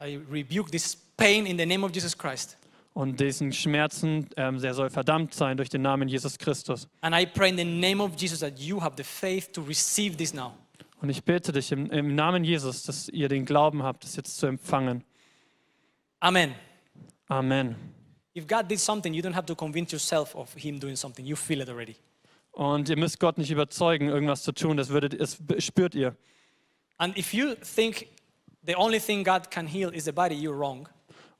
I 0.00 0.20
rebuke 0.30 0.70
this 0.70 0.96
pain 1.16 1.46
in 1.46 1.58
the 1.58 1.66
name 1.66 1.84
of 1.84 1.92
Jesus 1.92 2.16
Christ. 2.16 2.56
Und 2.94 3.20
diesen 3.20 3.52
Schmerzen, 3.52 4.28
ähm, 4.36 4.60
der 4.60 4.74
soll 4.74 4.90
verdammt 4.90 5.34
sein 5.34 5.56
durch 5.56 5.68
den 5.68 5.82
Namen 5.82 6.08
Jesus 6.08 6.38
Christus. 6.38 6.88
And 7.02 7.14
I 7.14 7.26
pray 7.26 7.50
in 7.50 7.56
the 7.56 7.64
name 7.64 8.02
of 8.02 8.12
Jesus 8.16 8.40
that 8.40 8.58
you 8.58 8.80
have 8.80 8.94
the 8.96 9.04
faith 9.04 9.52
to 9.52 9.62
receive 9.62 10.16
this 10.16 10.32
now. 10.32 10.52
Und 11.00 11.08
ich 11.08 11.24
bitte 11.24 11.52
dich 11.52 11.72
im, 11.72 11.90
im 11.90 12.14
Namen 12.14 12.44
Jesus, 12.44 12.82
dass 12.82 13.08
ihr 13.08 13.28
den 13.28 13.46
Glauben 13.46 13.82
habt, 13.82 14.04
das 14.04 14.16
jetzt 14.16 14.36
zu 14.36 14.46
empfangen. 14.46 15.04
Amen. 16.20 16.54
Amen. 17.28 17.76
If 18.36 18.46
God 18.46 18.70
did 18.70 18.78
something, 18.78 19.14
you 19.14 19.22
don't 19.22 19.34
have 19.34 19.46
to 19.46 19.54
convince 19.54 19.92
yourself 19.92 20.34
of 20.34 20.52
Him 20.54 20.78
doing 20.78 20.96
something. 20.96 21.24
You 21.24 21.36
feel 21.36 21.60
it 21.60 21.68
already. 21.68 21.96
Und 22.52 22.88
ihr 22.88 22.96
müsst 22.96 23.18
Gott 23.20 23.38
nicht 23.38 23.50
überzeugen, 23.50 24.08
irgendwas 24.08 24.42
zu 24.42 24.52
tun, 24.52 24.76
das, 24.76 24.90
würdet, 24.90 25.18
das 25.20 25.38
spürt 25.58 25.94
ihr. 25.94 26.14
And 26.98 27.16
if 27.16 27.32
you 27.32 27.54
think 27.54 28.08
the 28.66 28.76
only 28.76 29.00
thing 29.00 29.24
God 29.24 29.50
can 29.50 29.66
heal 29.66 29.94
is 29.94 30.04
the 30.04 30.12
body, 30.12 30.34
you're 30.34 30.58
wrong. 30.58 30.88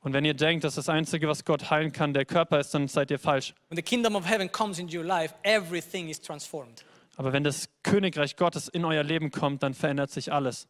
Und 0.01 0.13
wenn 0.13 0.25
ihr 0.25 0.33
denkt, 0.33 0.63
dass 0.63 0.75
das 0.75 0.89
Einzige, 0.89 1.27
was 1.27 1.45
Gott 1.45 1.69
heilen 1.69 1.91
kann, 1.91 2.13
der 2.13 2.25
Körper 2.25 2.59
ist, 2.59 2.73
dann 2.73 2.87
seid 2.87 3.11
ihr 3.11 3.19
falsch. 3.19 3.53
When 3.69 3.75
the 3.75 3.83
kingdom 3.83 4.15
of 4.15 4.27
heaven 4.27 4.51
comes 4.51 4.79
into 4.79 4.97
your 4.97 5.05
life, 5.05 5.35
everything 5.43 6.09
is 6.09 6.19
transformed. 6.19 6.83
Aber 7.17 7.33
wenn 7.33 7.43
das 7.43 7.69
Königreich 7.83 8.35
Gottes 8.35 8.67
in 8.67 8.85
euer 8.85 9.03
Leben 9.03 9.31
kommt, 9.31 9.63
dann 9.63 9.73
verändert 9.73 10.11
sich 10.11 10.31
alles. 10.31 10.67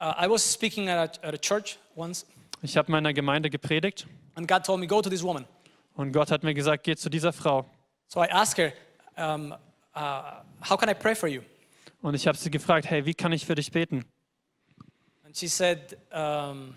Uh, 0.00 0.06
I 0.18 0.30
was 0.30 0.50
speaking 0.50 0.88
at 0.88 1.18
a, 1.22 1.28
at 1.28 1.34
a 1.34 1.38
church 1.38 1.78
once, 1.94 2.24
Ich 2.62 2.76
habe 2.76 2.90
meiner 2.90 3.12
Gemeinde 3.12 3.50
gepredigt 3.50 4.06
and 4.34 4.48
God 4.48 4.64
told 4.64 4.80
me, 4.80 4.86
Go 4.86 5.02
to 5.02 5.10
this 5.10 5.22
woman. 5.22 5.44
und 5.94 6.12
Gott 6.12 6.30
hat 6.30 6.42
mir 6.42 6.54
gesagt, 6.54 6.84
geh 6.84 6.96
zu 6.96 7.10
dieser 7.10 7.32
Frau. 7.32 7.66
So 8.08 8.22
I 8.22 8.28
asked 8.30 8.56
her, 8.58 8.72
um, 9.16 9.52
uh, 9.94 10.42
How 10.68 10.78
can 10.78 10.88
I 10.88 10.94
pray 10.94 11.14
for 11.14 11.28
you? 11.28 11.42
Und 12.02 12.14
ich 12.14 12.26
habe 12.26 12.38
sie 12.38 12.50
gefragt, 12.50 12.88
hey, 12.88 13.04
wie 13.04 13.12
kann 13.12 13.32
ich 13.32 13.44
für 13.44 13.54
dich 13.54 13.70
beten? 13.72 14.06
And 15.24 15.36
she 15.36 15.48
said, 15.48 15.98
um, 16.12 16.74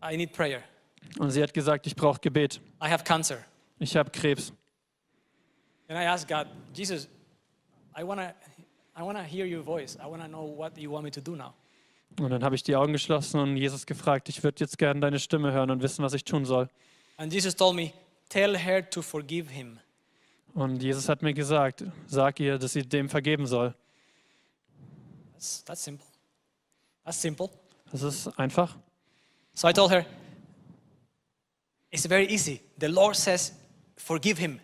I 0.00 0.16
need 0.16 0.32
prayer. 0.32 0.62
Und 1.18 1.30
sie 1.32 1.42
hat 1.42 1.52
gesagt, 1.52 1.86
ich 1.86 1.96
brauche 1.96 2.20
Gebet. 2.20 2.60
I 2.80 2.88
have 2.88 3.02
cancer. 3.04 3.38
Ich 3.78 3.96
habe 3.96 4.10
Krebs. 4.10 4.52
And 5.88 5.98
I 5.98 6.04
asked 6.04 6.28
God, 6.28 6.48
Jesus, 6.74 7.08
I 7.96 8.02
want 8.02 8.20
to 8.20 8.34
I 8.98 9.02
wanna 9.02 9.22
hear 9.22 9.46
your 9.46 9.62
voice. 9.62 9.96
I 10.02 10.06
want 10.06 10.22
to 10.22 10.28
know 10.28 10.44
what 10.44 10.76
you 10.78 10.90
want 10.90 11.04
me 11.04 11.10
to 11.10 11.20
do 11.20 11.36
now. 11.36 11.54
Und 12.18 12.30
dann 12.30 12.42
habe 12.42 12.54
ich 12.54 12.62
die 12.62 12.74
Augen 12.74 12.94
geschlossen 12.94 13.38
und 13.40 13.56
Jesus 13.58 13.84
gefragt, 13.84 14.30
ich 14.30 14.42
würde 14.42 14.60
jetzt 14.60 14.78
gerne 14.78 15.00
deine 15.00 15.18
Stimme 15.18 15.52
hören 15.52 15.70
und 15.70 15.82
wissen, 15.82 16.02
was 16.02 16.14
ich 16.14 16.24
tun 16.24 16.46
soll. 16.46 16.68
And 17.18 17.32
Jesus 17.32 17.54
told 17.54 17.76
me, 17.76 17.92
Tell 18.28 18.56
her 18.56 18.88
to 18.90 19.02
forgive 19.02 19.50
him. 19.50 19.78
Und 20.54 20.82
Jesus 20.82 21.08
hat 21.08 21.22
mir 21.22 21.34
gesagt, 21.34 21.84
sag 22.06 22.40
ihr, 22.40 22.58
dass 22.58 22.72
sie 22.72 22.82
dem 22.82 23.08
vergeben 23.08 23.46
soll. 23.46 23.74
That's, 25.34 25.62
that's 25.64 25.84
simple. 25.84 26.06
That's 27.04 27.20
simple. 27.20 27.50
Das 27.92 28.02
ist 28.02 28.28
einfach. 28.38 28.76
So 29.54 29.68
I 29.68 29.72
told 29.72 29.90
her, 29.90 30.06
It's 31.90 32.06
very 32.06 32.26
easy. 32.26 32.60
The 32.80 32.88
Lord 32.88 33.16
says, 33.16 33.52
Forgive 33.96 34.38
him. 34.38 34.60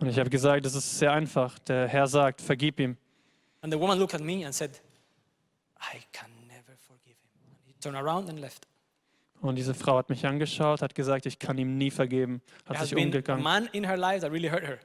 Und 0.00 0.08
ich 0.08 0.18
habe 0.18 0.30
gesagt, 0.30 0.64
das 0.64 0.74
ist 0.74 0.98
sehr 0.98 1.12
einfach. 1.12 1.58
Der 1.60 1.86
Herr 1.88 2.06
sagt, 2.06 2.40
vergib 2.40 2.80
ihm. 2.80 2.96
And 3.60 3.72
the 3.72 3.78
woman 3.78 3.98
looked 3.98 4.14
at 4.14 4.20
me 4.22 4.44
and 4.44 4.54
said, 4.54 4.80
I 5.80 5.98
can 6.12 6.30
never 6.48 6.76
forgive 6.86 7.16
him. 7.22 7.50
And 7.50 7.58
he 7.66 7.74
turned 7.80 7.96
around 7.96 8.28
and 8.28 8.38
left. 8.40 8.66
Und 9.40 9.56
diese 9.56 9.74
Frau 9.74 9.98
hat 9.98 10.08
mich 10.08 10.24
angeschaut, 10.24 10.82
hat 10.82 10.94
gesagt, 10.94 11.26
ich 11.26 11.38
kann 11.38 11.58
ihm 11.58 11.76
nie 11.76 11.90
vergeben, 11.90 12.40
There 12.64 12.70
hat 12.70 12.78
has 12.78 12.88
sich 12.88 12.94
been 12.96 13.04
a 13.04 13.06
umgegangen. 13.08 13.42
man 13.42 13.66
in 13.72 13.84
her 13.84 13.96
life 13.96 14.20
that 14.20 14.30
really 14.32 14.48
hurt 14.48 14.62
her. 14.62 14.78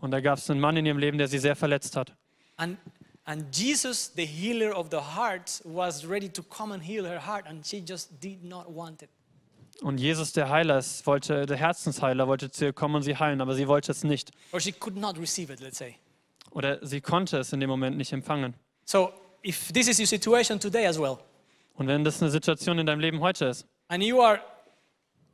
Und 0.00 0.10
da 0.10 0.20
gab 0.20 0.38
es 0.38 0.50
einen 0.50 0.60
Mann 0.60 0.76
in 0.76 0.84
ihrem 0.84 0.98
Leben, 0.98 1.16
der 1.18 1.28
sie 1.28 1.38
sehr 1.38 1.56
verletzt 1.56 1.96
hat. 1.96 2.14
And, 2.56 2.76
and 3.24 3.54
Jesus, 3.56 4.12
the 4.14 4.26
healer 4.26 4.76
of 4.76 4.88
the 4.90 4.98
hearts, 5.16 5.62
was 5.64 6.06
ready 6.06 6.28
to 6.28 6.42
come 6.42 6.74
and 6.74 6.82
heal 6.82 7.04
her 7.06 7.24
heart, 7.26 7.46
and 7.46 7.66
she 7.66 7.82
just 7.86 8.20
did 8.20 8.44
not 8.44 8.68
want 8.70 9.02
it. 9.02 9.08
Und 9.80 9.98
Jesus, 9.98 10.32
der 10.32 10.48
Heiler, 10.48 10.78
ist, 10.78 11.06
wollte, 11.06 11.46
der 11.46 11.56
Herzensheiler, 11.56 12.28
wollte 12.28 12.50
zu 12.50 12.66
ihr 12.66 12.72
kommen 12.72 12.96
und 12.96 13.02
sie 13.02 13.16
heilen, 13.16 13.40
aber 13.40 13.54
sie 13.54 13.66
wollte 13.66 13.90
es 13.90 14.04
nicht. 14.04 14.30
Or 14.52 14.60
she 14.60 14.72
could 14.72 14.96
not 14.96 15.18
receive 15.18 15.52
it, 15.52 15.60
let's 15.60 15.78
say. 15.78 15.96
Oder 16.50 16.84
sie 16.86 17.00
konnte 17.00 17.38
es 17.38 17.52
in 17.52 17.60
dem 17.60 17.70
Moment 17.70 17.96
nicht 17.96 18.12
empfangen. 18.12 18.54
So 18.84 19.12
if 19.44 19.72
this 19.72 19.88
is 19.88 19.98
your 19.98 20.06
situation 20.06 20.60
today 20.60 20.86
as 20.86 20.98
well, 20.98 21.18
Und 21.74 21.86
wenn 21.86 22.04
das 22.04 22.20
eine 22.20 22.30
Situation 22.30 22.78
in 22.78 22.86
deinem 22.86 23.00
Leben 23.00 23.20
heute 23.20 23.46
ist 23.46 23.66
and 23.88 24.02
you 24.02 24.20
are 24.20 24.40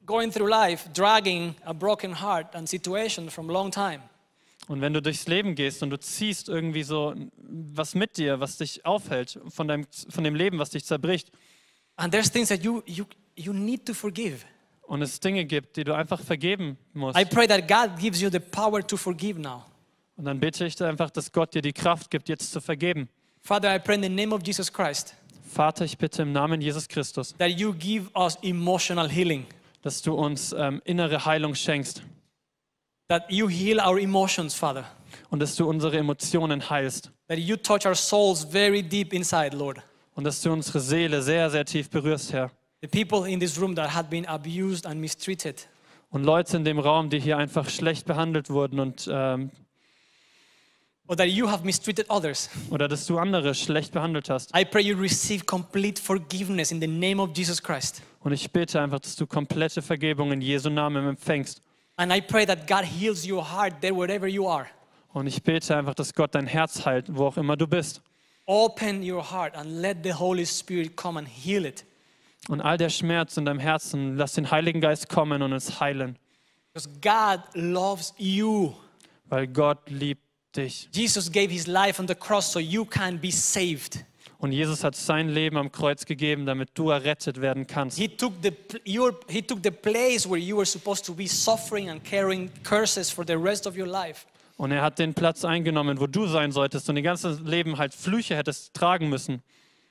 going 0.06 0.30
through 0.30 0.48
life 0.48 0.88
dragging 0.94 1.54
a 1.64 1.72
broken 1.72 2.20
heart 2.20 2.54
and 2.54 2.68
situation 2.68 3.28
from 3.28 3.48
long 3.48 3.70
time, 3.70 4.00
und 4.68 4.80
wenn 4.82 4.92
du 4.92 5.00
durchs 5.00 5.26
Leben 5.26 5.54
gehst 5.54 5.82
und 5.82 5.90
du 5.90 5.98
ziehst 5.98 6.48
irgendwie 6.48 6.82
so 6.82 7.14
was 7.36 7.94
mit 7.94 8.18
dir, 8.18 8.38
was 8.38 8.58
dich 8.58 8.84
aufhält 8.84 9.40
von, 9.48 9.66
deinem, 9.66 9.86
von 10.10 10.24
dem 10.24 10.34
Leben, 10.34 10.58
was 10.58 10.70
dich 10.70 10.84
zerbricht, 10.84 11.32
and 11.96 12.12
there's 12.12 12.30
things 12.30 12.48
that 12.48 12.62
you, 12.62 12.82
you, 12.86 13.04
you 13.38 13.52
need 13.52 13.86
to 13.86 13.94
forgive, 13.94 14.44
und 14.82 15.02
es 15.02 15.20
Dinge 15.20 15.44
gibt, 15.44 15.76
die 15.76 15.84
du 15.84 15.94
einfach 15.94 16.20
vergeben 16.20 16.78
musst, 16.94 17.18
I 17.18 17.24
pray 17.24 17.46
that 17.46 17.68
God 17.68 17.98
gives 17.98 18.20
you 18.20 18.30
the 18.30 18.40
power 18.40 18.86
to 18.86 18.96
forgive 18.96 19.38
now. 19.40 19.64
und 20.16 20.24
dann 20.24 20.40
bitte 20.40 20.64
ich 20.66 20.80
einfach, 20.82 21.10
dass 21.10 21.30
Gott 21.32 21.54
dir 21.54 21.62
die 21.62 21.72
Kraft 21.72 22.10
gibt, 22.10 22.28
jetzt 22.28 22.52
zu 22.52 22.60
vergeben. 22.60 23.08
Father, 23.42 23.74
I 23.74 23.78
pray 23.78 23.96
in 23.96 24.02
the 24.02 24.08
name 24.08 24.34
of 24.34 24.42
Jesus 24.44 24.72
Christ 24.72 25.14
Vater, 25.48 25.84
ich 25.84 25.96
bitte 25.96 26.22
im 26.22 26.32
Namen 26.32 26.60
Jesus 26.60 26.86
Christus, 26.88 27.34
that 27.38 27.50
you 27.50 27.72
give 27.72 28.10
us 28.14 28.36
emotional 28.42 29.08
healing, 29.08 29.46
dass 29.82 30.02
du 30.02 30.14
uns 30.14 30.52
ähm, 30.52 30.82
innere 30.84 31.24
Heilung 31.24 31.54
schenkst 31.54 32.02
that 33.08 33.24
you 33.30 33.48
heal 33.48 33.80
our 33.80 33.98
emotions, 33.98 34.54
Father, 34.54 34.84
und 35.30 35.40
dass 35.40 35.56
du 35.56 35.66
unsere 35.68 35.96
Emotionen 35.96 36.68
heilst 36.68 37.10
that 37.28 37.38
you 37.38 37.56
touch 37.56 37.86
our 37.86 37.94
souls 37.94 38.44
very 38.44 38.82
deep 38.82 39.12
inside, 39.12 39.56
Lord. 39.56 39.78
und 40.14 40.24
dass 40.24 40.42
du 40.42 40.52
unsere 40.52 40.80
Seele 40.80 41.22
sehr, 41.22 41.48
sehr 41.48 41.64
tief 41.64 41.88
berührst, 41.88 42.32
Herr. 42.32 42.50
The 42.80 42.88
people 42.88 43.24
in 43.28 43.40
this 43.40 43.58
room 43.60 43.74
that 43.76 43.94
had 43.94 44.08
been 44.08 44.26
abused 44.26 44.86
and 44.86 45.00
mistreated, 45.00 45.66
Und 46.10 46.24
Leute 46.24 46.56
in 46.56 46.64
dem 46.64 46.78
Raum, 46.78 47.10
die 47.10 47.18
hier 47.20 47.36
einfach 47.36 47.68
schlecht 47.68 48.06
behandelt 48.06 48.50
wurden 48.50 48.80
und 48.80 49.08
ähm, 49.12 49.50
or 51.06 51.16
that 51.16 51.28
you 51.28 51.48
have 51.48 51.64
mistreated 51.64 52.08
others. 52.08 52.48
oder 52.70 52.86
dass 52.88 53.06
du 53.06 53.18
andere 53.18 53.54
schlecht 53.54 53.92
behandelt 53.92 54.30
hast. 54.30 54.54
I 54.56 54.64
pray 54.64 54.82
you 54.82 54.96
receive 54.96 55.44
complete 55.44 56.00
forgiveness 56.00 56.70
in 56.70 56.80
the 56.80 56.86
name 56.86 57.20
of 57.20 57.30
Jesus 57.36 57.62
Christ. 57.62 58.02
Und 58.20 58.32
ich 58.32 58.50
bete 58.52 58.80
einfach, 58.80 59.00
dass 59.00 59.16
du 59.16 59.26
komplette 59.26 59.82
Vergebung 59.82 60.32
in 60.32 60.40
Jesu 60.40 60.70
Namen 60.70 61.06
empfängst. 61.08 61.62
And 61.96 62.12
I 62.12 62.20
pray 62.20 62.46
that 62.46 62.66
God 62.68 62.84
heals 62.84 63.26
your 63.26 63.42
heart 63.42 63.80
there 63.80 63.94
wherever 63.96 64.28
you 64.28 64.48
are. 64.48 64.66
Und 65.12 65.26
ich 65.26 65.42
bete 65.42 65.76
einfach, 65.76 65.94
dass 65.94 66.14
Gott 66.14 66.34
dein 66.34 66.46
Herz 66.46 66.86
heilt, 66.86 67.06
wo 67.08 67.26
auch 67.26 67.36
immer 67.36 67.56
du 67.56 67.66
bist. 67.66 68.02
Open 68.46 69.02
your 69.02 69.30
heart 69.30 69.56
and 69.56 69.80
let 69.82 69.98
the 70.04 70.12
Holy 70.12 70.46
Spirit 70.46 70.94
come 70.96 71.18
and 71.18 71.26
heal 71.28 71.64
it. 71.66 71.84
Und 72.48 72.60
all 72.60 72.78
der 72.78 72.88
Schmerz 72.88 73.36
in 73.36 73.44
deinem 73.44 73.58
Herzen, 73.58 74.16
lass 74.16 74.32
den 74.32 74.50
Heiligen 74.50 74.80
Geist 74.80 75.08
kommen 75.08 75.42
und 75.42 75.52
es 75.52 75.80
heilen, 75.80 76.18
Because 76.72 76.88
God 77.00 77.40
loves 77.54 78.14
you. 78.18 78.72
weil 79.26 79.46
Gott 79.48 79.90
liebt 79.90 80.22
dich. 80.56 80.88
Jesus 80.92 81.30
gave 81.30 81.48
his 81.50 81.66
life 81.66 82.00
on 82.00 82.08
the 82.08 82.14
cross 82.14 82.50
so 82.52 82.58
you 82.58 82.84
can 82.84 83.20
be 83.20 83.30
saved. 83.30 84.04
Und 84.38 84.52
Jesus 84.52 84.84
hat 84.84 84.94
sein 84.94 85.28
Leben 85.28 85.56
am 85.56 85.72
Kreuz 85.72 86.04
gegeben, 86.04 86.46
damit 86.46 86.70
du 86.74 86.90
errettet 86.90 87.40
werden 87.40 87.66
kannst. 87.66 87.98
He 87.98 88.06
took 88.08 88.34
the 88.42 88.52
your, 88.86 89.18
he 89.28 89.42
took 89.42 89.58
the 89.64 89.70
place 89.72 90.28
where 90.28 90.38
you 90.38 90.56
were 90.56 90.64
supposed 90.66 91.04
to 91.06 91.12
be 91.12 91.26
suffering 91.26 91.90
and 91.90 92.04
carrying 92.04 92.48
curses 92.62 93.10
for 93.10 93.24
the 93.26 93.34
rest 93.34 93.66
of 93.66 93.76
your 93.76 93.86
life. 93.88 94.26
Und 94.56 94.70
er 94.70 94.82
hat 94.82 94.98
den 94.98 95.12
Platz 95.14 95.44
eingenommen, 95.44 95.98
wo 96.00 96.06
du 96.06 96.26
sein 96.26 96.52
solltest 96.52 96.88
und 96.88 96.94
dein 96.94 97.04
ganzes 97.04 97.40
Leben 97.40 97.78
halt 97.78 97.94
Flüche 97.94 98.36
hättest 98.36 98.74
tragen 98.74 99.08
müssen. 99.08 99.42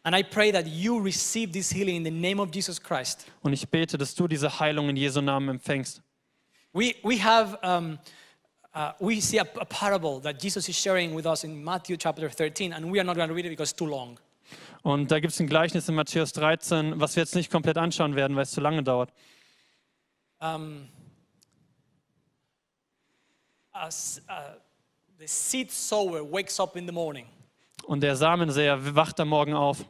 And 0.08 0.16
I 0.16 0.24
pray 0.24 0.52
that 0.52 0.66
you 0.66 1.02
receive 1.02 1.52
this 1.52 1.70
healing 1.70 1.98
in 1.98 2.04
the 2.04 2.12
name 2.12 2.40
of 2.40 2.50
Jesus 2.50 2.80
Christ. 2.80 3.26
Und 3.42 3.52
ich 3.52 3.68
bete, 3.68 3.98
dass 3.98 4.16
du 4.16 4.26
diese 4.26 4.58
Heilung 4.58 4.88
in 4.88 4.96
Jesu 4.96 5.20
Namen 5.20 5.50
empfängst. 5.50 6.02
We, 6.72 6.96
we 7.04 7.22
have, 7.22 7.58
um, 7.62 8.00
uh, 8.74 8.94
we 9.02 9.20
see 9.20 9.38
a, 9.38 9.46
a 9.60 9.66
parable 9.66 10.22
that 10.22 10.42
Jesus 10.42 10.70
is 10.70 10.78
sharing 10.78 11.14
with 11.14 11.26
us 11.26 11.44
in 11.44 11.62
Matthew 11.62 11.98
chapter 11.98 12.30
13, 12.30 12.72
and 12.72 12.90
we 12.90 13.02
are 13.02 13.04
not 13.04 13.18
going 13.18 13.28
to 13.28 13.36
read 13.36 13.48
it 13.48 13.50
because 13.50 13.72
it's 13.72 13.78
too 13.78 13.86
long. 13.86 14.18
Und 14.82 15.12
da 15.12 15.20
gibt 15.20 15.34
es 15.34 15.42
ein 15.42 15.48
Gleichnis 15.48 15.90
in 15.90 15.96
Matthäus 15.96 16.32
13, 16.32 17.02
was 17.02 17.18
wir 17.18 17.24
jetzt 17.24 17.36
nicht 17.36 17.52
komplett 17.52 17.78
anschauen 17.78 18.16
werden, 18.16 18.38
weil 18.38 18.44
es 18.44 18.52
zu 18.52 18.62
lange 18.62 18.84
dauert. 18.84 19.12
Um, 20.40 20.88
as, 23.74 24.22
uh, 24.30 24.56
the 25.20 25.28
seed 25.28 25.70
sower 25.70 26.24
wakes 26.24 26.62
up 26.62 26.78
in 26.78 26.88
the 26.88 26.94
morning, 26.94 27.26
Und 27.84 28.02
der 28.02 28.16
Samensäer 28.16 28.96
wacht 28.96 29.20
am 29.20 29.28
Morgen 29.28 29.54
auf 29.54 29.86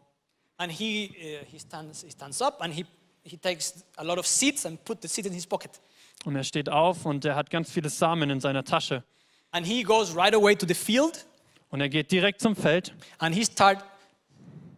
and 0.58 0.72
he, 0.72 1.10
uh, 1.42 1.46
he, 1.46 1.60
stands, 1.60 2.04
he 2.04 2.12
stands 2.12 2.42
up 2.42 2.62
and 2.62 2.74
he, 2.74 2.86
he 3.24 3.38
takes 3.38 3.84
a 3.98 4.04
lot 4.04 4.18
of 4.18 4.26
seeds 4.26 4.66
and 4.66 4.84
put 4.84 5.02
the 5.02 5.08
seed 5.08 5.26
in 5.26 5.34
his 5.34 5.46
pocket. 5.46 5.80
und 6.26 6.36
er 6.36 6.44
steht 6.44 6.70
auf 6.70 7.06
und 7.06 7.26
er 7.26 7.36
hat 7.36 7.50
ganz 7.50 7.70
viele 7.72 7.90
Samen 7.90 8.30
in 8.30 8.40
seiner 8.42 8.64
Tasche. 8.64 9.04
And 9.52 9.66
he 9.66 9.84
goes 9.84 10.16
right 10.16 10.34
away 10.34 10.56
to 10.56 10.66
the 10.68 10.74
field 10.74 11.26
Und 11.70 11.82
er 11.82 11.90
geht 11.90 12.12
direkt 12.12 12.42
zum 12.42 12.56
Feld 12.56 12.94
and 13.20 13.36
he 13.36 13.44
starts 13.46 13.84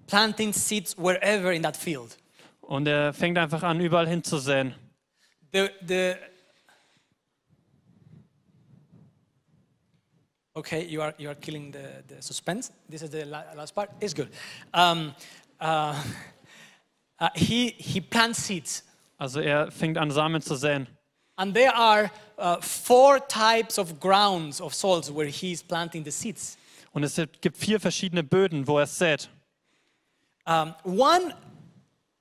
planting 0.08 0.52
seeds 0.54 0.98
wherever 0.98 1.52
in 1.54 1.64
that 1.64 1.78
field. 1.78 2.18
Und 2.62 2.88
er 2.88 3.14
fängt 3.14 3.38
einfach 3.38 3.64
an, 3.64 3.80
überall 3.80 4.08
hinzusäen. 4.08 4.76
The, 5.52 5.70
the, 5.88 6.16
okay, 10.54 10.84
you 10.86 11.02
are, 11.02 11.14
you 11.18 11.30
are 11.30 11.36
killing 11.36 11.72
the, 11.74 12.04
the 12.08 12.22
suspense. 12.22 12.72
This 12.90 13.02
is 13.02 13.12
the 13.12 13.24
la- 13.26 13.54
last 13.56 13.74
part. 13.74 13.90
It's 14.00 14.14
good. 14.14 14.30
Um, 14.74 15.14
uh, 15.60 15.96
uh, 17.20 17.30
he, 17.36 17.74
he 17.78 18.02
plants 18.02 18.46
seeds. 18.46 18.84
Also 19.18 19.42
er 19.42 19.72
fängt 19.72 19.98
an, 19.98 20.12
Samen 20.12 20.42
zu 20.42 20.56
säen. 20.56 20.88
And 21.36 21.54
there 21.54 21.74
are 21.74 22.12
uh, 22.38 22.58
four 22.62 23.20
types 23.28 23.78
of 23.78 24.00
grounds 24.00 24.60
of 24.62 24.74
soils 24.74 25.10
where 25.10 25.28
he's 25.28 25.64
planting 25.64 26.04
the 26.04 26.12
seeds. 26.12 26.58
Und 26.92 27.04
es 27.04 27.16
gibt 27.42 27.58
vier 27.58 27.80
verschiedene 27.80 28.24
Böden, 28.24 28.68
wo 28.68 28.80
er 28.80 28.88
sät. 28.88 29.30
Um, 30.46 30.74
one, 30.84 31.34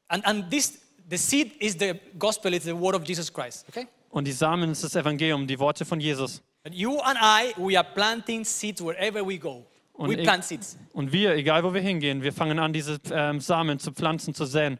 and, 0.09 0.25
and 0.27 0.51
this, 0.51 0.79
the 1.09 1.17
seed 1.17 1.53
is 1.61 1.75
the 1.75 1.99
gospel, 2.19 2.53
it's 2.53 2.67
the 2.67 2.77
word 2.77 2.95
of 2.95 3.03
Jesus 3.05 3.33
Christ, 3.33 3.65
okay? 3.69 3.87
Und 4.11 4.27
die 4.27 4.33
Samen 4.33 4.71
ist 4.71 4.85
das 4.85 4.95
Evangelium, 4.95 5.47
die 5.47 5.59
Worte 5.59 5.85
von 5.85 6.01
Jesus. 6.01 6.43
And 6.65 6.75
you 6.75 6.99
and 7.01 7.19
I, 7.21 7.55
we 7.57 7.77
are 7.77 7.87
planting 7.95 8.45
seeds 8.45 8.83
wherever 8.83 9.27
we 9.27 9.39
go. 9.39 9.65
Und 9.99 10.19
ich- 10.19 10.43
seeds. 10.45 10.79
Und 10.93 11.13
wir, 11.13 11.35
egal 11.35 11.65
wo 11.65 11.75
wir 11.75 11.81
hingehen, 11.81 12.23
wir 12.23 12.33
fangen 12.33 12.59
an, 12.59 12.73
diese 12.73 12.99
ähm, 13.13 13.41
Samen 13.41 13.79
zu 13.79 13.93
pflanzen, 13.93 14.33
zu 14.35 14.45
säen. 14.47 14.79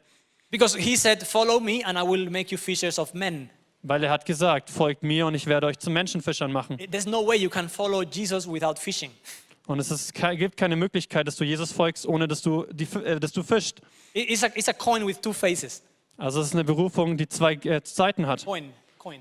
Because 0.51 0.79
he 0.79 0.97
said, 0.97 1.23
Follow 1.23 1.61
me 1.61 1.85
and 1.85 1.99
I 1.99 2.03
will 2.03 2.31
make 2.31 2.51
you 2.51 2.57
fishers 2.59 2.99
of 2.99 3.13
men. 3.15 3.51
Weil 3.83 4.03
er 4.05 4.11
hat 4.11 4.25
gesagt, 4.27 4.71
folgt 4.71 5.03
mir 5.03 5.27
und 5.27 5.35
ich 5.35 5.47
werde 5.47 5.67
euch 5.67 5.79
zu 5.79 5.91
Menschenfischern 5.91 6.51
machen. 6.53 6.79
There's 6.91 7.07
no 7.07 7.27
way 7.27 7.37
you 7.37 7.51
can 7.51 7.69
follow 7.69 8.03
Jesus 8.03 8.49
without 8.51 8.75
fishing. 8.79 9.11
Und 9.67 9.79
es 9.81 9.91
ist, 9.91 10.15
gibt 10.15 10.57
keine 10.57 10.77
Möglichkeit, 10.77 11.27
dass 11.29 11.37
du 11.37 11.45
Jesus 11.45 11.73
folgst, 11.73 12.07
ohne 12.07 12.27
dass 12.27 12.41
du, 12.41 12.65
die, 12.73 12.89
äh, 13.05 13.21
dass 13.21 13.33
du 13.33 13.43
fischst. 13.43 13.81
It- 14.15 14.31
It's 14.31 14.43
a, 14.43 14.47
it's 14.55 14.69
a 14.69 14.73
coin 14.73 15.07
with 15.07 15.21
two 15.21 15.33
faces. 15.33 15.83
Also 16.17 16.41
es 16.41 16.49
ist 16.49 16.55
eine 16.55 16.65
Berufung, 16.65 17.17
die 17.17 17.29
zwei 17.29 17.55
äh, 17.55 17.81
Seiten 17.85 18.27
hat. 18.27 18.45
Coin, 18.45 18.73
coin. 18.99 19.21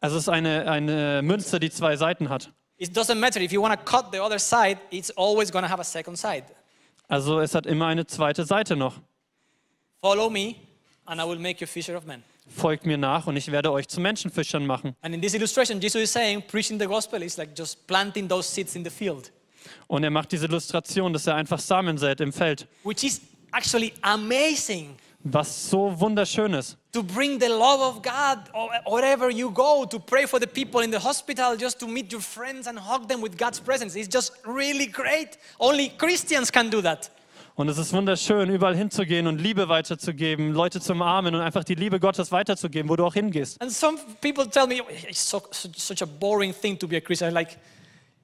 Also 0.00 0.16
es 0.16 0.24
ist 0.24 0.28
eine, 0.28 0.70
eine 0.70 1.22
Münze, 1.22 1.58
die 1.58 1.70
zwei 1.70 1.96
Seiten 1.96 2.28
hat. 2.28 2.52
It 2.78 2.92
doesn't 2.94 3.18
matter. 3.18 3.40
If 3.40 3.52
you 3.52 3.60
want 3.62 3.78
to 3.78 3.84
cut 3.84 4.12
the 4.12 4.22
other 4.22 4.38
side, 4.38 4.78
it's 4.90 5.10
always 5.16 5.50
going 5.50 5.64
to 5.64 5.70
have 5.70 5.80
a 5.80 5.84
second 5.84 6.16
side. 6.16 6.44
Also 7.08 7.40
es 7.40 7.54
hat 7.54 7.66
immer 7.66 7.86
eine 7.86 8.06
zweite 8.06 8.44
Seite 8.44 8.76
noch. 8.76 8.94
Follow 10.00 10.28
me 10.28 10.56
and 11.06 11.20
I 11.20 11.24
will 11.24 11.38
make 11.38 11.60
you 11.60 11.66
fisher 11.66 11.96
of 11.96 12.04
men. 12.04 12.22
Folgt 12.48 12.86
mir 12.86 12.96
nach 12.98 13.26
und 13.26 13.36
ich 13.36 13.50
werde 13.50 13.72
euch 13.72 13.88
zu 13.88 14.00
Menschenfischern 14.00 14.66
machen. 14.66 14.94
And 15.02 15.14
in 15.14 15.20
this 15.20 15.34
illustration, 15.34 15.80
Jesus 15.80 16.02
is 16.02 16.12
saying, 16.12 16.42
preaching 16.46 16.78
the 16.78 16.86
gospel 16.86 17.22
is 17.22 17.36
like 17.36 17.56
just 17.56 17.86
planting 17.86 18.28
those 18.28 18.48
seeds 18.48 18.76
in 18.76 18.84
the 18.84 18.90
field, 18.90 19.32
Und 19.88 20.04
er 20.04 20.10
macht 20.10 20.30
diese 20.30 20.46
Illustration, 20.46 21.12
dass 21.12 21.26
er 21.26 21.34
einfach 21.34 21.58
Samen 21.58 21.98
sät 21.98 22.20
im 22.20 22.32
Feld. 22.32 22.68
which 22.84 23.02
is 23.04 23.20
actually 23.52 23.92
amazing 24.02 24.96
Was 25.24 25.70
so 25.70 25.92
wunderschön 25.98 26.52
ist. 26.54 26.76
To 26.96 27.02
bring 27.02 27.38
the 27.38 27.50
love 27.50 27.82
of 27.82 28.02
God 28.02 28.38
or- 28.54 28.70
wherever 28.86 29.28
you 29.30 29.50
go, 29.50 29.84
to 29.84 29.98
pray 30.00 30.24
for 30.24 30.40
the 30.40 30.46
people 30.46 30.80
in 30.80 30.90
the 30.90 30.98
hospital, 30.98 31.54
just 31.54 31.78
to 31.78 31.86
meet 31.86 32.10
your 32.10 32.22
friends 32.22 32.66
and 32.66 32.78
hug 32.78 33.06
them 33.06 33.20
with 33.20 33.36
God's 33.36 33.60
presence. 33.60 33.94
It's 33.94 34.08
just 34.08 34.32
really 34.46 34.86
great. 34.86 35.36
Only 35.60 35.90
Christians 35.90 36.50
can 36.50 36.70
do 36.70 36.80
that. 36.80 37.10
Und 37.54 37.68
es 37.68 37.76
ist 37.76 37.92
wunderschön, 37.92 38.48
überall 38.48 38.76
hinzugehen 38.76 39.26
und 39.26 39.38
Liebe 39.40 39.68
weiterzugeben, 39.68 40.52
Leute 40.52 40.80
zu 40.80 40.92
umarmen 40.92 41.34
und 41.34 41.42
einfach 41.42 41.64
die 41.64 41.74
Liebe 41.74 42.00
Gottes 42.00 42.32
weiterzugeben, 42.32 42.88
wo 42.88 42.96
du 42.96 43.04
auch 43.04 43.14
hingehst. 43.14 43.60
And 43.60 43.70
some 43.70 43.98
people 44.22 44.48
tell 44.48 44.66
me, 44.66 44.80
it's 45.06 45.28
so, 45.28 45.42
such, 45.52 46.02
a 46.02 46.06
boring 46.06 46.54
thing 46.54 46.78
to 46.78 46.88
be 46.88 46.96
a 46.96 47.00
Christian. 47.00 47.34
Like, 47.34 47.58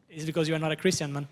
it's 0.08 0.24
because 0.24 0.48
you 0.48 0.54
are 0.54 0.60
not 0.60 0.72
a 0.72 0.76
Christian, 0.76 1.12
man. 1.12 1.28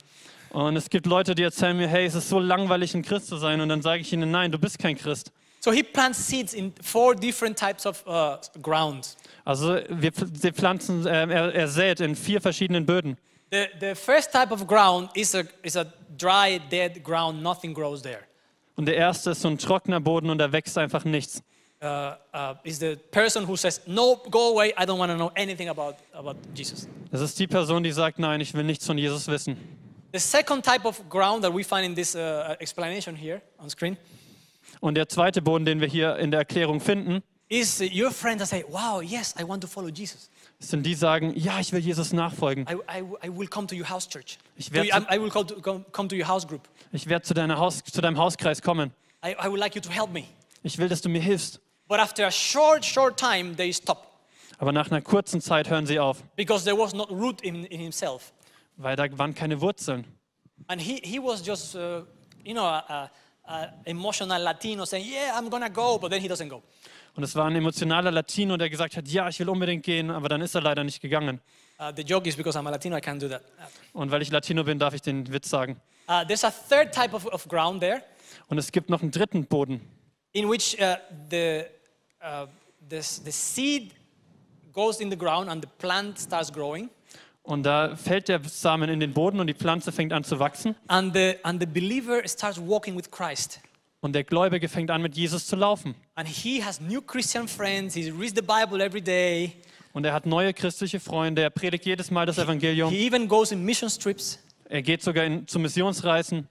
Und 0.50 0.76
es 0.76 0.90
gibt 0.90 1.06
Leute, 1.06 1.34
die 1.34 1.42
erzählen 1.42 1.76
mir, 1.76 1.88
hey, 1.88 2.04
es 2.04 2.14
ist 2.14 2.28
so 2.28 2.38
langweilig, 2.38 2.94
ein 2.94 3.02
Christ 3.02 3.28
zu 3.28 3.36
sein. 3.36 3.62
Und 3.62 3.70
dann 3.70 3.80
sage 3.80 4.02
ich 4.02 4.12
ihnen, 4.12 4.30
nein, 4.30 4.52
du 4.52 4.58
bist 4.58 4.78
kein 4.78 4.96
Christ. 4.96 5.32
So 5.62 5.72
he 5.72 5.82
plants 5.82 6.18
seeds 6.18 6.54
in 6.54 6.72
four 6.80 7.14
different 7.14 7.56
types 7.56 7.84
of 7.84 8.02
uh, 8.06 8.38
grounds. 8.62 9.16
Also 9.44 9.80
wir 9.90 10.10
sie 10.32 10.52
pflanzen, 10.52 11.06
äh, 11.06 11.26
er, 11.28 11.54
er 11.54 11.68
sät 11.68 12.00
in 12.00 12.16
vier 12.16 12.40
verschiedenen 12.40 12.86
Böden. 12.86 13.18
The, 13.50 13.66
the 13.78 13.94
first 13.94 14.32
type 14.32 14.52
of 14.52 14.66
ground 14.66 15.10
is 15.14 15.34
a, 15.34 15.42
is 15.62 15.76
a 15.76 15.84
dry, 16.16 16.58
dead 16.70 17.04
ground. 17.04 17.42
Nothing 17.42 17.74
grows 17.74 18.00
there. 18.00 18.20
Und 18.76 18.86
der 18.86 18.96
erste 18.96 19.32
ist 19.32 19.42
so 19.42 19.48
ein 19.48 19.58
trockener 19.58 20.00
Boden 20.00 20.30
und 20.30 20.38
da 20.38 20.50
wächst 20.50 20.78
einfach 20.78 21.04
nichts. 21.04 21.42
Uh, 21.82 22.14
uh, 22.34 22.54
is 22.62 22.78
the 22.78 22.96
person 23.10 23.46
who 23.46 23.56
says, 23.56 23.80
no, 23.86 24.16
go 24.30 24.52
away. 24.52 24.72
I 24.78 24.84
don't 24.84 24.98
want 24.98 25.10
to 25.10 25.16
know 25.16 25.32
anything 25.34 25.68
about, 25.68 25.96
about 26.14 26.36
Jesus. 26.54 26.88
Das 27.10 27.20
ist 27.20 27.38
die 27.38 27.46
Person, 27.46 27.82
die 27.82 27.92
sagt, 27.92 28.18
nein, 28.18 28.40
ich 28.40 28.54
will 28.54 28.64
nichts 28.64 28.86
von 28.86 28.96
Jesus 28.96 29.26
wissen. 29.28 29.56
The 30.12 30.18
second 30.18 30.64
type 30.64 30.86
of 30.86 31.08
ground 31.08 31.42
that 31.42 31.54
we 31.54 31.64
find 31.64 31.84
in 31.84 31.94
this 31.94 32.14
uh, 32.14 32.54
explanation 32.60 33.14
here 33.16 33.42
on 33.58 33.68
screen 33.68 33.96
Und 34.80 34.94
der 34.94 35.08
zweite 35.08 35.42
Boden, 35.42 35.64
den 35.64 35.80
wir 35.80 35.88
hier 35.88 36.16
in 36.16 36.30
der 36.30 36.40
Erklärung 36.40 36.80
finden, 36.80 37.22
is 37.50 37.80
your 37.80 38.10
friends 38.10 38.38
that 38.38 38.48
say, 38.48 38.64
wow, 38.68 39.02
yes, 39.02 39.34
I 39.38 39.46
want 39.46 39.60
to 39.62 39.66
follow 39.68 39.88
Jesus. 39.88 40.30
sind 40.60 40.84
die, 40.84 40.90
die 40.90 40.94
sagen, 40.94 41.32
ja, 41.36 41.58
ich 41.58 41.72
will 41.72 41.80
Jesus 41.80 42.12
nachfolgen. 42.12 42.66
I, 42.68 42.76
I, 43.00 43.26
I 43.26 43.28
will 43.28 43.48
come 43.48 43.66
to 43.66 43.74
your 43.74 43.88
house 43.88 44.08
church. 44.08 44.38
Ich 44.56 44.72
werde 44.72 44.88
I, 44.88 45.16
I 45.16 45.20
will 45.20 45.30
come 45.30 45.46
to, 45.46 45.60
come, 45.60 45.84
come 45.92 46.08
to 46.08 46.16
your 46.16 46.28
house 46.28 46.46
group. 46.46 46.68
Ich 46.92 47.08
werde 47.08 47.24
zu, 47.24 47.34
deiner 47.34 47.58
Haus, 47.58 47.82
zu 47.82 48.00
deinem 48.00 48.18
Hauskreis 48.18 48.62
kommen. 48.62 48.92
I, 49.24 49.32
I 49.32 49.48
would 49.48 49.58
like 49.58 49.74
you 49.74 49.80
to 49.80 49.90
help 49.90 50.12
me. 50.12 50.24
Ich 50.62 50.78
will, 50.78 50.88
dass 50.88 51.00
du 51.00 51.08
mir 51.08 51.20
hilfst. 51.20 51.60
But 51.88 51.98
after 51.98 52.26
a 52.26 52.30
short, 52.30 52.84
short 52.84 53.18
time, 53.18 53.56
they 53.56 53.72
stop 53.72 54.06
Aber 54.58 54.72
nach 54.72 54.90
einer 54.90 55.00
kurzen 55.00 55.40
Zeit 55.40 55.70
hören 55.70 55.86
sie 55.86 55.98
auf, 55.98 56.22
because 56.36 56.64
there 56.64 56.78
was 56.78 56.92
not 56.94 57.10
root 57.10 57.40
in, 57.40 57.64
in 57.64 57.80
himself. 57.80 58.32
weil 58.76 58.94
da 58.94 59.06
waren 59.18 59.34
keine 59.34 59.60
Wurzeln. 59.60 60.04
And 60.68 60.80
he, 60.80 61.00
he 61.02 61.18
was 61.18 61.44
just, 61.44 61.74
uh, 61.74 62.02
you 62.44 62.52
know, 62.52 62.64
a, 62.64 62.84
a, 62.88 63.10
a 63.50 63.72
emotional 63.84 64.40
Latino 64.42 64.84
saying, 64.84 65.04
yeah, 65.06 65.36
I'm 65.36 65.50
to 65.50 65.68
go, 65.70 65.98
but 65.98 66.10
then 66.10 66.20
he 66.20 66.28
doesn't 66.28 66.48
go. 66.48 66.62
Und 67.16 67.24
es 67.24 67.34
war 67.34 67.46
ein 67.46 67.56
emotionaler 67.56 68.12
Latino, 68.12 68.56
der 68.56 68.70
gesagt 68.70 68.96
hat, 68.96 69.08
ja, 69.08 69.28
ich 69.28 69.40
will 69.40 69.48
unbedingt 69.48 69.84
gehen, 69.84 70.10
aber 70.10 70.28
dann 70.28 70.40
ist 70.40 70.54
er 70.54 70.60
leider 70.60 70.84
nicht 70.84 71.00
gegangen. 71.00 71.40
Uh, 71.78 71.90
the 71.96 72.02
joke 72.02 72.28
is 72.28 72.36
because 72.36 72.56
I'm 72.56 72.68
a 72.68 72.70
Latino, 72.70 72.96
I 72.96 73.00
can't 73.00 73.18
do 73.18 73.28
that. 73.28 73.42
Und 73.92 74.10
weil 74.10 74.22
ich 74.22 74.30
Latino 74.30 74.62
bin, 74.62 74.78
darf 74.78 74.94
ich 74.94 75.02
den 75.02 75.30
Witz 75.32 75.50
sagen. 75.50 75.80
Uh, 76.08 76.24
there's 76.24 76.44
a 76.44 76.50
third 76.50 76.94
type 76.94 77.14
of, 77.14 77.26
of 77.26 77.48
ground 77.48 77.80
there 77.80 78.02
Und 78.48 78.58
es 78.58 78.70
gibt 78.70 78.90
noch 78.90 79.02
einen 79.02 79.10
dritten 79.10 79.44
Boden, 79.46 79.80
in 80.32 80.48
which 80.48 80.76
uh, 80.80 80.96
the, 81.30 81.64
uh, 82.22 82.46
the, 82.88 83.00
the 83.24 83.32
seed 83.32 83.92
goes 84.72 85.00
in 85.00 85.10
the 85.10 85.16
ground 85.16 85.48
and 85.48 85.64
the 85.64 85.70
plant 85.78 86.18
starts 86.18 86.52
growing. 86.52 86.88
Und 87.50 87.64
da 87.64 87.96
fällt 87.96 88.28
der 88.28 88.40
Samen 88.44 88.88
in 88.88 89.00
den 89.00 89.12
Boden 89.12 89.40
und 89.40 89.48
die 89.48 89.54
Pflanze 89.54 89.90
fängt 89.90 90.12
an 90.12 90.22
zu 90.22 90.38
wachsen. 90.38 90.76
And 90.86 91.12
the, 91.12 91.34
and 91.42 91.60
the 91.60 91.66
believer 91.66 92.22
starts 92.28 92.60
walking 92.60 92.96
with 92.96 93.10
Christ. 93.10 93.60
Und 94.00 94.12
der 94.12 94.22
Gläubige 94.22 94.68
fängt 94.68 94.88
an, 94.90 95.02
mit 95.02 95.16
Jesus 95.16 95.48
zu 95.48 95.56
laufen. 95.56 95.96
And 96.14 96.28
he 96.28 96.62
has 96.62 96.80
new 96.80 97.02
Christian 97.02 97.48
friends. 97.48 97.94
He 97.94 98.08
reads 98.10 98.34
the 98.36 98.40
Bible 98.40 98.80
every 98.80 99.02
day. 99.02 99.52
Und 99.92 100.04
er 100.04 100.12
hat 100.12 100.26
neue 100.26 100.54
christliche 100.54 101.00
Freunde. 101.00 101.42
Er 101.42 101.50
predigt 101.50 101.84
jedes 101.84 102.12
Mal 102.12 102.24
das 102.24 102.38
Evangelium. 102.38 102.88
He 102.88 103.04
even 103.04 103.26
goes 103.26 103.50
in 103.50 103.64
mission 103.64 103.90
trips. 103.90 104.38
Er 104.68 104.82
geht 104.82 105.02
sogar 105.02 105.24
in, 105.24 105.44
zu 105.48 105.58
Missionsreisen. 105.58 106.48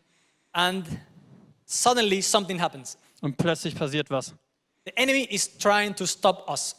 And 0.51 0.85
suddenly 1.65 2.21
something 2.21 2.59
happens. 2.59 2.97
Und 3.21 3.37
plötzlich 3.37 3.73
passiert 3.73 4.09
was. 4.09 4.35
The 4.85 4.91
enemy 4.97 5.23
is 5.23 5.57
trying 5.57 5.95
to 5.95 6.05
stop 6.05 6.49
us. 6.49 6.75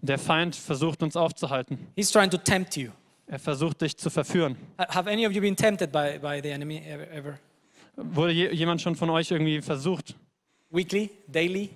Der 0.00 0.18
Feind 0.18 0.56
versucht 0.56 1.02
uns 1.02 1.16
aufzuhalten. 1.16 1.88
He's 1.96 2.10
trying 2.10 2.30
to 2.30 2.38
tempt 2.38 2.74
you. 2.76 2.92
Er 3.30 3.38
versucht 3.38 3.82
dich 3.82 3.96
zu 3.96 4.08
verführen. 4.10 4.56
Ha- 4.78 4.94
Have 4.94 5.10
any 5.10 5.26
of 5.26 5.32
you 5.32 5.40
been 5.40 5.54
tempted 5.56 5.92
by, 5.92 6.18
by 6.18 6.40
the 6.42 6.48
enemy 6.50 6.78
ever? 6.78 7.38
Wurde 7.96 8.32
je, 8.32 8.52
jemand 8.54 8.80
schon 8.80 8.96
von 8.96 9.10
euch 9.10 9.30
irgendwie 9.30 9.60
versucht? 9.60 10.14
Weekly, 10.70 11.10
daily? 11.26 11.70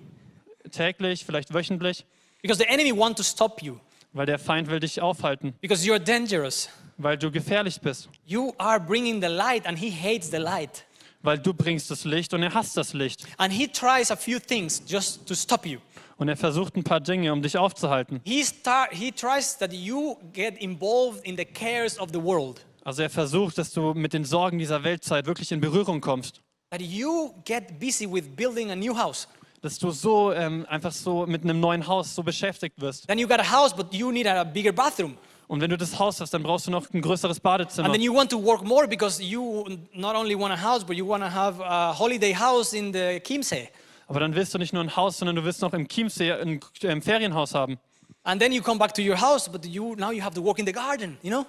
Täglich, 0.71 1.25
vielleicht 1.25 1.53
wöchentlich? 1.53 2.05
Because 2.41 2.59
the 2.59 2.67
enemy 2.67 2.91
wants 2.97 3.17
to 3.17 3.23
stop 3.23 3.61
you. 3.61 3.77
Weil 4.13 4.25
der 4.25 4.39
Feind 4.39 4.69
will 4.69 4.79
dich 4.79 5.01
aufhalten. 5.01 5.53
Because 5.61 5.85
you're 5.85 5.99
dangerous. 5.99 6.69
Weil 6.97 7.17
du 7.17 7.31
gefährlich 7.31 7.79
bist. 7.81 8.09
You 8.25 8.53
are 8.57 8.79
bringing 8.79 9.21
the 9.21 9.27
light 9.27 9.65
and 9.67 9.77
he 9.77 9.91
hates 9.91 10.29
the 10.31 10.37
light. 10.37 10.85
Weil 11.21 11.37
du 11.39 11.53
bringst 11.53 11.89
das 11.89 12.03
Licht 12.05 12.33
und 12.33 12.43
er 12.43 12.53
hasst 12.53 12.75
das 12.77 12.93
Licht. 12.93 13.25
And 13.37 13.51
he 13.53 13.67
tries 13.67 14.11
a 14.11 14.15
few 14.15 14.39
things 14.39 14.81
just 14.87 15.25
to 15.27 15.35
stop 15.35 15.65
you. 15.65 15.79
Und 16.23 16.29
er 16.29 16.37
versucht 16.37 16.77
ein 16.77 16.85
paar 16.85 17.01
Dinge, 17.01 17.33
um 17.33 17.41
dich 17.41 17.57
aufzuhalten. 17.57 18.21
He, 18.23 18.45
start, 18.45 18.93
he 18.93 19.11
tries 19.11 19.57
that 19.57 19.73
you 19.73 20.15
get 20.31 20.57
involved 20.57 21.19
in 21.25 21.35
the 21.35 21.43
cares 21.43 21.99
of 21.99 22.11
the 22.13 22.23
world. 22.23 22.65
Also 22.85 23.01
er 23.01 23.09
versucht, 23.09 23.57
dass 23.57 23.73
du 23.73 23.93
mit 23.93 24.13
den 24.13 24.23
Sorgen 24.23 24.57
dieser 24.57 24.85
Weltzeit 24.85 25.25
wirklich 25.25 25.51
in 25.51 25.59
Berührung 25.59 25.99
kommst. 25.99 26.39
That 26.69 26.81
you 26.81 27.33
get 27.43 27.77
busy 27.77 28.09
with 28.09 28.23
building 28.37 28.71
a 28.71 28.75
new 28.77 28.97
house. 28.97 29.27
Dass 29.61 29.77
du 29.77 29.91
so 29.91 30.31
ähm, 30.31 30.65
einfach 30.69 30.93
so 30.93 31.25
mit 31.25 31.43
einem 31.43 31.59
neuen 31.59 31.85
Haus 31.87 32.15
so 32.15 32.23
beschäftigt 32.23 32.79
wirst. 32.79 33.05
Then 33.05 33.19
you 33.19 33.27
got 33.27 33.41
a 33.41 33.51
house, 33.51 33.75
but 33.75 33.93
you 33.93 34.09
need 34.09 34.25
a 34.25 34.45
bigger 34.45 34.71
bathroom. 34.71 35.17
Und 35.49 35.59
wenn 35.59 35.71
du 35.71 35.77
das 35.77 35.99
Haus 35.99 36.21
hast, 36.21 36.33
dann 36.33 36.43
brauchst 36.43 36.67
du 36.67 36.71
noch 36.71 36.89
ein 36.93 37.01
größeres 37.01 37.41
Badezimmer. 37.41 37.87
And 37.87 37.93
then 37.93 38.01
you 38.01 38.15
want 38.15 38.31
to 38.31 38.41
work 38.41 38.63
more 38.63 38.87
because 38.87 39.21
you 39.21 39.65
not 39.93 40.15
only 40.15 40.39
want 40.39 40.53
a 40.53 40.57
house, 40.57 40.85
but 40.85 40.95
you 40.95 41.05
want 41.05 41.21
to 41.21 41.29
have 41.29 41.61
a 41.61 41.91
holiday 41.91 42.33
house 42.33 42.71
in 42.71 42.93
the 42.93 43.19
Kimsey. 43.19 43.67
Aber 44.13 44.19
dann 44.19 44.35
willst 44.35 44.53
du 44.53 44.59
nicht 44.59 44.73
nur 44.73 44.83
ein 44.83 44.95
Haus, 44.95 45.17
sondern 45.17 45.37
du 45.37 45.43
willst 45.43 45.63
noch 45.63 45.73
im 45.73 45.87
Chiemsee 45.87 46.31
ein 46.33 46.59
ähm, 46.83 47.01
Ferienhaus 47.01 47.55
haben. 47.55 47.79
And 48.21 48.39
then 48.39 48.51
you 48.51 48.61
come 48.61 48.77
back 48.77 48.93
to 48.93 49.01
your 49.01 49.19
house, 49.19 49.49
but 49.49 49.65
you 49.65 49.95
now 49.95 50.11
you 50.11 50.23
have 50.23 50.35
to 50.35 50.43
work 50.43 50.59
in 50.59 50.67
the 50.67 50.71
garden, 50.71 51.17
you 51.23 51.31
know? 51.31 51.47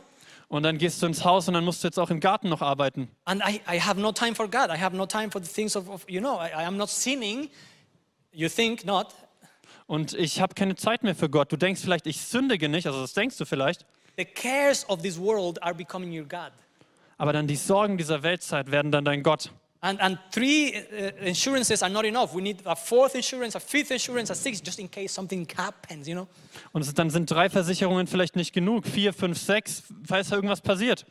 Und 0.48 0.62
dann 0.62 0.78
gehst 0.78 1.02
du 1.02 1.06
ins 1.06 1.22
Haus 1.26 1.46
und 1.46 1.52
dann 1.52 1.64
musst 1.66 1.84
du 1.84 1.88
jetzt 1.88 1.98
auch 1.98 2.08
im 2.08 2.20
Garten 2.20 2.48
noch 2.48 2.62
arbeiten. 2.62 3.10
And 3.26 3.42
I, 3.46 3.60
I 3.70 3.78
have 3.78 4.00
no 4.00 4.12
time 4.12 4.34
for 4.34 4.48
God. 4.48 4.70
I 4.70 4.80
have 4.80 4.96
no 4.96 5.04
time 5.04 5.30
for 5.30 5.42
the 5.42 5.52
things 5.52 5.76
of, 5.76 5.90
of 5.90 6.08
you 6.08 6.20
know, 6.20 6.40
I, 6.40 6.62
I 6.62 6.64
am 6.64 6.78
not 6.78 6.88
sinning 6.88 7.50
you 8.32 8.48
think 8.48 8.86
not. 8.86 9.08
Und 9.86 10.14
ich 10.14 10.40
habe 10.40 10.54
keine 10.54 10.74
Zeit 10.74 11.02
mehr 11.02 11.14
für 11.14 11.28
Gott. 11.28 11.52
Du 11.52 11.58
denkst 11.58 11.82
vielleicht, 11.82 12.06
ich 12.06 12.22
sündige 12.22 12.70
nicht, 12.70 12.86
also 12.86 13.02
das 13.02 13.12
denkst 13.12 13.36
du 13.36 13.44
vielleicht. 13.44 13.84
The 14.16 14.24
cares 14.24 14.88
of 14.88 15.02
this 15.02 15.20
world 15.20 15.62
are 15.62 15.74
becoming 15.74 16.18
your 16.18 16.26
God. 16.26 16.52
Aber 17.18 17.34
dann 17.34 17.46
die 17.46 17.56
Sorgen 17.56 17.98
dieser 17.98 18.22
Weltzeit 18.22 18.70
werden 18.70 18.90
dann 18.90 19.04
dein 19.04 19.22
Gott. 19.22 19.50
And, 19.84 20.00
and 20.00 20.18
three 20.30 20.74
uh, 20.74 21.10
insurances 21.26 21.82
are 21.82 21.90
not 21.90 22.06
enough. 22.06 22.32
We 22.32 22.40
need 22.40 22.62
a 22.64 22.74
fourth 22.74 23.14
insurance, 23.14 23.54
a 23.54 23.60
fifth 23.60 23.90
insurance, 23.90 24.30
a 24.30 24.34
sixth, 24.34 24.64
just 24.64 24.78
in 24.78 24.88
case 24.88 25.12
something 25.12 25.46
happens, 25.54 26.08
you 26.08 26.14
know? 26.14 26.26
Und 26.72 26.80
es, 26.80 26.94
dann 26.94 27.10
sind 27.10 27.30
drei 27.30 27.50
Versicherungen 27.50 28.06
vielleicht 28.06 28.34
nicht 28.34 28.54
genug. 28.54 28.86
Vier, 28.86 29.12
fünf, 29.12 29.38
sechs, 29.38 29.82
falls 30.08 30.30
da 30.30 30.36
irgendwas 30.36 30.62
passiert. 30.62 31.04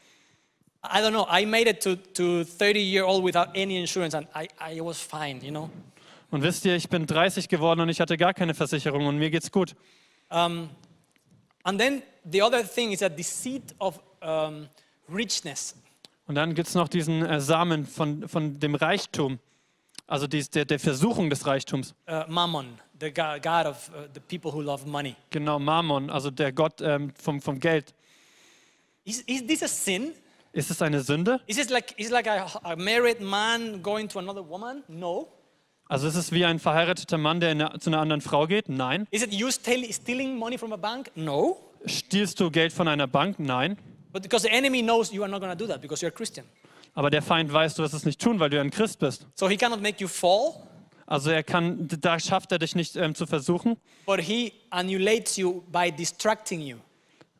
I 0.83 1.01
don't 1.01 1.11
know. 1.11 1.27
I 1.29 1.45
made 1.45 1.69
it 1.69 1.83
to, 1.83 1.95
to 1.95 2.43
30 2.43 2.79
year 2.79 3.05
old 3.05 3.23
without 3.23 3.49
any 3.55 3.79
insurance 3.79 4.17
and 4.17 4.27
I, 4.35 4.47
I 4.59 4.81
was 4.81 4.99
fine, 4.99 5.39
you 5.43 5.51
know? 5.51 5.69
Und 6.31 6.41
wisst 6.41 6.65
ihr, 6.65 6.75
ich 6.75 6.89
bin 6.89 7.05
30 7.05 7.49
geworden 7.49 7.79
und 7.81 7.89
ich 7.89 8.01
hatte 8.01 8.17
gar 8.17 8.33
keine 8.33 8.55
Versicherung 8.55 9.05
und 9.05 9.19
mir 9.19 9.29
geht's 9.29 9.51
gut. 9.51 9.75
Um, 10.31 10.71
and 11.63 11.79
then 11.79 12.01
the 12.25 12.41
other 12.41 12.63
thing 12.63 12.91
is 12.91 13.03
a 13.03 13.09
deceit 13.09 13.75
of 13.77 13.99
um, 14.23 14.67
richness. 15.07 15.75
Und 16.25 16.35
dann 16.35 16.55
gibt 16.55 16.67
es 16.69 16.75
noch 16.75 16.87
diesen 16.87 17.25
äh, 17.25 17.41
Samen 17.41 17.85
von, 17.85 18.27
von 18.27 18.59
dem 18.59 18.75
Reichtum, 18.75 19.39
also 20.07 20.27
dies, 20.27 20.49
der, 20.49 20.65
der 20.65 20.79
Versuchung 20.79 21.29
des 21.29 21.45
Reichtums. 21.45 21.95
Uh, 22.09 22.23
mammon, 22.27 22.79
the 22.99 23.11
go- 23.11 23.39
God 23.41 23.65
of 23.65 23.89
uh, 23.89 24.07
the 24.13 24.19
people 24.19 24.51
who 24.53 24.61
love 24.61 24.85
money. 24.87 25.15
Genau, 25.31 25.59
Mammon, 25.59 26.09
also 26.09 26.31
der 26.31 26.51
Gott 26.53 26.81
ähm, 26.81 27.11
vom, 27.21 27.41
vom 27.41 27.59
Geld. 27.59 27.93
Is, 29.05 29.21
is 29.21 29.45
this 29.45 29.63
a 29.63 29.67
sin? 29.67 30.13
Ist 30.53 30.69
es 30.71 30.81
eine 30.81 31.01
Sünde? 31.01 31.41
Is 31.47 31.57
it 31.57 31.69
like, 31.69 31.93
is 31.97 32.07
it 32.07 32.11
like 32.13 32.27
a, 32.27 32.45
a 32.63 32.75
married 32.75 33.19
man 33.19 33.81
going 33.81 34.07
to 34.07 34.19
another 34.19 34.47
woman? 34.47 34.83
No. 34.87 35.27
Also 35.89 36.07
ist 36.07 36.15
es 36.15 36.31
wie 36.31 36.45
ein 36.45 36.59
verheirateter 36.59 37.17
Mann, 37.17 37.39
der 37.39 37.51
in 37.51 37.61
eine, 37.61 37.79
zu 37.79 37.89
einer 37.89 37.99
anderen 37.99 38.21
Frau 38.21 38.47
geht? 38.47 38.69
Nein. 38.69 39.07
Is 39.11 39.23
it 39.23 39.33
you 39.33 39.51
steal, 39.51 39.83
stealing 39.91 40.37
money 40.37 40.57
from 40.57 40.71
a 40.71 40.77
bank? 40.77 41.11
No. 41.15 41.57
Stiehlst 41.85 42.39
du 42.39 42.49
Geld 42.49 42.71
von 42.71 42.87
einer 42.87 43.07
Bank? 43.07 43.39
Nein. 43.39 43.77
But 44.13 44.21
because 44.21 44.43
the 44.47 44.51
enemy 44.53 44.81
knows 44.81 45.11
you 45.11 45.23
are 45.23 45.29
not 45.29 45.41
going 45.41 45.51
to 45.51 45.57
do 45.57 45.67
that 45.67 45.81
because 45.81 46.01
you're 46.05 46.13
a 46.13 46.15
Christian. 46.15 46.45
Aber 46.93 47.09
der 47.09 47.23
Feind 47.23 47.51
weiß, 47.51 47.73
du 47.75 47.81
wirst 47.83 47.95
es 47.95 48.05
nicht 48.05 48.21
tun, 48.21 48.39
weil 48.39 48.51
du 48.51 48.61
ein 48.61 48.69
Christ 48.69 48.99
bist. 48.99 49.25
So 49.35 49.49
he 49.49 49.57
cannot 49.57 49.81
make 49.81 49.99
you 49.99 50.07
fall, 50.07 50.53
Also 51.07 51.31
er 51.31 51.43
kann, 51.43 51.87
da 51.99 52.19
schafft 52.19 52.51
er 52.51 52.59
dich 52.59 52.75
nicht 52.75 52.95
ähm, 52.95 53.15
zu 53.15 53.25
versuchen. 53.25 53.77
but 54.05 54.19
he 54.21 54.53
annulates 54.69 55.35
you 55.35 55.63
by 55.71 55.91
distracting 55.91 56.61
you. 56.61 56.77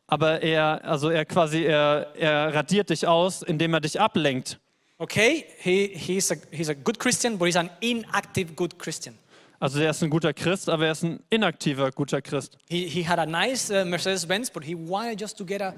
Aber 0.07 0.41
er, 0.41 0.83
also 0.83 1.09
er 1.09 1.25
quasi, 1.25 1.63
er, 1.63 2.07
er 2.15 2.53
radiert 2.53 2.89
dich 2.89 3.07
aus, 3.07 3.41
indem 3.43 3.73
er 3.73 3.79
dich 3.79 3.99
ablenkt. 4.01 4.59
Okay? 4.97 5.45
He, 5.59 5.91
he's, 5.95 6.31
a, 6.31 6.35
he's 6.51 6.69
a 6.69 6.73
good 6.73 6.99
Christian, 6.99 7.37
but 7.37 7.45
he's 7.47 7.55
an 7.55 7.69
inactive 7.79 8.53
good 8.55 8.77
Christian. 8.79 9.17
Also 9.59 9.79
er 9.79 9.91
ist 9.91 10.03
ein 10.03 10.09
guter 10.09 10.33
Christ, 10.33 10.67
aber 10.67 10.87
er 10.87 10.91
ist 10.91 11.03
ein 11.03 11.19
inaktiver 11.29 11.91
guter 11.91 12.21
Christ. 12.21 12.57
He, 12.69 12.87
he 12.87 13.07
had 13.07 13.17
a 13.19 13.25
nice 13.25 13.69
uh, 13.71 13.85
Mercedes 13.85 14.25
Benz, 14.25 14.49
but 14.49 14.63
he 14.63 14.75
wanted 14.75 15.21
just 15.21 15.37
to 15.37 15.45
get 15.45 15.61
a 15.61 15.73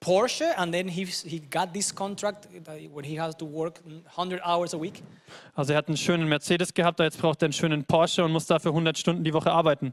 Porsche, 0.00 0.56
and 0.56 0.72
then 0.72 0.88
he, 0.88 1.04
he 1.04 1.40
got 1.40 1.74
this 1.74 1.94
contract 1.94 2.48
where 2.90 3.04
he 3.04 3.18
has 3.18 3.36
to 3.36 3.44
work 3.44 3.80
100 3.84 4.40
hours 4.42 4.72
a 4.72 4.80
week. 4.80 5.02
Also 5.54 5.74
er 5.74 5.78
hat 5.78 5.88
einen 5.88 5.98
schönen 5.98 6.26
Mercedes 6.26 6.72
gehabt, 6.72 7.00
jetzt 7.00 7.18
braucht 7.18 7.42
er 7.42 7.46
einen 7.46 7.52
schönen 7.52 7.84
Porsche 7.84 8.24
und 8.24 8.32
muss 8.32 8.46
dafür 8.46 8.70
100 8.70 8.96
Stunden 8.96 9.24
die 9.24 9.34
Woche 9.34 9.52
arbeiten. 9.52 9.92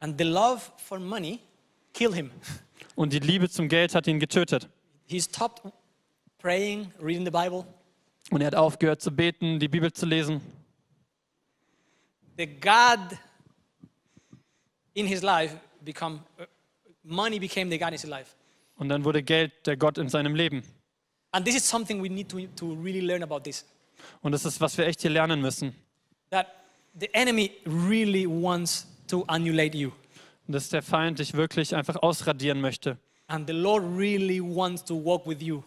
And 0.00 0.18
the 0.18 0.24
love 0.24 0.62
for 0.78 0.98
money 0.98 1.40
killed 1.92 2.14
him. 2.14 2.30
Und 2.94 3.12
die 3.12 3.18
Liebe 3.18 3.50
zum 3.50 3.68
Geld 3.68 3.94
hat 3.94 4.06
ihn 4.06 4.18
getötet. 4.18 4.68
He 5.06 5.20
stopped 5.20 5.62
praying, 6.38 6.90
reading 6.98 7.24
the 7.24 7.30
Bible. 7.30 7.66
Und 8.30 8.40
er 8.40 8.46
hat 8.48 8.54
aufgehört 8.54 9.02
zu 9.02 9.10
beten, 9.10 9.60
die 9.60 9.68
Bibel 9.68 9.92
zu 9.92 10.06
lesen. 10.06 10.40
The 12.38 12.46
God 12.46 13.18
in 14.94 15.06
his 15.06 15.22
life 15.22 15.56
become 15.82 16.20
money 17.02 17.38
became 17.38 17.70
the 17.70 17.78
God 17.78 17.88
in 17.88 17.94
his 17.94 18.04
life. 18.04 18.35
Und 18.76 18.88
dann 18.88 19.04
wurde 19.04 19.22
Geld 19.22 19.52
der 19.66 19.76
Gott 19.76 19.98
in 19.98 20.08
seinem 20.08 20.34
Leben. 20.34 20.62
And 21.32 21.44
this 21.44 21.56
is 21.56 21.68
something 21.68 22.02
we 22.02 22.08
need 22.08 22.28
to, 22.28 22.40
to 22.56 22.74
really 22.82 23.00
learn 23.00 23.22
about 23.22 23.40
this. 23.40 23.64
Und 24.22 24.32
das 24.32 24.44
ist, 24.44 24.60
was 24.60 24.76
wir 24.78 24.86
echt 24.86 25.00
hier 25.00 25.10
lernen 25.10 25.40
müssen. 25.40 25.74
That 26.30 26.46
the 26.98 27.12
enemy 27.12 27.52
really 27.66 28.26
wants 28.26 28.86
to 29.08 29.24
annulate 29.26 29.76
you. 29.76 29.90
Und 30.46 30.54
dass 30.54 30.68
der 30.68 30.82
Feind 30.82 31.18
dich 31.18 31.34
wirklich 31.34 31.74
einfach 31.74 31.96
ausradieren 31.96 32.60
möchte. 32.60 32.98
And 33.28 33.48
the 33.48 33.54
Lord 33.54 33.82
really 33.96 34.40
wants 34.40 34.84
to 34.84 34.94
walk 34.94 35.26
with 35.26 35.40
you. 35.40 35.62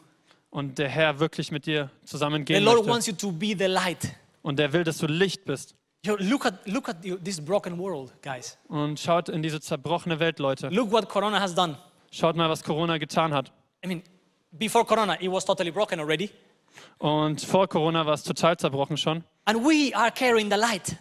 Und 0.51 0.77
der 0.77 0.89
Herr 0.89 1.19
wirklich 1.19 1.51
mit 1.51 1.65
dir 1.65 1.91
The 2.01 2.07
zusammengehen 2.07 2.63
Lord 2.63 2.77
möchte. 2.77 2.91
wants 2.91 3.07
you 3.07 3.13
to 3.13 3.31
be 3.31 3.55
the 3.57 3.65
light. 3.65 4.15
Und 4.41 4.57
der 4.57 4.71
will, 4.71 4.83
dass 4.83 4.97
du 4.99 5.07
Licht 5.07 5.45
bist. 5.45 5.75
Yo, 6.05 6.15
look 6.17 6.45
at, 6.45 6.65
look 6.65 6.87
at 6.87 6.97
this 7.23 7.41
broken 7.41 7.77
world, 7.77 8.13
guys. 8.23 8.57
Und 8.69 8.99
schaut 8.99 9.27
in 9.27 9.43
diese 9.43 9.59
zerbrochene 9.59 10.19
Welt, 10.19 10.39
Leute. 10.39 10.69
Look 10.69 10.91
what 10.91 11.09
Corona 11.09 11.39
has 11.41 11.53
done. 11.53 11.75
Schaut 12.11 12.35
mal, 12.35 12.49
was 12.49 12.63
Corona 12.63 12.97
getan 12.97 13.33
hat. 13.33 13.51
I 13.83 13.87
mean, 13.87 14.03
before 14.51 14.85
Corona, 14.85 15.17
it 15.21 15.31
was 15.31 15.45
totally 15.45 15.71
broken 15.71 15.99
already. 15.99 16.29
Und 16.97 17.41
vor 17.41 17.67
Corona 17.67 18.05
war 18.05 18.13
es 18.13 18.23
total 18.23 18.57
zerbrochen 18.57 18.97
schon. 18.97 19.23
And 19.45 19.63
we 19.63 19.95
are 19.95 20.11
carrying 20.11 20.49
the 20.49 20.57
light. 20.57 20.97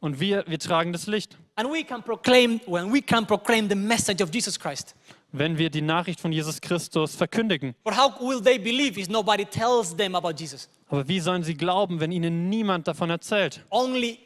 Und 0.00 0.18
wir, 0.18 0.44
wir 0.46 0.58
tragen 0.58 0.92
das 0.92 1.06
Licht. 1.06 1.36
And 1.56 1.70
we 1.70 1.84
can 1.84 2.02
proclaim, 2.02 2.60
when 2.66 2.92
we 2.92 3.02
can 3.02 3.26
proclaim 3.26 3.68
the 3.68 3.74
message 3.74 4.22
of 4.22 4.32
Jesus 4.32 4.58
Christ. 4.58 4.94
Wenn 5.32 5.58
wir 5.58 5.70
die 5.70 5.82
Nachricht 5.82 6.20
von 6.20 6.32
Jesus 6.32 6.60
Christus 6.60 7.14
verkündigen. 7.14 7.74
But 7.84 7.96
how 7.96 8.18
will 8.20 8.40
they 8.40 8.58
believe 8.58 8.98
if 8.98 9.08
nobody 9.08 9.44
tells 9.44 9.94
them 9.94 10.14
about 10.14 10.32
Jesus? 10.38 10.68
Aber 10.88 11.06
wie 11.06 11.20
sollen 11.20 11.44
sie 11.44 11.54
glauben, 11.54 12.00
wenn 12.00 12.10
ihnen 12.10 12.48
niemand 12.48 12.88
davon 12.88 13.10
erzählt? 13.10 13.64
Only 13.70 14.18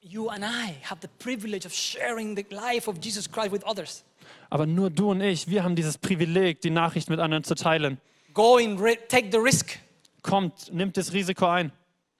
you 0.00 0.28
and 0.28 0.44
I 0.44 0.74
have 0.82 1.00
the 1.00 1.08
privilege 1.18 1.66
of 1.66 1.72
sharing 1.72 2.36
the 2.36 2.44
life 2.50 2.88
of 2.88 2.96
Jesus 3.02 3.30
Christ 3.30 3.52
with 3.52 3.64
others. 3.64 4.04
Aber 4.50 4.66
nur 4.66 4.90
du 4.90 5.10
und 5.10 5.20
ich, 5.20 5.48
wir 5.48 5.64
haben 5.64 5.76
dieses 5.76 5.98
Privileg, 5.98 6.60
die 6.60 6.70
Nachricht 6.70 7.10
mit 7.10 7.20
anderen 7.20 7.44
zu 7.44 7.54
teilen. 7.54 8.00
Go 8.34 8.56
and 8.58 8.78
take 9.08 9.28
the 9.30 9.38
risk. 9.38 9.78
Kommt, 10.22 10.72
nimmt 10.72 10.96
das 10.96 11.12
Risiko 11.12 11.46
ein. 11.46 11.72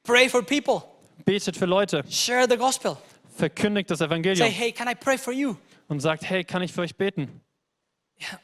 Pray 0.03 0.29
for 0.29 0.43
people. 0.43 0.83
Betet 1.25 1.57
für 1.57 1.67
Leute. 1.67 2.05
Share 2.09 2.47
the 2.49 2.57
gospel. 2.57 2.97
Verkündigt 3.37 3.91
das 3.91 3.99
Say, 3.99 4.07
Evangelium. 4.07 4.49
hey, 4.49 4.73
can 4.73 4.89
I 4.89 4.95
pray 4.95 5.19
for 5.19 5.33
you? 5.33 5.57
Und 5.89 6.01
sagt, 6.01 6.29
hey, 6.29 6.45
kann 6.45 6.63
ich 6.63 6.73
für 6.73 6.81
euch 6.83 6.97
beten? 6.97 7.41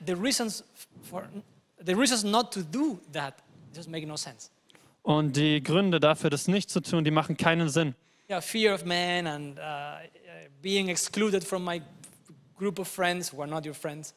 The 0.07 0.13
reasons 0.13 0.65
for 1.03 1.29
the 1.85 1.95
reasons 1.95 2.25
not 2.25 2.53
to 2.53 2.63
do 2.63 2.99
that 3.13 3.35
just 3.75 3.89
make 3.89 4.07
no 4.07 4.17
sense. 4.17 4.51
Und 5.03 5.37
die 5.37 5.63
Gründe 5.63 5.99
dafür, 5.99 6.31
das 6.31 6.47
nicht 6.47 6.71
zu 6.71 6.81
tun, 6.81 7.05
die 7.05 7.11
machen 7.11 7.37
keinen 7.37 7.69
Sinn. 7.69 7.95
Yeah, 8.31 8.41
fear 8.41 8.75
of 8.75 8.85
man 8.85 9.27
and 9.27 9.59
uh, 9.59 10.07
being 10.63 10.89
excluded 10.89 11.43
from 11.45 11.65
my 11.65 11.83
group 12.63 12.79
of 12.79 12.87
friends 12.87 13.33
who 13.33 13.43
are 13.43 13.51
not 13.51 13.67
your 13.67 13.75
friends. 13.75 14.15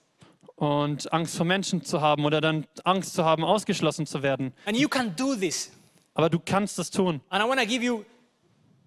Und 0.56 1.12
Angst 1.12 1.36
vor 1.36 1.46
Menschen 1.46 1.84
zu 1.84 2.00
haben 2.00 2.26
oder 2.26 2.39
dann 2.39 2.68
Angst 2.84 3.16
zu 3.16 3.26
haben, 3.26 3.43
ausgeschlossen 3.43 4.06
zu 4.06 4.22
werden. 4.22 4.54
And 4.66 4.78
you 4.78 4.88
can 4.88 5.16
do 5.16 5.36
this. 5.36 5.72
Aber 6.14 6.30
du 6.30 6.39
kannst 6.39 6.78
es 6.78 6.91
tun. 6.91 7.22
And 7.30 7.43
I 7.43 7.48
want 7.48 7.60
to 7.60 7.66
give 7.66 7.84
you 7.84 8.06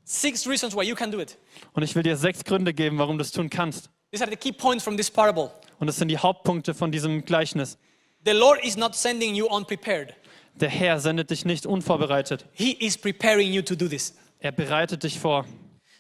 six 0.04 0.46
reasons 0.46 0.74
why 0.76 0.84
you 0.84 0.94
can 0.94 1.10
do 1.10 1.20
it. 1.20 1.36
Und 1.72 1.82
ich 1.82 1.94
will 1.96 2.04
dir 2.04 2.16
sechs 2.16 2.44
Gründe 2.44 2.72
geben, 2.72 2.98
warum 2.98 3.18
du 3.18 3.22
es 3.22 3.32
tun 3.32 3.50
kannst. 3.50 3.90
These 4.12 4.22
are 4.22 4.30
the 4.30 4.36
key 4.36 4.52
points 4.52 4.84
from 4.84 4.96
this 4.96 5.10
parable. 5.10 5.50
Und 5.80 5.88
das 5.88 5.96
sind 5.96 6.08
die 6.08 6.18
Hauptpunkte 6.18 6.72
von 6.72 6.92
diesem 6.92 7.24
Gleichnis. 7.24 7.78
The 8.24 8.32
Lord 8.32 8.64
is 8.64 8.76
not 8.76 8.94
sending 8.94 9.34
you 9.34 9.46
unprepared. 9.46 10.14
Der 10.54 10.70
Herr 10.70 11.00
sendet 11.00 11.30
dich 11.30 11.44
nicht 11.44 11.66
unvorbereitet. 11.66 12.46
He 12.52 12.72
is 12.72 12.96
preparing 12.96 13.52
you 13.52 13.62
to 13.62 13.74
do 13.74 13.88
this. 13.88 14.14
Er 14.38 14.52
bereitet 14.52 15.02
dich 15.02 15.18
vor. 15.18 15.44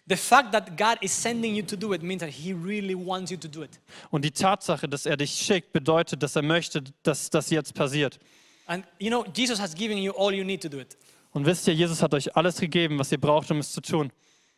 The 0.08 0.16
fact 0.16 0.52
that 0.52 0.76
God 0.76 0.96
is 1.02 1.12
sending 1.12 1.54
you 1.54 1.62
to 1.62 1.76
do 1.76 1.92
it 1.92 2.02
means 2.02 2.20
that 2.20 2.30
He 2.30 2.52
really 2.54 2.94
wants 2.94 3.30
you 3.30 3.36
to 3.36 3.48
do 3.48 3.62
it. 3.62 3.78
Und 4.10 4.24
die 4.24 4.30
Tatsache, 4.30 4.88
dass 4.88 5.04
er 5.04 5.16
dich 5.16 5.32
schickt, 5.32 5.72
bedeutet, 5.72 6.22
dass 6.22 6.34
er 6.36 6.42
möchte, 6.42 6.82
dass 7.02 7.28
das 7.30 7.50
jetzt 7.50 7.74
passiert. 7.74 8.18
And 8.66 8.84
you 8.98 9.08
know, 9.10 9.24
Jesus 9.34 9.60
has 9.60 9.74
given 9.74 9.98
you 9.98 10.12
all 10.12 10.32
you 10.32 10.44
need 10.44 10.62
to 10.62 10.68
do 10.68 10.78
it. 10.78 10.96
Und 11.32 11.44
wisst 11.44 11.66
ihr, 11.68 11.74
Jesus 11.74 12.02
hat 12.02 12.14
euch 12.14 12.34
alles 12.36 12.58
gegeben, 12.58 12.98
was 12.98 13.12
ihr 13.12 13.20
braucht, 13.20 13.50
um 13.50 13.58
es 13.58 13.72
zu 13.72 13.80
tun. 13.80 14.10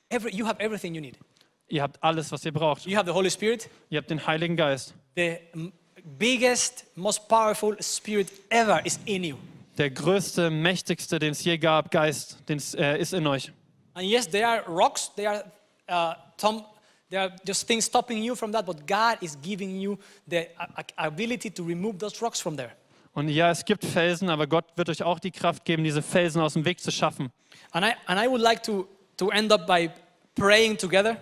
Every, 0.08 0.34
you 0.34 0.46
have 0.46 0.60
everything 0.60 0.94
you 0.94 1.00
need. 1.00 1.16
Ihr 1.68 1.82
habt 1.82 2.02
alles, 2.02 2.30
was 2.32 2.44
ihr 2.44 2.52
braucht. 2.52 2.86
You 2.86 2.96
have 2.96 3.06
the 3.06 3.12
Holy 3.12 3.30
Spirit, 3.30 3.68
Ihr 3.90 3.98
habt 3.98 4.10
den 4.10 4.24
Heiligen 4.26 4.56
Geist. 4.56 4.94
the 5.16 5.36
biggest, 6.18 6.84
most 6.96 7.28
powerful 7.28 7.76
spirit 7.80 8.28
ever 8.50 8.84
is 8.84 8.98
in 9.04 9.24
you. 9.24 9.36
Der 9.78 9.90
größte, 9.90 10.50
mächtigste, 10.50 11.18
den 11.18 11.32
es 11.32 11.44
je 11.44 11.58
gab, 11.58 11.90
Geist, 11.90 12.38
den 12.48 12.60
äh, 12.76 13.00
ist 13.00 13.12
in 13.12 13.26
euch. 13.26 13.52
And 13.94 14.06
yes, 14.06 14.26
there 14.26 14.46
are 14.46 14.62
rocks, 14.66 15.10
there 15.16 15.28
are, 15.28 15.44
uh, 15.88 16.14
Tom, 16.36 16.64
there 17.10 17.20
are 17.22 17.32
just 17.44 17.66
things 17.66 17.84
stopping 17.84 18.22
you 18.22 18.36
from 18.36 18.52
that, 18.52 18.64
but 18.64 18.86
God 18.86 19.18
is 19.20 19.36
giving 19.42 19.80
you 19.80 19.98
the 20.28 20.48
ability 20.96 21.50
to 21.50 21.64
remove 21.64 21.98
those 21.98 22.22
rocks 22.22 22.40
from 22.40 22.56
there. 22.56 22.72
Und 23.12 23.28
ja, 23.28 23.50
es 23.50 23.64
gibt 23.64 23.84
Felsen, 23.84 24.30
aber 24.30 24.46
Gott 24.46 24.66
wird 24.76 24.88
euch 24.88 25.02
auch 25.02 25.18
die 25.18 25.32
Kraft 25.32 25.64
geben, 25.64 25.82
diese 25.82 26.00
Felsen 26.00 26.40
aus 26.40 26.52
dem 26.52 26.64
Weg 26.64 26.80
zu 26.80 26.92
schaffen. 26.92 27.32
And 27.72 27.84
I, 27.84 27.92
and 28.06 28.20
I 28.20 28.28
would 28.28 28.40
like 28.40 28.62
to, 28.62 28.86
to 29.16 29.30
end 29.30 29.52
up 29.52 29.66
by 29.66 29.90
praying 30.36 30.78
together. 30.78 31.16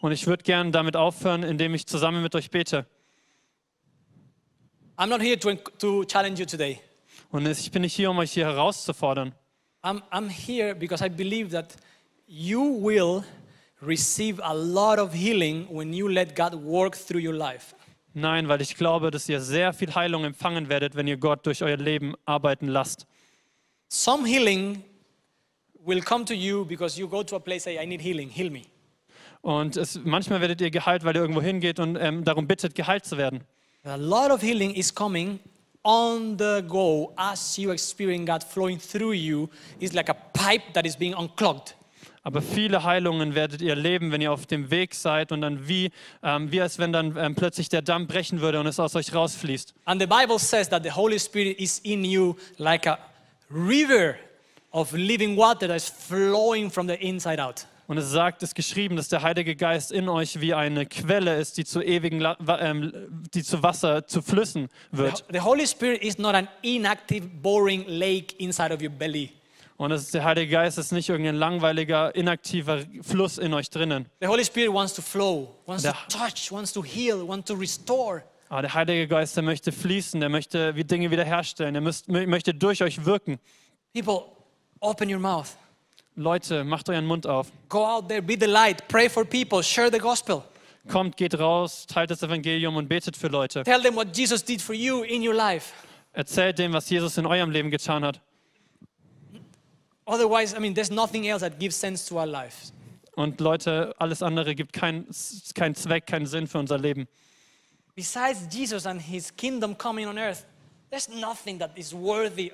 Und 0.00 0.12
ich 0.12 0.26
würde 0.26 0.42
gerne 0.42 0.70
damit 0.70 0.96
aufhören, 0.96 1.42
indem 1.42 1.74
ich 1.74 1.86
zusammen 1.86 2.22
mit 2.22 2.34
euch 2.34 2.50
bete. 2.50 2.86
I'm 4.96 5.08
not 5.08 5.20
here 5.20 5.38
to, 5.38 5.54
to 5.78 6.04
challenge 6.06 6.40
you 6.40 6.46
today. 6.46 6.80
Und 7.30 7.46
ich 7.46 7.70
bin 7.70 7.82
nicht 7.82 7.94
hier, 7.94 8.10
um 8.10 8.18
euch 8.18 8.32
hier 8.32 8.46
herauszufordern. 8.46 9.34
I'm, 9.82 10.00
I'm 10.10 10.30
here 10.30 10.74
because 10.74 11.04
I 11.04 11.10
believe 11.10 11.50
that 11.50 11.76
you 12.26 12.60
will 12.60 13.24
receive 13.80 14.40
a 14.42 14.52
lot 14.52 14.98
of 14.98 15.12
healing 15.12 15.66
when 15.70 15.92
you 15.92 16.08
let 16.08 16.34
God 16.34 16.54
work 16.54 16.96
through 16.96 17.20
your 17.20 17.34
life. 17.34 17.74
Nein, 18.14 18.48
weil 18.48 18.62
ich 18.62 18.76
glaube, 18.76 19.10
dass 19.10 19.28
ihr 19.28 19.40
sehr 19.40 19.72
viel 19.74 19.94
Heilung 19.94 20.24
empfangen 20.24 20.68
werdet, 20.68 20.96
wenn 20.96 21.06
ihr 21.06 21.18
Gott 21.18 21.44
durch 21.44 21.62
euer 21.62 21.76
Leben 21.76 22.14
arbeiten 22.24 22.66
lasst. 22.66 23.06
Some 23.88 24.26
healing 24.26 24.82
will 25.84 26.00
come 26.00 26.24
to 26.24 26.34
you 26.34 26.64
because 26.64 26.98
you 26.98 27.06
go 27.06 27.22
to 27.22 27.36
a 27.36 27.38
place 27.38 27.64
say 27.64 27.78
I 27.80 27.86
need 27.86 28.00
healing, 28.00 28.30
heal 28.30 28.50
me. 28.50 28.62
Und 29.42 29.76
es, 29.76 30.00
manchmal 30.02 30.40
werdet 30.40 30.60
ihr 30.60 30.70
geheilt, 30.70 31.04
weil 31.04 31.14
ihr 31.14 31.20
irgendwo 31.20 31.42
hingeht 31.42 31.78
und 31.78 31.96
ähm, 31.96 32.24
darum 32.24 32.48
bittet, 32.48 32.74
geheilt 32.74 33.04
zu 33.04 33.16
werden. 33.16 33.42
A 33.84 33.94
lot 33.96 34.30
of 34.30 34.42
healing 34.42 34.74
is 34.74 34.92
coming 34.92 35.38
on 35.84 36.36
the 36.38 36.62
go 36.66 37.12
as 37.16 37.56
you 37.56 37.70
experience 37.70 38.26
God 38.26 38.42
flowing 38.42 38.80
through 38.80 39.12
you. 39.12 39.48
It's 39.78 39.92
like 39.94 40.08
a 40.08 40.14
pipe 40.14 40.72
that 40.72 40.84
is 40.84 40.96
being 40.96 41.14
unclogged. 41.14 41.76
Aber 42.26 42.42
viele 42.42 42.82
Heilungen 42.82 43.36
werdet 43.36 43.62
ihr 43.62 43.76
leben, 43.76 44.10
wenn 44.10 44.20
ihr 44.20 44.32
auf 44.32 44.46
dem 44.46 44.68
Weg 44.72 44.96
seid 44.96 45.30
und 45.30 45.42
dann 45.42 45.68
wie, 45.68 45.92
ähm, 46.24 46.50
wie 46.50 46.60
als 46.60 46.76
wenn 46.80 46.92
dann 46.92 47.16
ähm, 47.16 47.36
plötzlich 47.36 47.68
der 47.68 47.82
Damm 47.82 48.08
brechen 48.08 48.40
würde 48.40 48.58
und 48.58 48.66
es 48.66 48.80
aus 48.80 48.96
euch 48.96 49.14
rausfließt. 49.14 49.72
And 49.84 50.00
the 50.00 50.08
Bible 50.08 50.36
says 50.40 50.68
that 50.70 50.82
the 50.82 50.90
Holy 50.90 51.20
Spirit 51.20 51.56
is 51.60 51.78
in 51.84 52.04
you 52.04 52.34
like 52.58 52.84
a 52.88 52.98
river 53.48 54.16
of 54.72 54.92
living 54.92 55.36
water 55.36 55.68
that 55.68 55.76
is 55.76 55.88
flowing 55.88 56.68
from 56.68 56.88
the 56.88 56.94
inside 56.94 57.40
out. 57.40 57.64
Und 57.86 57.96
es 57.98 58.10
sagt, 58.10 58.42
es 58.42 58.48
ist 58.48 58.54
geschrieben, 58.56 58.96
dass 58.96 59.06
der 59.06 59.22
Heilige 59.22 59.54
Geist 59.54 59.92
in 59.92 60.08
euch 60.08 60.40
wie 60.40 60.52
eine 60.52 60.84
Quelle 60.84 61.36
ist, 61.36 61.58
die 61.58 61.64
zu 61.64 61.80
ewigen, 61.80 62.26
ähm, 62.58 62.92
die 63.32 63.44
zu 63.44 63.62
Wasser, 63.62 64.04
zu 64.04 64.20
Flüssen 64.20 64.68
wird. 64.90 65.24
The 65.30 65.42
Holy 65.42 65.64
Spirit 65.64 66.02
is 66.02 66.18
not 66.18 66.34
an 66.34 66.48
inactive, 66.62 67.24
boring 67.40 67.84
lake 67.86 68.34
inside 68.38 68.74
of 68.74 68.82
your 68.82 68.90
belly. 68.90 69.30
Und 69.78 69.90
ist, 69.90 70.14
der 70.14 70.24
Heilige 70.24 70.50
Geist 70.52 70.78
ist 70.78 70.90
nicht 70.92 71.08
irgendein 71.10 71.34
langweiliger, 71.34 72.14
inaktiver 72.14 72.80
Fluss 73.02 73.36
in 73.36 73.52
euch 73.52 73.68
drinnen. 73.68 74.06
The 74.20 74.26
Holy 74.26 74.44
Spirit 74.44 74.72
wants 74.72 74.94
to 74.94 75.02
flow, 75.02 75.54
wants 75.66 75.82
to 75.82 75.90
The- 75.90 76.18
touch, 76.18 76.50
wants 76.50 76.72
to 76.72 76.82
heal, 76.82 77.26
wants 77.28 77.46
to 77.48 77.54
restore. 77.54 78.22
Aber 78.48 78.62
der 78.62 78.72
Heilige 78.74 79.06
Geist, 79.08 79.36
der 79.36 79.42
möchte 79.42 79.72
fließen, 79.72 80.20
der 80.20 80.28
möchte 80.30 80.72
Dinge 80.72 81.10
wiederherstellen, 81.10 81.74
er 81.74 81.80
müsst, 81.82 82.08
mö- 82.08 82.26
möchte 82.26 82.54
durch 82.54 82.82
euch 82.82 83.04
wirken. 83.04 83.38
People, 83.92 84.22
open 84.80 85.12
your 85.12 85.18
mouth. 85.20 85.48
Leute, 86.14 86.64
macht 86.64 86.88
euren 86.88 87.04
Mund 87.04 87.26
auf. 87.26 87.48
Go 87.68 87.84
out 87.84 88.08
there, 88.08 88.22
be 88.22 88.36
the 88.40 88.46
light, 88.46 88.86
pray 88.88 89.10
for 89.10 89.24
people, 89.26 89.62
share 89.62 89.90
the 89.92 89.98
gospel. 89.98 90.42
Kommt, 90.88 91.16
geht 91.18 91.38
raus, 91.38 91.86
teilt 91.86 92.10
das 92.10 92.22
Evangelium 92.22 92.76
und 92.76 92.88
betet 92.88 93.16
für 93.16 93.26
Leute. 93.28 93.64
Tell 93.64 93.82
them 93.82 93.96
what 93.96 94.16
Jesus 94.16 94.42
did 94.42 94.62
for 94.62 94.74
you 94.74 95.02
in 95.02 95.26
your 95.26 95.34
life. 95.34 95.74
Erzählt 96.12 96.58
dem, 96.58 96.72
was 96.72 96.88
Jesus 96.88 97.18
in 97.18 97.26
eurem 97.26 97.50
Leben 97.50 97.70
getan 97.70 98.04
hat. 98.04 98.20
Otherwise, 100.06 100.54
I 100.54 100.60
mean, 100.60 100.74
there's 100.74 100.90
nothing 100.90 101.26
else 101.28 101.40
that 101.40 101.58
gives 101.58 101.76
sense 101.76 102.06
to 102.08 102.18
our 102.18 102.26
lives. 102.26 102.72
Und 103.16 103.40
Leute, 103.40 103.94
alles 103.98 104.22
andere 104.22 104.54
gibt 104.54 104.72
keinen 104.72 105.06
kein 105.54 105.74
Zweck, 105.74 106.06
keinen 106.06 106.26
Sinn 106.26 106.46
für 106.46 106.58
unser 106.58 106.78
Leben. 106.78 107.08
Besides 107.94 108.46
Jesus 108.50 108.86
and 108.86 109.00
his 109.00 109.34
kingdom 109.34 109.76
coming 109.76 110.06
on 110.06 110.18
earth, 110.18 110.44
there's 110.90 111.08
nothing 111.08 111.58
that 111.58 111.70
is 111.76 111.94
worthy, 111.94 112.52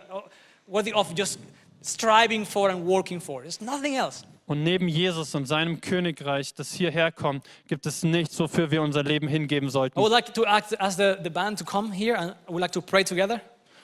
worthy 0.68 0.92
of 0.92 1.12
just 1.16 1.40
striving 1.82 2.46
for 2.46 2.70
and 2.70 2.86
working 2.86 3.20
for. 3.20 3.42
There's 3.42 3.60
nothing 3.60 3.96
else. 3.96 4.24
Und 4.46 4.62
neben 4.62 4.88
Jesus 4.88 5.34
und 5.34 5.46
seinem 5.46 5.80
Königreich, 5.80 6.54
das 6.54 6.72
hierher 6.72 7.10
kommt, 7.12 7.44
gibt 7.68 7.86
es 7.86 8.02
nichts, 8.02 8.38
wofür 8.38 8.70
wir 8.70 8.82
unser 8.82 9.02
Leben 9.02 9.26
hingeben 9.28 9.68
I 9.68 9.72
sollten. 9.72 10.00
would 10.00 10.12
like 10.12 10.32
to 10.34 10.44
ask, 10.44 10.72
ask 10.78 10.96
the, 10.96 11.16
the 11.22 11.30
band 11.30 11.58
to 11.58 11.64
come 11.64 11.92
here 11.92 12.16
and 12.16 12.34
I 12.48 12.52
would 12.52 12.60
like 12.60 12.72
to 12.72 12.80
pray 12.80 13.02
together. 13.04 13.40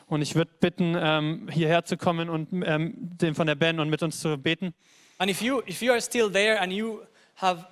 Und 0.09 0.22
ich 0.22 0.34
würde 0.34 0.50
bitten, 0.61 0.96
ähm, 0.98 1.48
hierher 1.50 1.84
zu 1.84 1.96
kommen 1.96 2.30
und 2.30 2.48
ähm, 2.66 2.94
den 2.96 3.34
von 3.34 3.46
der 3.46 3.54
Band 3.54 3.78
und 3.78 3.90
mit 3.90 4.02
uns 4.02 4.20
zu 4.20 4.38
beten. 4.38 4.74
And 5.18 5.30
if 5.30 5.42
you, 5.42 5.61
if 5.68 5.82
you 5.82 5.92
are 5.92 6.00
still 6.00 6.30
there 6.30 6.61
and 6.61 6.72
you 6.72 7.00
have, 7.36 7.66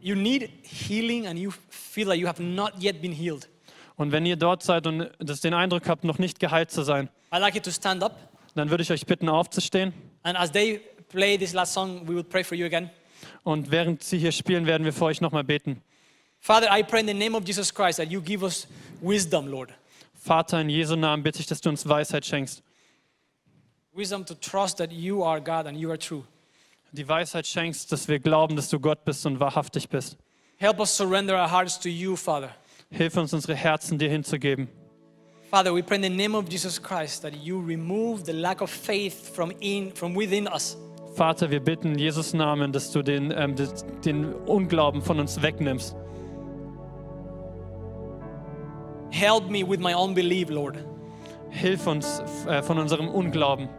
you 0.00 0.16
need 0.16 0.50
healing 0.62 1.26
and 1.26 1.38
you 1.38 1.52
feel 1.70 2.08
like 2.08 2.18
you 2.20 2.26
have 2.26 2.42
not 2.42 2.72
yet 2.82 3.00
been 3.00 3.12
healed, 3.12 3.48
Und 3.96 4.10
wenn 4.10 4.26
ihr 4.26 4.36
dort 4.36 4.62
seid 4.64 4.86
und 4.88 5.10
das 5.18 5.40
den 5.40 5.54
Eindruck 5.54 5.88
habt, 5.88 6.02
noch 6.04 6.18
nicht 6.18 6.40
geheilt 6.40 6.70
zu 6.70 6.82
sein, 6.82 7.08
I'd 7.30 7.38
like 7.38 7.54
you 7.54 7.60
to 7.60 7.70
stand 7.70 8.02
up. 8.02 8.16
dann 8.56 8.70
würde 8.70 8.82
ich 8.82 8.90
euch 8.90 9.06
bitten, 9.06 9.28
aufzustehen. 9.28 9.92
And 10.22 10.36
as 10.36 10.50
they 10.50 10.80
play 11.08 11.38
this 11.38 11.52
last 11.52 11.72
song, 11.72 12.02
we 12.08 12.14
will 12.14 12.24
pray 12.24 12.42
for 12.42 12.56
you 12.56 12.66
again. 12.66 12.90
Und 13.44 13.70
während 13.70 14.02
sie 14.02 14.18
hier 14.18 14.32
spielen, 14.32 14.66
werden 14.66 14.84
wir 14.84 14.92
für 14.92 15.04
euch 15.04 15.20
nochmal 15.20 15.44
beten. 15.44 15.82
Father, 16.40 16.68
I 16.76 16.82
pray 16.82 17.00
in 17.00 17.06
the 17.06 17.14
name 17.14 17.36
of 17.36 17.46
Jesus 17.46 17.72
Christ 17.72 17.98
that 17.98 18.10
you 18.10 18.20
give 18.20 18.42
us 18.42 18.66
wisdom, 19.00 19.46
Lord. 19.46 19.70
Vater, 20.24 20.62
in 20.62 20.70
Jesu 20.70 20.96
Namen 20.96 21.22
bitte 21.22 21.40
ich, 21.40 21.46
dass 21.46 21.60
du 21.60 21.68
uns 21.68 21.86
Weisheit 21.86 22.24
schenkst. 22.24 22.62
Wisdom 23.92 24.24
to 24.24 24.32
trust 24.34 24.78
that 24.78 24.90
you 24.90 25.22
are 25.22 25.38
God 25.38 25.66
and 25.66 25.76
you 25.76 25.90
are 25.90 25.98
true. 25.98 26.24
Die 26.92 27.06
Weisheit 27.06 27.46
schenkst, 27.46 27.92
dass 27.92 28.08
wir 28.08 28.18
glauben, 28.20 28.56
dass 28.56 28.70
du 28.70 28.80
Gott 28.80 29.04
bist 29.04 29.26
und 29.26 29.38
wahrhaftig 29.38 29.90
bist. 29.90 30.16
Help 30.56 30.80
us 30.80 30.96
surrender 30.96 31.34
our 31.34 31.50
hearts 31.50 31.78
to 31.78 31.90
you, 31.90 32.16
Father. 32.16 32.48
Hilf 32.90 33.18
uns, 33.18 33.34
unsere 33.34 33.54
Herzen 33.54 33.98
dir 33.98 34.08
hinzugeben. 34.08 34.68
Father, 35.50 35.74
we 35.74 35.82
pray 35.82 35.96
in 35.96 36.02
the 36.02 36.08
name 36.08 36.34
of 36.34 36.48
Jesus 36.48 36.82
Christ 36.82 37.20
that 37.20 37.34
you 37.34 37.60
remove 37.60 38.24
the 38.24 38.32
lack 38.32 38.62
of 38.62 38.70
faith 38.70 39.34
from, 39.34 39.52
in, 39.60 39.94
from 39.94 40.16
within 40.16 40.48
us. 40.48 40.78
Vater, 41.14 41.50
wir 41.50 41.60
bitten 41.60 41.92
in 41.92 41.98
Jesus 41.98 42.32
Namen, 42.32 42.72
dass 42.72 42.90
du 42.92 43.02
den, 43.02 43.30
ähm, 43.30 43.56
den 44.02 44.32
Unglauben 44.32 45.02
von 45.02 45.20
uns 45.20 45.42
wegnimmst. 45.42 45.94
Help 49.24 49.48
me 49.48 49.62
with 49.62 49.80
my 49.80 49.94
unbelief, 49.94 50.50
Lord. 50.50 50.76
Hilf 51.48 51.86
uns 51.86 52.20
äh, 52.46 52.62
von 52.62 52.78
unserem 52.78 53.08
Unglauben. 53.08 53.70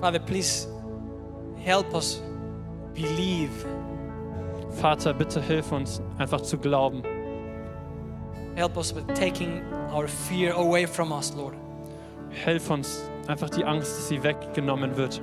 Father, 0.00 0.18
please 0.18 0.66
help 1.56 1.92
us 1.92 2.22
believe. 2.94 3.50
Vater, 4.80 5.12
bitte 5.12 5.42
hilf 5.42 5.72
uns, 5.72 6.00
einfach 6.16 6.40
zu 6.40 6.56
glauben. 6.56 7.02
Help 8.54 8.78
us 8.78 8.94
with 8.94 9.06
taking 9.08 9.62
our 9.92 10.08
fear 10.08 10.54
away 10.54 10.86
from 10.86 11.12
us, 11.12 11.34
Lord. 11.36 11.54
Hilf 12.30 12.70
uns, 12.70 13.02
einfach 13.26 13.50
die 13.50 13.62
Angst, 13.62 13.90
dass 13.94 14.08
sie 14.08 14.22
weggenommen 14.22 14.96
wird. 14.96 15.20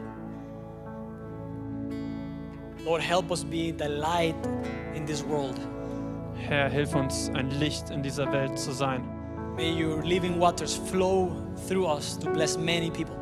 Lord, 2.88 3.02
help 3.02 3.32
us 3.32 3.44
be 3.44 3.74
the 3.78 3.90
light 3.90 4.36
in 4.96 5.06
this 5.06 5.22
world. 5.22 5.60
Herr, 6.38 6.70
hilf 6.70 6.96
uns, 6.96 7.30
ein 7.34 7.50
Licht 7.60 7.90
in 7.90 8.02
dieser 8.02 8.32
Welt 8.32 8.58
zu 8.58 8.72
sein. 8.72 9.04
May 9.58 9.74
your 9.74 10.02
living 10.04 10.40
waters 10.40 10.78
flow 10.90 11.36
through 11.68 11.86
us 11.86 12.18
to 12.18 12.30
bless 12.32 12.58
many 12.58 12.90
people. 12.90 13.14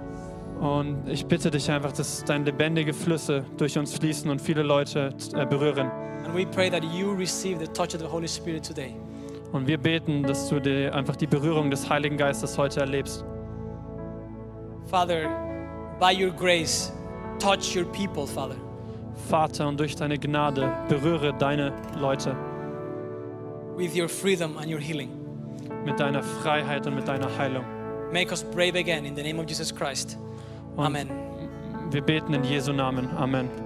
Und 0.62 1.10
ich 1.10 1.26
bitte 1.26 1.50
dich 1.50 1.72
einfach, 1.72 1.92
dass 1.94 2.24
deine 2.26 2.46
lebendige 2.46 2.94
Flüsse 2.94 3.44
durch 3.58 3.76
uns 3.76 3.96
fließen 3.96 4.30
und 4.30 4.40
viele 4.40 4.62
Leute 4.62 5.10
äh, 5.34 5.48
berühren. 5.48 5.90
And 6.24 6.36
we 6.36 6.46
pray 6.46 6.70
that 6.70 6.84
you 6.84 7.14
receive 7.14 7.60
the 7.60 7.68
touch 7.68 7.96
of 7.96 8.02
the 8.02 8.08
Holy 8.08 8.28
Spirit 8.28 8.64
today. 8.68 8.96
Und 9.52 9.66
wir 9.66 9.80
beten, 9.80 10.22
dass 10.22 10.48
du 10.48 10.60
die, 10.60 10.90
einfach 10.90 11.16
die 11.16 11.28
Berührung 11.28 11.72
des 11.72 11.90
Heiligen 11.90 12.18
Geistes 12.18 12.56
heute 12.56 12.82
erlebst. 12.82 13.26
Father, 14.86 15.28
by 16.00 16.14
your 16.14 16.30
grace, 16.30 16.94
touch 17.40 17.76
your 17.76 17.86
people, 17.86 18.28
Father. 18.28 18.65
Vater, 19.16 19.68
und 19.68 19.80
durch 19.80 19.96
deine 19.96 20.18
Gnade 20.18 20.72
berühre 20.90 21.34
deine 21.34 21.74
Leute 22.00 22.36
with 23.78 23.96
your 23.96 24.08
freedom 24.08 24.58
and 24.58 24.68
your 24.68 24.80
healing. 24.80 25.10
mit 25.86 26.00
deiner 26.00 26.24
Freiheit 26.24 26.88
und 26.88 26.96
mit 26.96 27.08
deiner 27.08 27.30
Heilung. 27.38 27.66
Make 28.12 28.32
us 28.32 28.44
brave 28.44 28.78
again 28.78 29.06
in 29.06 29.16
the 29.16 29.24
name 29.24 29.40
of 29.40 29.48
Jesus 29.48 29.74
Christ. 29.74 30.18
Und 30.76 30.86
Amen. 30.86 31.10
wir 31.92 32.02
beten 32.02 32.34
in 32.34 32.44
Jesu 32.44 32.74
Namen. 32.74 33.10
Amen. 33.18 33.65